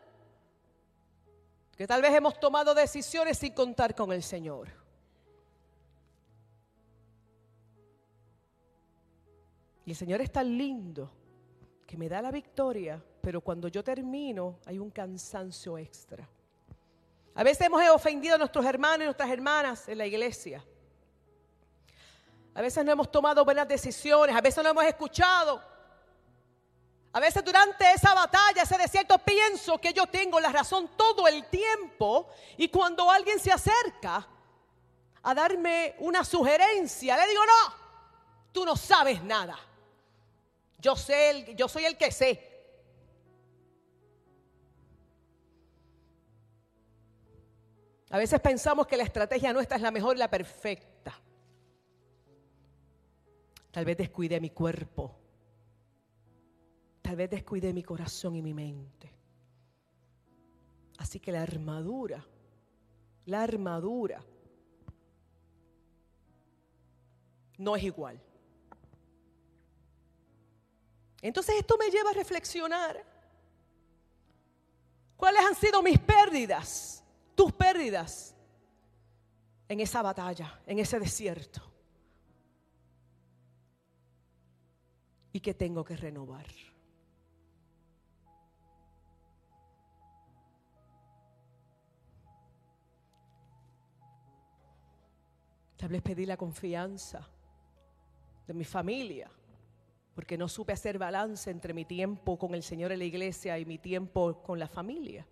[1.75, 4.69] que tal vez hemos tomado decisiones sin contar con el Señor.
[9.85, 11.11] Y el Señor es tan lindo
[11.93, 16.27] que me da la victoria, pero cuando yo termino hay un cansancio extra.
[17.35, 20.65] A veces hemos ofendido a nuestros hermanos y nuestras hermanas en la iglesia.
[22.55, 25.61] A veces no hemos tomado buenas decisiones, a veces no hemos escuchado.
[27.11, 31.45] A veces durante esa batalla, ese desierto, pienso que yo tengo la razón todo el
[31.45, 34.27] tiempo y cuando alguien se acerca
[35.21, 37.75] a darme una sugerencia, le digo, no,
[38.51, 39.59] tú no sabes nada.
[40.83, 42.53] Yo sé, el, yo soy el que sé.
[48.09, 51.17] A veces pensamos que la estrategia nuestra es la mejor la perfecta.
[53.71, 55.15] Tal vez descuide mi cuerpo.
[57.01, 59.09] Tal vez descuide mi corazón y mi mente.
[60.97, 62.23] Así que la armadura,
[63.25, 64.21] la armadura
[67.57, 68.21] no es igual.
[71.23, 73.01] Entonces esto me lleva a reflexionar.
[75.15, 77.01] ¿Cuáles han sido mis pérdidas?
[77.33, 78.35] Tus pérdidas
[79.69, 81.61] en esa batalla, en ese desierto.
[85.31, 86.45] Y que tengo que renovar.
[95.77, 97.25] Tal vez pedí la confianza
[98.45, 99.31] de mi familia,
[100.15, 103.65] porque no supe hacer balance entre mi tiempo con el Señor en la iglesia y
[103.65, 105.25] mi tiempo con la familia.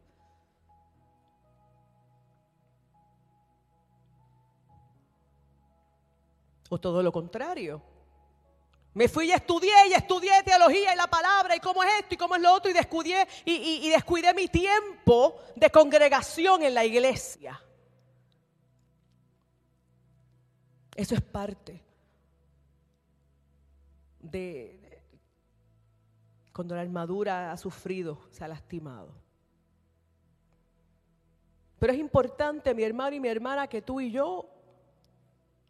[6.70, 7.82] O todo lo contrario.
[8.94, 12.18] Me fui y estudié y estudié teología y la palabra y cómo es esto y
[12.18, 16.84] cómo es lo otro y descuidé, y, y descuidé mi tiempo de congregación en la
[16.84, 17.62] iglesia.
[20.96, 21.91] Eso es parte
[24.22, 25.02] de
[26.54, 29.14] cuando la armadura ha sufrido, se ha lastimado.
[31.80, 34.48] Pero es importante, mi hermano y mi hermana, que tú y yo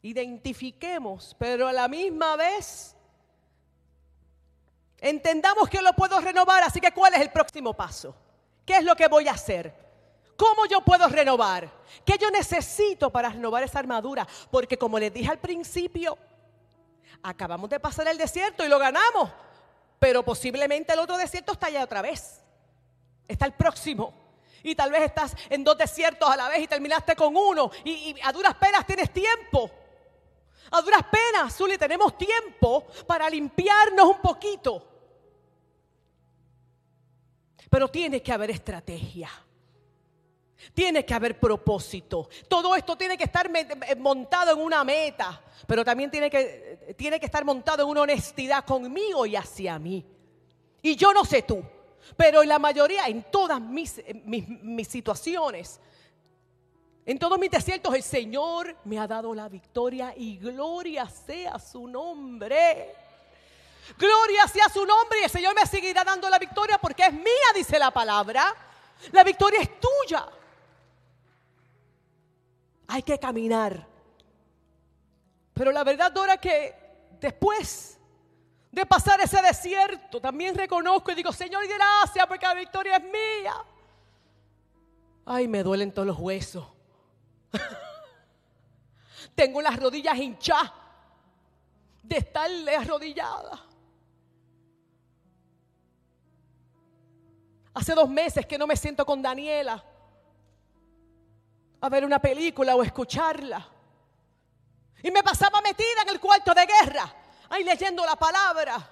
[0.02, 2.98] identifiquemos, pero a la misma vez
[4.98, 6.64] entendamos que lo puedo renovar.
[6.64, 8.16] Así que, ¿cuál es el próximo paso?
[8.66, 9.74] ¿Qué es lo que voy a hacer?
[10.36, 11.70] ¿Cómo yo puedo renovar?
[12.04, 14.28] ¿Qué yo necesito para renovar esa armadura?
[14.50, 16.18] Porque como les dije al principio,
[17.24, 19.30] acabamos de pasar el desierto y lo ganamos,
[20.00, 22.42] pero posiblemente el otro desierto está allá otra vez.
[23.28, 24.14] Está el próximo.
[24.64, 28.16] Y tal vez estás en dos desiertos a la vez y terminaste con uno y,
[28.24, 29.72] a duras penas tienes tiempo.
[30.72, 34.88] A duras penas, Zuli, tenemos tiempo para limpiarnos un poquito.
[37.70, 39.30] Pero tiene que haber estrategia.
[40.74, 42.30] Tiene que haber propósito.
[42.48, 47.20] Todo esto tiene que estar eh, montado en una meta, pero también tiene que, tiene
[47.20, 50.06] que estar montado en una honestidad conmigo y hacia mí.
[50.82, 51.64] Y yo no sé tú,
[52.16, 55.80] pero en la mayoría, en todas mis, mis, mis situaciones,
[57.06, 61.88] en todos mis desiertos, el Señor me ha dado la victoria y gloria sea su
[61.88, 62.96] nombre.
[63.98, 67.52] Gloria sea su nombre y el Señor me seguirá dando la victoria porque es mía,
[67.56, 68.56] dice la palabra.
[69.12, 70.28] La victoria es tuya
[72.92, 73.88] hay que caminar.
[75.54, 76.76] Pero la verdad, Dora, que
[77.22, 77.98] después
[78.70, 83.54] de pasar ese desierto, también reconozco y digo, Señor, gracias porque la victoria es mía.
[85.26, 86.68] Ay, me duelen todos los huesos.
[89.36, 90.74] Tengo las rodillas hinchadas
[92.04, 93.68] de estarle arrodillada.
[97.74, 99.82] Hace dos meses que no me siento con Daniela
[101.82, 103.68] a ver una película o escucharla.
[105.04, 107.14] Y me pasaba metida en el cuarto de guerra,
[107.50, 108.90] ahí leyendo la palabra.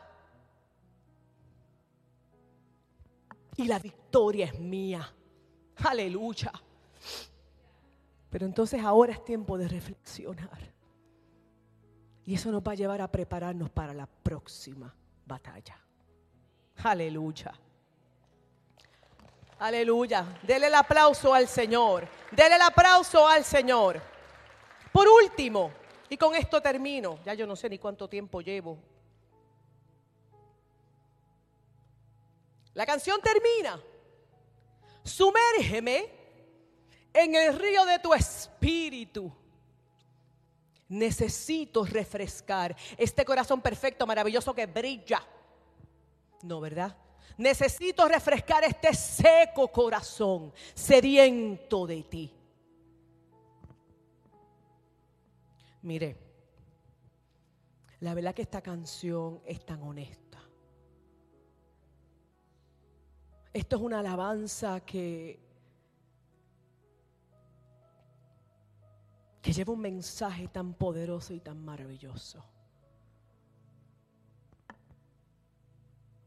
[3.55, 5.13] Y la victoria es mía.
[5.83, 6.51] Aleluya.
[8.29, 10.73] Pero entonces ahora es tiempo de reflexionar.
[12.25, 14.93] Y eso nos va a llevar a prepararnos para la próxima
[15.25, 15.77] batalla.
[16.83, 17.53] Aleluya.
[19.59, 20.25] Aleluya.
[20.41, 22.07] Dele el aplauso al Señor.
[22.31, 24.01] Dele el aplauso al Señor.
[24.91, 25.71] Por último,
[26.09, 28.77] y con esto termino, ya yo no sé ni cuánto tiempo llevo.
[32.73, 33.79] La canción termina.
[35.03, 36.09] Sumérgeme
[37.13, 39.31] en el río de tu espíritu.
[40.87, 45.21] Necesito refrescar este corazón perfecto, maravilloso que brilla.
[46.43, 46.95] No, ¿verdad?
[47.39, 52.33] Necesito refrescar este seco corazón, sediento de ti.
[55.81, 56.17] Mire,
[58.01, 60.39] la verdad que esta canción es tan honesta.
[63.53, 65.47] Esto es una alabanza que
[69.41, 72.43] que lleva un mensaje tan poderoso y tan maravilloso.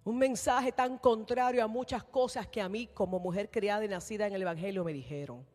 [0.05, 4.27] Un mensaje tan contrario a muchas cosas que a mí como mujer criada y nacida
[4.27, 5.47] en el Evangelio me dijeron.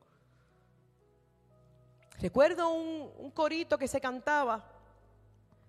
[2.19, 4.71] Recuerdo un, corito que se cantaba.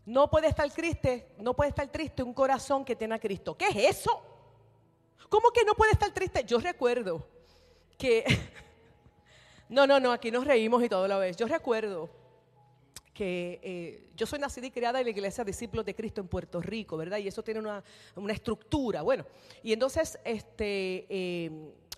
[0.06, 3.56] No puede estar triste, no puede estar triste un corazón que tiene a Cristo.
[3.56, 4.22] ¿Qué es eso?
[5.28, 6.44] ¿Cómo que no puede estar triste?
[6.44, 7.26] Yo recuerdo
[7.96, 8.24] que...
[9.70, 11.36] No, no, no, aquí nos reímos y todo la vez.
[11.36, 12.08] Yo recuerdo
[13.18, 16.62] que eh, yo soy nacida y criada en la iglesia Discípulos de Cristo en Puerto
[16.62, 17.18] Rico, ¿verdad?
[17.18, 17.82] Y eso tiene una,
[18.14, 19.02] una estructura.
[19.02, 19.26] Bueno,
[19.60, 21.50] y entonces este, eh,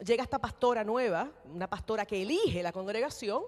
[0.03, 3.43] llega esta pastora nueva, una pastora que elige la congregación,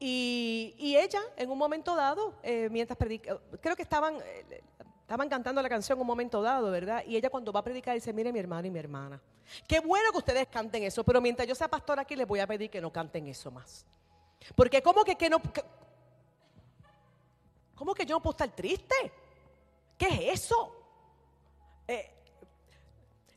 [0.00, 4.16] y, y ella en un momento dado, eh, mientras predica, creo que estaban,
[5.02, 7.04] estaban cantando la canción en un momento dado, ¿verdad?
[7.06, 9.22] Y ella cuando va a predicar dice, mire mi hermano y mi hermana,
[9.68, 12.48] qué bueno que ustedes canten eso, pero mientras yo sea pastora aquí les voy a
[12.48, 13.86] pedir que no canten eso más.
[14.56, 15.40] Porque como que, que no...
[17.82, 18.94] ¿Cómo que yo no puedo estar triste?
[19.98, 20.72] ¿Qué es eso?
[21.88, 22.08] Eh,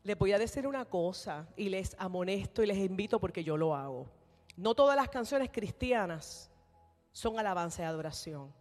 [0.03, 3.76] les voy a decir una cosa y les amonesto y les invito porque yo lo
[3.76, 4.05] hago.
[4.55, 6.51] No todas las canciones cristianas
[7.11, 8.53] son alabanza y adoración.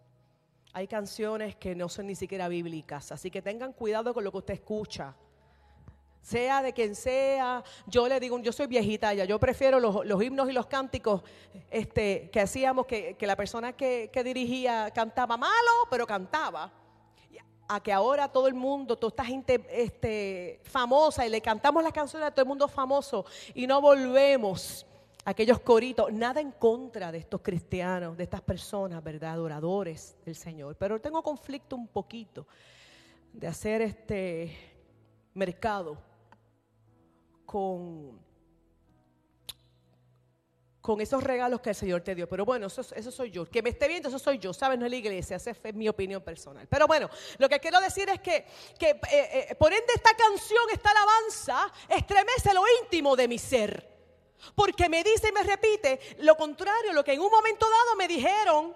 [0.72, 4.38] Hay canciones que no son ni siquiera bíblicas, así que tengan cuidado con lo que
[4.38, 5.14] usted escucha.
[6.24, 10.48] Sea de quien sea, yo le digo, yo soy viejita ya, yo prefiero los, himnos
[10.48, 11.22] y los cánticos
[11.70, 16.72] este, que hacíamos, que, la persona que, que dirigía cantaba malo, pero cantaba
[17.68, 21.92] a que ahora todo el mundo, toda esta gente este, famosa y le cantamos las
[21.92, 24.86] canciones a todo el mundo famoso y no volvemos
[25.26, 29.32] a aquellos coritos, nada en contra de estos cristianos, de estas personas, ¿verdad?
[29.32, 30.74] Adoradores del Señor.
[30.76, 32.46] Pero tengo conflicto un poquito
[33.30, 34.56] de hacer este
[35.34, 35.98] mercado
[37.44, 38.24] con
[40.84, 42.28] con esos regalos que el Señor te dio.
[42.28, 43.46] Pero bueno, eso, soy yo.
[43.46, 44.52] Que me esté viendo, eso soy yo.
[44.52, 44.78] ¿Sabes?
[44.78, 46.68] No es la iglesia, esa es mi opinión personal.
[46.68, 47.08] Pero bueno,
[47.38, 52.52] lo que quiero decir es que, eh, eh, por ende esta canción, esta alabanza, estremece
[52.52, 53.88] lo íntimo de mi ser.
[54.54, 58.06] Porque me dice y me repite lo contrario, lo que en un momento dado me
[58.06, 58.74] dijeron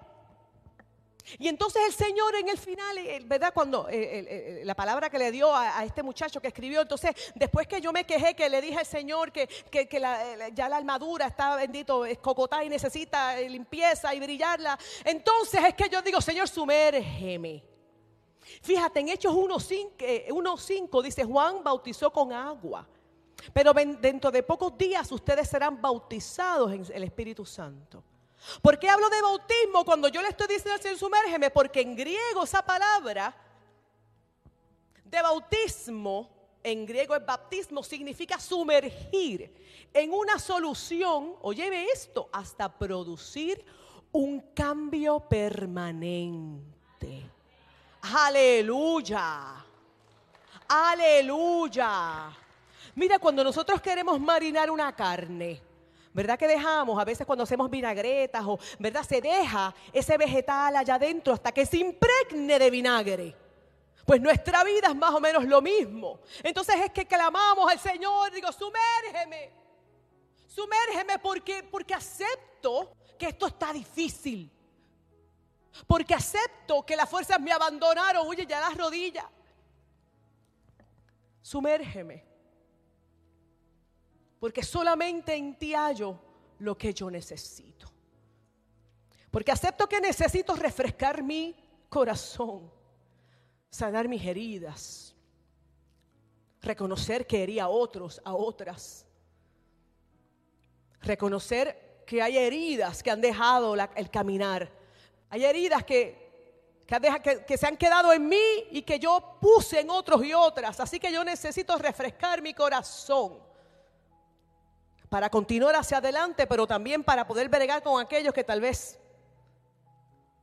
[1.38, 3.52] y entonces el Señor en el final, eh, ¿verdad?
[3.52, 7.66] Cuando eh, eh, la palabra que le dio a, este muchacho que escribió, entonces después
[7.66, 9.48] que yo me quejé, que le dije al Señor que,
[10.54, 15.88] ya la armadura está bendito, es cocotá y necesita limpieza y brillarla, entonces es que
[15.88, 17.64] yo digo, Señor, sumérgeme.
[18.62, 22.88] Fíjate, en Hechos 1.5 dice, Juan bautizó con agua,
[23.52, 28.02] pero dentro de pocos días ustedes serán bautizados en el Espíritu Santo.
[28.62, 31.50] ¿Por qué hablo de bautismo cuando yo le estoy diciendo al Señor sumérgeme?
[31.50, 33.34] Porque en griego esa palabra
[35.04, 36.30] de bautismo,
[36.62, 39.54] en griego es bautismo, significa sumergir
[39.92, 43.64] en una solución, óyeme esto, hasta producir
[44.12, 46.68] un cambio permanente.
[48.02, 49.64] Aleluya.
[50.68, 52.36] Aleluya.
[52.94, 55.62] Mira, cuando nosotros queremos marinar una carne,
[56.18, 59.04] ¿Verdad que dejamos a veces cuando hacemos vinagretas o, ¿verdad?
[59.04, 63.36] Se deja ese vegetal allá adentro hasta que se impregne de vinagre.
[64.04, 66.18] Pues nuestra vida es más o menos lo mismo.
[66.42, 69.52] Entonces es que clamamos al Señor, digo, sumérgeme.
[70.48, 74.50] Sumérgeme porque, porque acepto que esto está difícil.
[75.86, 79.26] Porque acepto que las fuerzas me abandonaron, oye, ya las rodillas.
[81.42, 82.27] Sumérgeme
[84.38, 86.18] porque solamente en ti hallo
[86.58, 87.88] lo que yo necesito.
[89.30, 91.54] Porque acepto que necesito refrescar mi
[91.88, 92.70] corazón,
[93.68, 95.14] sanar mis heridas,
[96.60, 99.04] reconocer que hería a otros, a otras,
[101.00, 104.72] reconocer que hay heridas que han dejado el caminar,
[105.28, 106.26] hay heridas que,
[107.56, 111.12] se han quedado en mí y que yo puse en otros y otras, así que
[111.12, 113.47] yo necesito refrescar mi corazón
[115.08, 118.98] para continuar hacia adelante, pero también para poder bregar con aquellos que tal vez,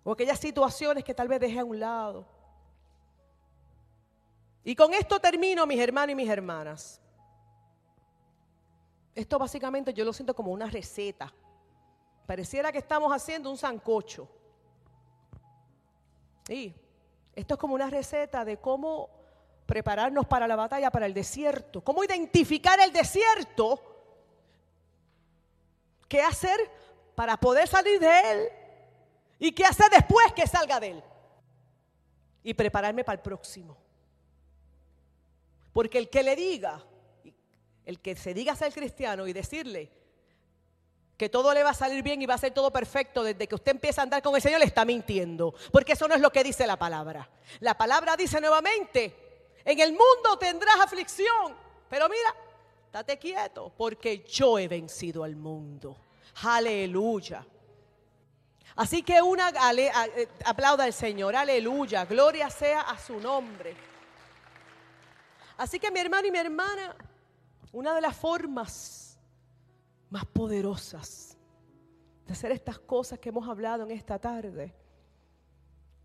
[0.04, 2.26] o aquellas situaciones que tal vez dejé a un lado.
[4.64, 7.00] Y con esto termino, mis hermanos y mis hermanas.
[9.14, 11.32] Esto básicamente yo lo siento como una receta.
[12.26, 14.28] Pareciera que estamos haciendo un sancocho.
[16.50, 16.74] Y
[17.36, 19.10] esto es como una receta de cómo
[19.68, 21.84] prepararnos para la batalla, para el desierto.
[21.84, 23.95] Cómo identificar el desierto
[26.07, 26.60] qué hacer
[27.15, 28.49] para poder salir de él
[29.40, 31.03] y qué hacer después que salga de él.
[32.44, 33.77] Y prepararme para el próximo.
[35.73, 36.84] Porque el que le diga,
[37.86, 39.91] el que se diga ser cristiano y decirle
[41.18, 43.56] que todo le va a salir bien y va a ser todo perfecto desde que
[43.56, 45.53] usted empieza a andar con el Señor, le está mintiendo.
[45.72, 47.30] Porque eso no es lo que dice la palabra.
[47.60, 49.15] La palabra dice nuevamente,
[49.64, 51.56] en el mundo tendrás aflicción.
[51.90, 52.36] Pero mira,
[52.96, 55.98] date quieto, porque yo he vencido al mundo.
[56.44, 57.46] Aleluya.
[58.78, 63.76] Así que una eh, aplauda al Señor, aleluya, gloria sea a su nombre.
[65.58, 66.96] Así que mi hermano y mi hermana,
[67.74, 69.20] una de las formas
[70.10, 71.38] más poderosas
[72.26, 74.74] de hacer estas cosas que hemos hablado en esta tarde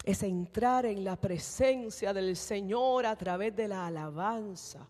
[0.05, 4.89] es entrar en la presencia del Señor a través de la alabanza,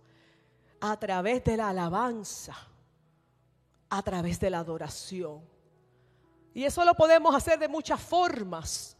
[0.80, 2.56] a través de la alabanza,
[3.88, 5.42] a través de la adoración.
[6.54, 8.96] Y eso lo podemos hacer de muchas formas.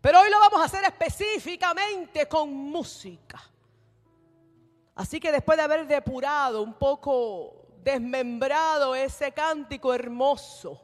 [0.00, 3.40] Pero hoy lo vamos a hacer específicamente con música.
[4.94, 10.80] Así que después de haber depurado un poco desmembrado ese cántico hermoso.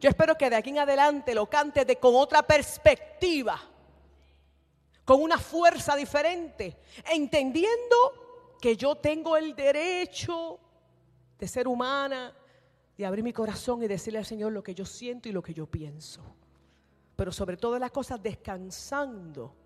[0.00, 3.60] Yo espero que de aquí en adelante lo cante de, con otra perspectiva,
[5.08, 6.76] con una fuerza diferente,
[7.10, 7.96] entendiendo
[8.60, 10.60] que yo tengo el derecho
[11.38, 12.36] de ser humana,
[12.94, 15.54] de abrir mi corazón y decirle al Señor lo que yo siento y lo que
[15.54, 16.20] yo pienso.
[17.16, 19.56] Pero sobre todas las cosas descansando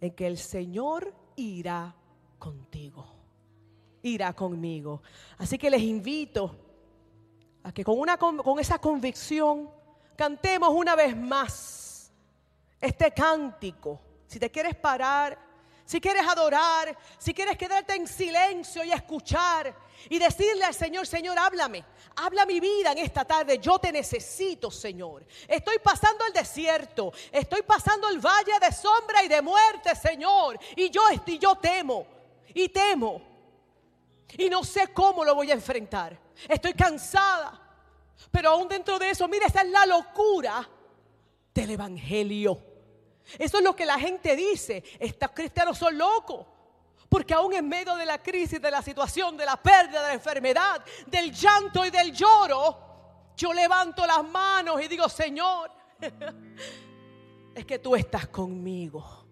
[0.00, 1.94] en que el Señor irá
[2.40, 3.06] contigo
[4.02, 5.02] irá conmigo.
[5.38, 6.56] Así que les invito
[7.62, 9.70] a que con, una, con esa convicción
[10.16, 12.12] cantemos una vez más
[12.80, 14.00] este cántico.
[14.26, 15.38] Si te quieres parar,
[15.86, 19.72] si quieres adorar, si quieres quedarte en silencio y escuchar
[20.10, 21.84] y decirle al Señor, Señor, háblame,
[22.16, 25.24] habla mi vida en esta tarde, yo te necesito, Señor.
[25.46, 30.90] Estoy pasando el desierto, estoy pasando el valle de sombra y de muerte, Señor, y
[30.90, 32.04] yo, y yo temo,
[32.52, 33.22] y temo.
[34.36, 36.18] Y no sé cómo lo voy a enfrentar.
[36.48, 37.62] Estoy cansada.
[38.32, 40.68] Pero aún dentro de eso, mira, esa es la locura
[41.54, 42.75] del Evangelio.
[43.38, 44.82] Eso es lo que la gente dice.
[44.98, 46.46] Estos cristianos son locos.
[47.08, 50.14] Porque aún en medio de la crisis, de la situación, de la pérdida, de la
[50.14, 55.70] enfermedad, del llanto y del lloro, yo levanto las manos y digo, Señor,
[57.54, 59.26] es que tú estás conmigo.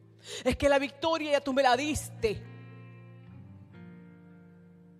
[0.44, 2.42] Es que la victoria ya tú me la diste.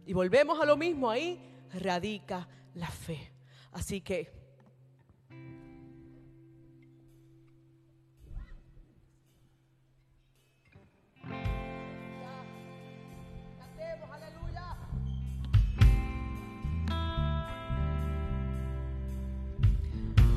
[0.07, 1.41] Y volvemos a lo mismo, ahí
[1.73, 3.33] radica la fe.
[3.73, 4.44] Así que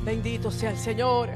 [0.04, 1.30] Bendito sea el Señor.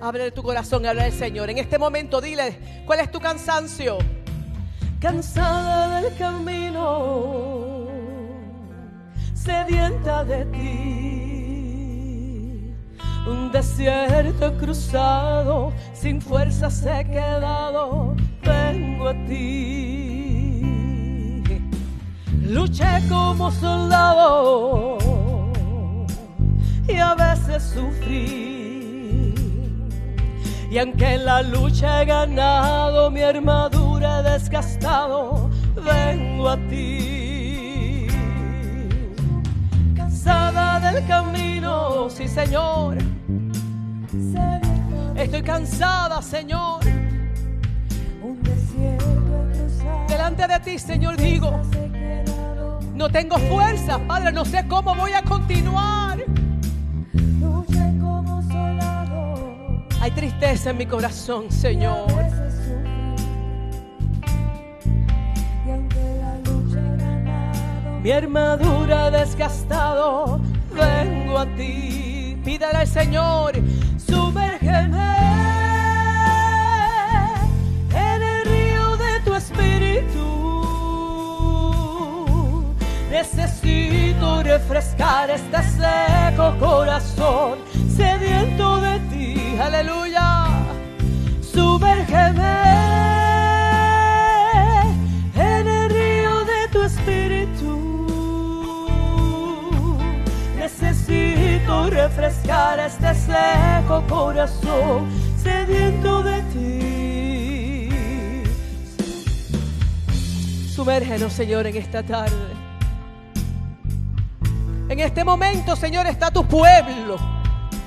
[0.00, 1.50] Abre tu corazón y habla del Señor.
[1.50, 3.98] En este momento dile, ¿cuál es tu cansancio?
[5.00, 7.86] cansada del camino,
[9.34, 11.36] sedienta de ti.
[13.26, 20.60] Un desierto cruzado, sin fuerzas he quedado, vengo a ti.
[22.42, 24.98] Luché como soldado
[26.92, 28.50] y a veces sufrí
[30.70, 38.06] y aunque en la lucha he ganado, mi armadura desgastado, vengo a ti.
[39.96, 42.98] Cansada del camino, sí Señor.
[45.16, 46.84] Estoy cansada, Señor.
[50.08, 51.60] Delante de ti, Señor, digo,
[52.94, 56.24] no tengo fuerza, Padre, no sé cómo voy a continuar.
[60.00, 62.06] Hay tristeza en mi corazón, Señor.
[68.02, 70.40] Mi armadura desgastado,
[70.72, 72.40] vengo a ti.
[72.42, 73.52] Pídale al Señor,
[73.98, 75.16] sumérgeme
[77.94, 80.30] en el río de tu espíritu.
[83.10, 87.58] Necesito refrescar este seco corazón
[87.94, 90.46] sediento de ti, aleluya.
[91.52, 92.56] Sumérgeme
[95.34, 98.06] en el río de tu espíritu.
[100.56, 105.08] Necesito refrescar este seco corazón
[105.42, 106.80] sediento de ti.
[110.74, 112.54] Sumérgenos, Señor, en esta tarde.
[114.88, 117.16] En este momento, Señor, está tu pueblo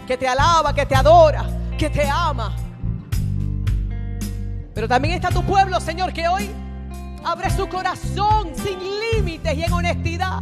[0.08, 1.46] que te alaba, que te adora,
[1.78, 2.56] que te ama.
[4.74, 6.50] Pero también está tu pueblo, Señor, que hoy
[7.24, 8.80] abre su corazón sin
[9.14, 10.42] límites y en honestidad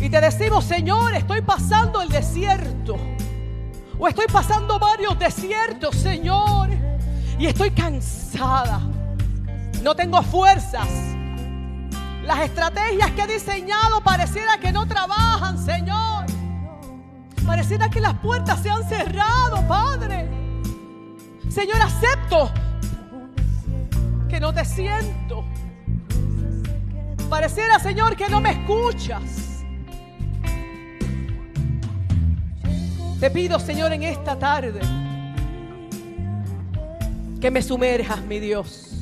[0.00, 2.96] Y te decimos, Señor, estoy pasando el desierto.
[3.98, 6.70] O estoy pasando varios desiertos, Señor.
[7.38, 8.80] Y estoy cansada.
[9.82, 10.88] No tengo fuerzas.
[12.22, 16.24] Las estrategias que he diseñado pareciera que no trabajan, Señor.
[17.50, 20.28] Pareciera que las puertas se han cerrado, Padre.
[21.48, 22.48] Señor, acepto
[24.28, 25.44] que no te siento.
[27.28, 29.64] Pareciera, Señor, que no me escuchas.
[33.18, 34.80] Te pido, Señor, en esta tarde
[37.40, 38.99] que me sumerjas, mi Dios.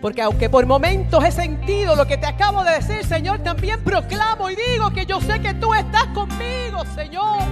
[0.00, 4.48] Porque aunque por momentos he sentido lo que te acabo de decir, Señor, también proclamo
[4.48, 7.42] y digo que yo sé que tú estás conmigo, Señor.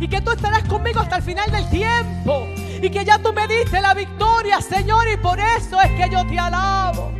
[0.00, 2.46] Y que tú estarás conmigo hasta el final del tiempo.
[2.80, 5.08] Y que ya tú me diste la victoria, Señor.
[5.12, 7.10] Y por eso es que yo te alabo.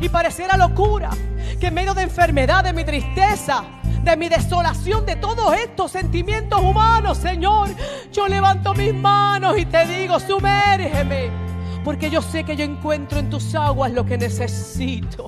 [0.00, 1.10] Y pareciera locura
[1.58, 3.64] que en medio de enfermedad, de mi tristeza,
[4.02, 7.70] de mi desolación, de todos estos sentimientos humanos, Señor,
[8.12, 11.47] yo levanto mis manos y te digo, sumérgeme.
[11.88, 15.26] Porque yo sé que yo encuentro en tus aguas lo que necesito.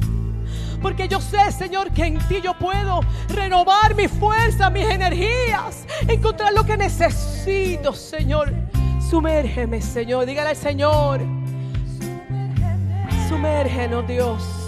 [0.82, 3.00] Porque yo sé, Señor, que en ti yo puedo
[3.30, 8.52] renovar mi fuerza, mis energías, encontrar lo que necesito, Señor.
[9.08, 10.26] Sumérgeme, Señor.
[10.26, 11.22] Dígale al Señor.
[13.26, 14.59] Sumérgenos, Dios.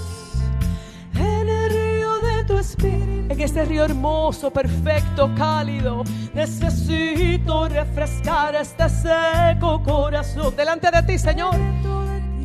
[2.48, 6.02] En este río hermoso, perfecto, cálido.
[6.34, 10.54] Necesito refrescar este seco corazón.
[10.56, 11.54] Delante de ti, Señor.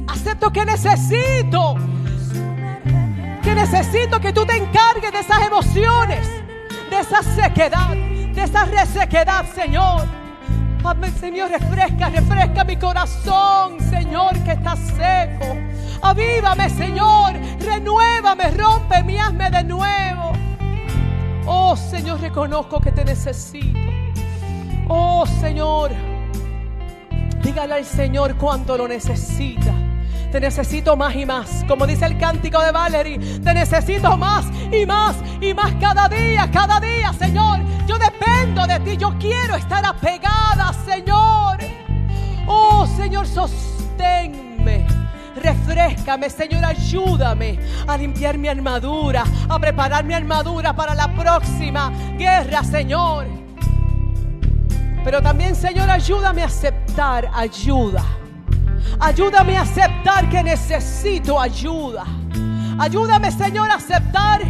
[0.08, 1.76] Acepto que necesito.
[3.42, 6.28] Que necesito que tú te encargues de esas emociones.
[6.92, 7.96] De esa sequedad.
[7.96, 10.06] De esa resequedad, Señor.
[10.84, 15.58] Hazme, Señor, refresca, refresca mi corazón, Señor, que está seco.
[16.02, 17.34] Avívame, Señor.
[17.60, 20.32] Renuévame, rompe mi hazme de nuevo.
[21.46, 23.80] Oh, Señor, reconozco que te necesito.
[24.88, 25.92] Oh, Señor.
[27.42, 29.74] Dígale al Señor cuánto lo necesita.
[30.32, 31.64] Te necesito más y más.
[31.68, 36.50] Como dice el cántico de Valerie, te necesito más y más y más cada día,
[36.52, 37.60] cada día, Señor.
[37.88, 38.98] Yo dependo de ti.
[38.98, 41.58] Yo quiero estar apegada, Señor.
[42.46, 44.86] Oh, Señor, sosténme.
[45.36, 52.64] Refrescame, Señor, ayúdame a limpiar mi armadura, a preparar mi armadura para la próxima guerra,
[52.64, 53.28] Señor.
[55.04, 58.04] Pero también, Señor, ayúdame a aceptar ayuda.
[59.00, 62.06] Ayúdame a aceptar que necesito ayuda.
[62.80, 64.42] Ayúdame, Señor, a aceptar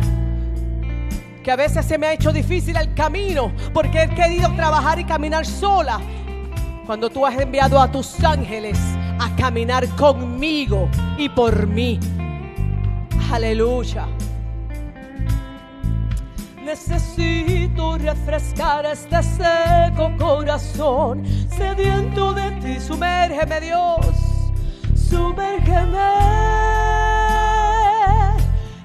[1.43, 5.05] que a veces se me ha hecho difícil el camino porque he querido trabajar y
[5.05, 5.99] caminar sola.
[6.85, 8.77] Cuando tú has enviado a tus ángeles
[9.19, 11.99] a caminar conmigo y por mí.
[13.31, 14.07] Aleluya.
[16.67, 22.77] Necesito refrescar este seco corazón, sediento de ti.
[22.81, 24.05] Sumérgeme, Dios.
[24.93, 26.11] Sumérgeme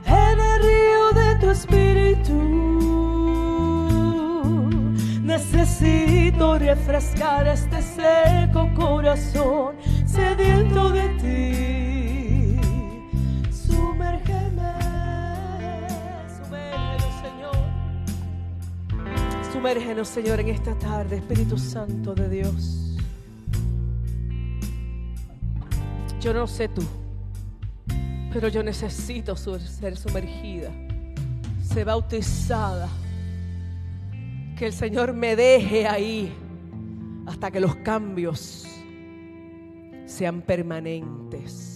[0.07, 2.39] en el río de tu espíritu.
[5.25, 9.75] Necesito refrescar este seco corazón,
[10.07, 11.92] sediento de ti.
[19.63, 22.97] Sumérgenos, Señor, en esta tarde, Espíritu Santo de Dios.
[26.21, 26.83] Yo no sé tú,
[28.33, 30.69] pero yo necesito ser sumergida,
[31.63, 32.89] ser bautizada.
[34.59, 36.33] Que el Señor me deje ahí
[37.29, 38.67] hasta que los cambios
[40.07, 41.72] sean permanentes.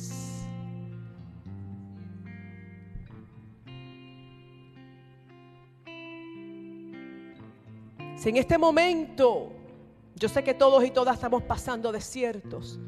[8.17, 9.53] Si en este momento,
[10.15, 12.81] yo sé que todos y todas estamos pasando desiertos,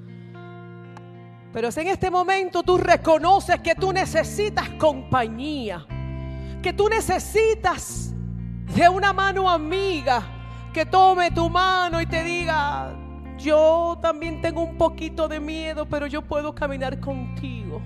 [1.53, 5.87] pero si en este momento tú reconoces que tú necesitas compañía,
[6.63, 8.15] que tú necesitas
[8.75, 10.23] de una mano amiga
[10.73, 12.95] que tome tu mano y te diga,
[13.39, 17.81] yo también tengo un poquito de miedo, pero yo puedo caminar contigo.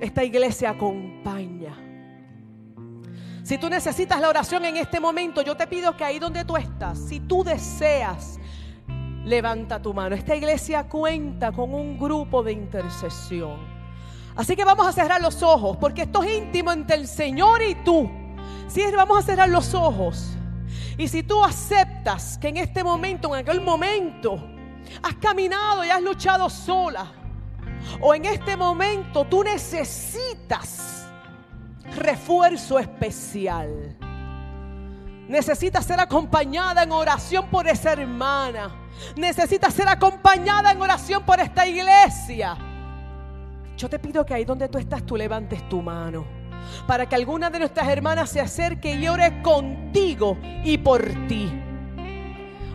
[0.00, 1.87] Esta iglesia acompaña.
[3.48, 6.58] Si tú necesitas la oración en este momento, yo te pido que ahí donde tú
[6.58, 8.38] estás, si tú deseas,
[9.24, 10.14] levanta tu mano.
[10.14, 13.56] Esta iglesia cuenta con un grupo de intercesión.
[14.36, 17.74] Así que vamos a cerrar los ojos, porque esto es íntimo entre el Señor y
[17.76, 18.10] tú.
[18.66, 20.36] Si es, vamos a cerrar los ojos.
[20.98, 24.46] Y si tú aceptas que en este momento, en aquel momento,
[25.02, 27.10] has caminado y has luchado sola,
[28.02, 30.97] o en este momento tú necesitas
[31.98, 33.96] refuerzo especial.
[35.28, 38.74] Necesita ser acompañada en oración por esa hermana.
[39.16, 42.56] Necesita ser acompañada en oración por esta iglesia.
[43.76, 46.24] Yo te pido que ahí donde tú estás, tú levantes tu mano.
[46.86, 51.67] Para que alguna de nuestras hermanas se acerque y ore contigo y por ti.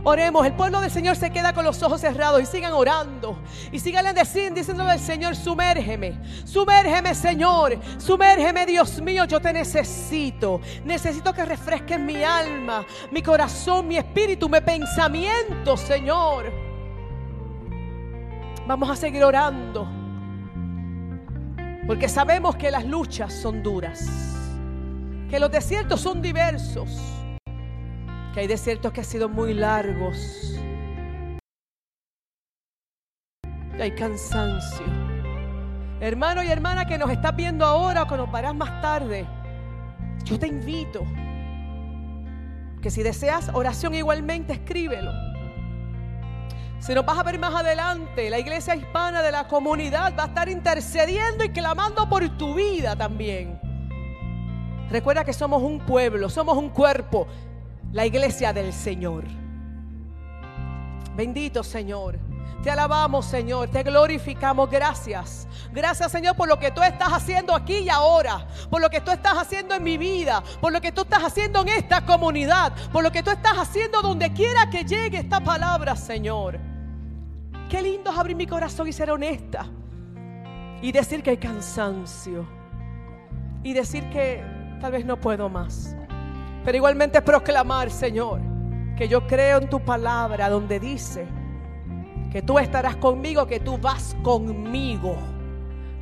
[0.06, 3.40] Oremos, el pueblo del Señor se queda con los ojos cerrados y sigan orando.
[3.72, 10.60] Y sigan diciéndole al Señor, sumérgeme, sumérgeme Señor, sumérgeme Dios mío, yo te necesito.
[10.84, 16.52] Necesito que refresques mi alma, mi corazón, mi espíritu, mi pensamiento, Señor.
[18.68, 19.88] Vamos a seguir orando.
[21.88, 24.06] Porque sabemos que las luchas son duras,
[25.30, 27.13] que los desiertos son diversos
[28.34, 30.60] que hay desiertos que han sido muy largos.
[33.78, 34.86] Y hay cansancio.
[36.00, 39.26] Hermano y hermana que nos estás viendo ahora o que nos parás más tarde,
[40.26, 41.06] yo te invito
[42.82, 45.12] que si deseas oración igualmente, escríbelo.
[46.80, 50.28] Si nos vas a ver más adelante, la iglesia hispana de la comunidad va a
[50.28, 53.62] estar intercediendo y clamando por tu vida también.
[54.90, 57.28] Recuerda que somos un pueblo, somos un cuerpo
[57.94, 59.24] la iglesia del Señor.
[61.16, 62.20] Bendito Señor.
[62.64, 63.70] Te alabamos, Señor.
[63.70, 64.70] Te glorificamos.
[64.70, 65.48] Gracias.
[65.72, 68.48] Gracias, Señor, por lo que tú estás haciendo aquí y ahora.
[68.70, 70.42] Por lo que tú estás haciendo en mi vida.
[70.60, 72.74] Por lo que tú estás haciendo en esta comunidad.
[72.92, 76.58] Por lo que tú estás haciendo donde quiera que llegue esta palabra, Señor.
[77.70, 79.68] Qué lindo es abrir mi corazón y ser honesta.
[80.82, 82.48] Y decir que hay cansancio.
[83.62, 84.44] Y decir que
[84.80, 85.96] tal vez no puedo más.
[86.64, 88.42] Pero igualmente proclamar, Señor,
[88.98, 91.28] que yo creo en tu palabra donde dice
[92.32, 95.16] que tú estarás conmigo, que tú vas conmigo.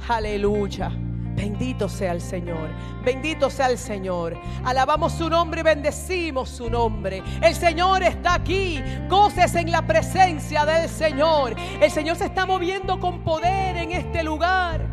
[0.08, 0.92] Aleluya.
[1.34, 2.70] Bendito sea el Señor,
[3.06, 4.38] bendito sea el Señor.
[4.66, 7.24] Alabamos su nombre y bendecimos su nombre.
[7.42, 11.56] El Señor está aquí, goces en la presencia del Señor.
[11.82, 14.86] El Señor se está moviendo con poder en este lugar.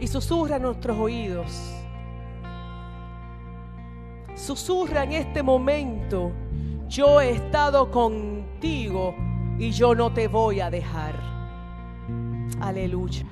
[0.00, 1.77] Y susurra en nuestros oídos
[4.38, 6.30] Susurra en este momento,
[6.88, 9.14] yo he estado contigo
[9.58, 11.16] y yo no te voy a dejar.
[12.60, 13.26] Aleluya.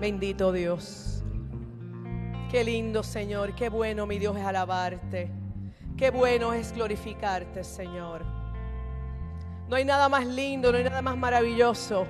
[0.00, 1.22] Bendito Dios.
[2.50, 5.30] Qué lindo Señor, qué bueno mi Dios es alabarte.
[5.96, 8.24] Qué bueno es glorificarte, Señor.
[9.68, 12.04] No hay nada más lindo, no hay nada más maravilloso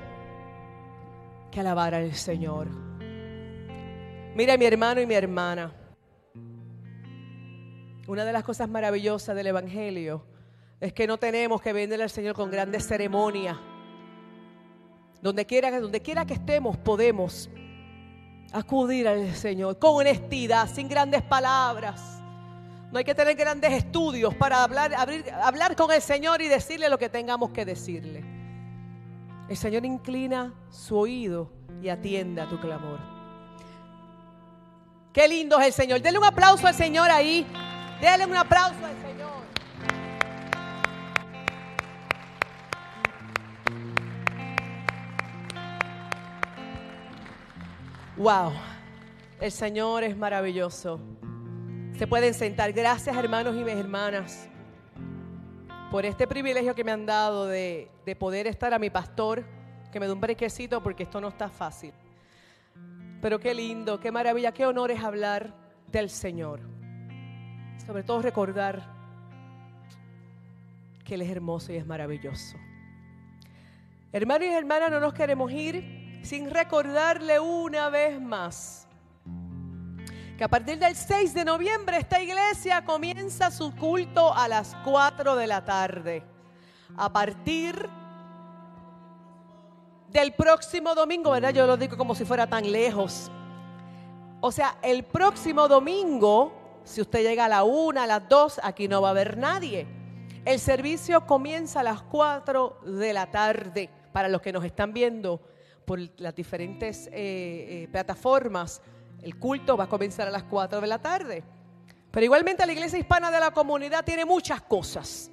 [1.50, 2.68] que alabar al Señor.
[4.34, 5.72] Mira mi hermano y mi hermana.
[8.08, 10.24] Una de las cosas maravillosas del Evangelio
[10.80, 13.58] es que no tenemos que venderle al Señor con grandes ceremonias.
[15.20, 17.50] Donde quiera, donde quiera que estemos, podemos
[18.50, 22.22] acudir al Señor con honestidad, sin grandes palabras.
[22.90, 24.90] No hay que tener grandes estudios para hablar,
[25.42, 28.24] hablar con el Señor y decirle lo que tengamos que decirle.
[29.50, 31.52] El Señor inclina su oído
[31.82, 33.00] y atiende a tu clamor.
[35.12, 36.00] Qué lindo es el Señor.
[36.00, 37.46] Denle un aplauso al Señor ahí.
[38.00, 39.42] Dele un aplauso al Señor.
[48.16, 48.52] Wow,
[49.40, 51.00] el Señor es maravilloso.
[51.98, 52.72] Se pueden sentar.
[52.72, 54.48] Gracias hermanos y mis hermanas
[55.90, 59.44] por este privilegio que me han dado de, de poder estar a mi pastor,
[59.90, 61.92] que me dé un brequecito porque esto no está fácil.
[63.20, 65.52] Pero qué lindo, qué maravilla, qué honor es hablar
[65.90, 66.77] del Señor
[67.86, 68.82] sobre todo recordar
[71.04, 72.56] que Él es hermoso y es maravilloso.
[74.12, 78.88] Hermanos y hermanas, no nos queremos ir sin recordarle una vez más
[80.38, 85.34] que a partir del 6 de noviembre esta iglesia comienza su culto a las 4
[85.34, 86.22] de la tarde.
[86.96, 87.90] A partir
[90.08, 91.52] del próximo domingo, ¿verdad?
[91.52, 93.32] Yo lo digo como si fuera tan lejos.
[94.40, 96.52] O sea, el próximo domingo
[96.88, 99.86] si usted llega a la una, a las dos, aquí no va a haber nadie.
[100.44, 103.90] El servicio comienza a las cuatro de la tarde.
[104.12, 105.40] Para los que nos están viendo
[105.84, 108.80] por las diferentes eh, eh, plataformas,
[109.20, 111.44] el culto va a comenzar a las cuatro de la tarde.
[112.10, 115.30] Pero igualmente la iglesia hispana de la comunidad tiene muchas cosas.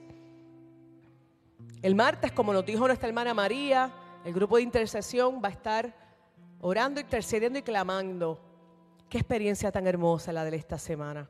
[1.82, 3.94] El martes, como nos dijo nuestra hermana María,
[4.26, 5.96] el grupo de intercesión va a estar
[6.60, 8.42] orando, intercediendo y clamando.
[9.10, 11.30] Qué experiencia tan hermosa la de esta semana.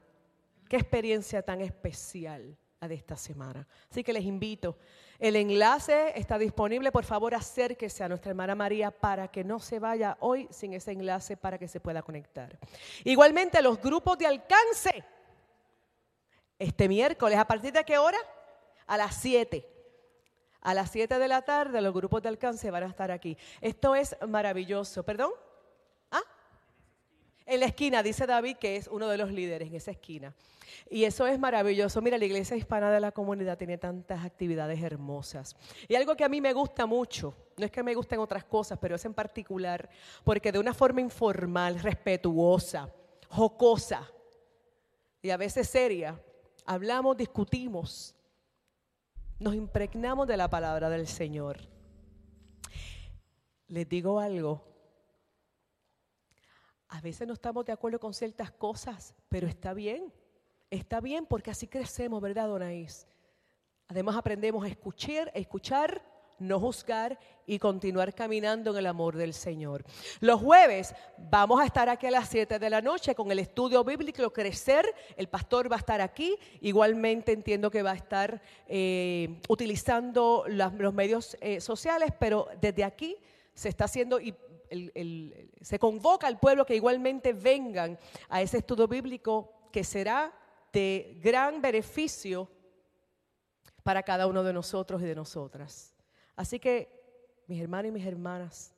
[0.67, 2.57] Qué experiencia tan especial.
[2.81, 3.67] de esta semana.
[3.89, 4.77] Así que les invito.
[5.17, 6.91] El enlace está disponible.
[6.91, 10.91] Por favor, acérquese a nuestra hermana María para que no se vaya hoy sin ese
[10.91, 12.59] enlace para que se pueda conectar.
[13.03, 15.03] Igualmente, los grupos de alcance.
[16.59, 18.17] Este miércoles, ¿a partir de qué hora?
[18.87, 19.67] A las 7.
[20.61, 23.37] A las 7 de la tarde los grupos de alcance van a estar aquí.
[23.61, 25.03] Esto es maravilloso.
[25.03, 25.31] ¿Perdón?
[27.45, 30.33] En la esquina, dice David, que es uno de los líderes en esa esquina.
[30.89, 32.01] Y eso es maravilloso.
[32.01, 35.55] Mira, la iglesia hispana de la comunidad tiene tantas actividades hermosas.
[35.87, 38.79] Y algo que a mí me gusta mucho, no es que me gusten otras cosas,
[38.79, 39.89] pero es en particular
[40.23, 42.91] porque de una forma informal, respetuosa,
[43.29, 44.11] jocosa
[45.21, 46.21] y a veces seria,
[46.65, 48.15] hablamos, discutimos,
[49.39, 51.57] nos impregnamos de la palabra del Señor.
[53.67, 54.63] Les digo algo,
[56.95, 60.13] a veces no estamos de acuerdo con ciertas cosas, pero está bien.
[60.69, 63.05] Está bien porque así crecemos, ¿verdad, Donaís?
[63.89, 66.01] Además aprendemos a escuchar, a escuchar,
[66.39, 69.83] no juzgar y continuar caminando en el amor del Señor.
[70.21, 73.83] Los jueves vamos a estar aquí a las 7 de la noche con el estudio
[73.83, 74.85] bíblico Crecer.
[75.17, 76.37] El pastor va a estar aquí.
[76.61, 83.17] Igualmente entiendo que va a estar eh, utilizando los medios eh, sociales, pero desde aquí
[83.53, 84.33] se está haciendo y
[85.61, 87.97] se convoca al pueblo que igualmente vengan
[88.29, 90.33] a ese estudio bíblico que será
[90.71, 92.49] de gran beneficio
[93.83, 95.93] para cada uno de nosotros y de nosotras.
[96.35, 98.73] Así que, mis hermanos y mis hermanas,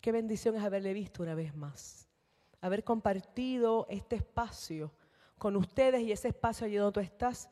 [0.00, 2.08] qué bendición es haberle visto una vez más,
[2.60, 4.92] haber compartido este espacio
[5.36, 7.48] con ustedes y ese espacio allí donde tú estás.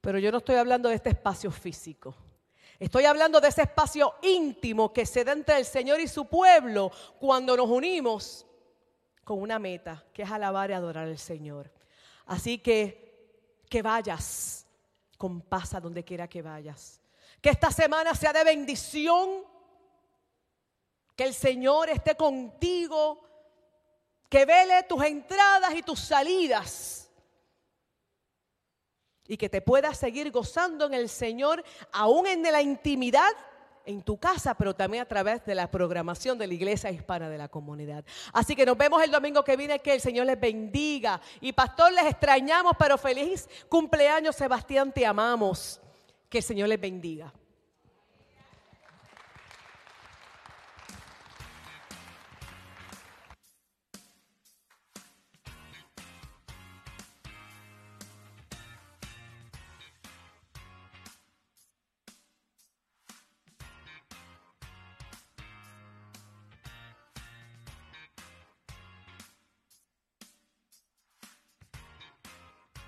[0.00, 2.14] Pero yo no estoy hablando de este espacio físico.
[2.78, 6.92] Estoy hablando de ese espacio íntimo que se da entre el Señor y su pueblo
[7.18, 8.46] cuando nos unimos
[9.24, 11.70] con una meta, que es alabar y adorar al Señor.
[12.26, 13.08] Así que
[13.68, 14.66] que vayas
[15.16, 17.00] con paz a donde quiera que vayas.
[17.40, 19.44] Que esta semana sea de bendición.
[21.14, 23.20] Que el Señor esté contigo.
[24.28, 27.07] Que vele tus entradas y tus salidas.
[29.28, 33.30] Y que te puedas seguir gozando en el Señor, aún en la intimidad
[33.88, 37.38] en tu casa, pero también a través de la programación de la Iglesia Hispana de
[37.38, 38.04] la Comunidad.
[38.34, 41.18] Así que nos vemos el domingo que viene, que el Señor les bendiga.
[41.40, 45.80] Y pastor, les extrañamos, pero feliz cumpleaños, Sebastián, te amamos.
[46.28, 47.32] Que el Señor les bendiga.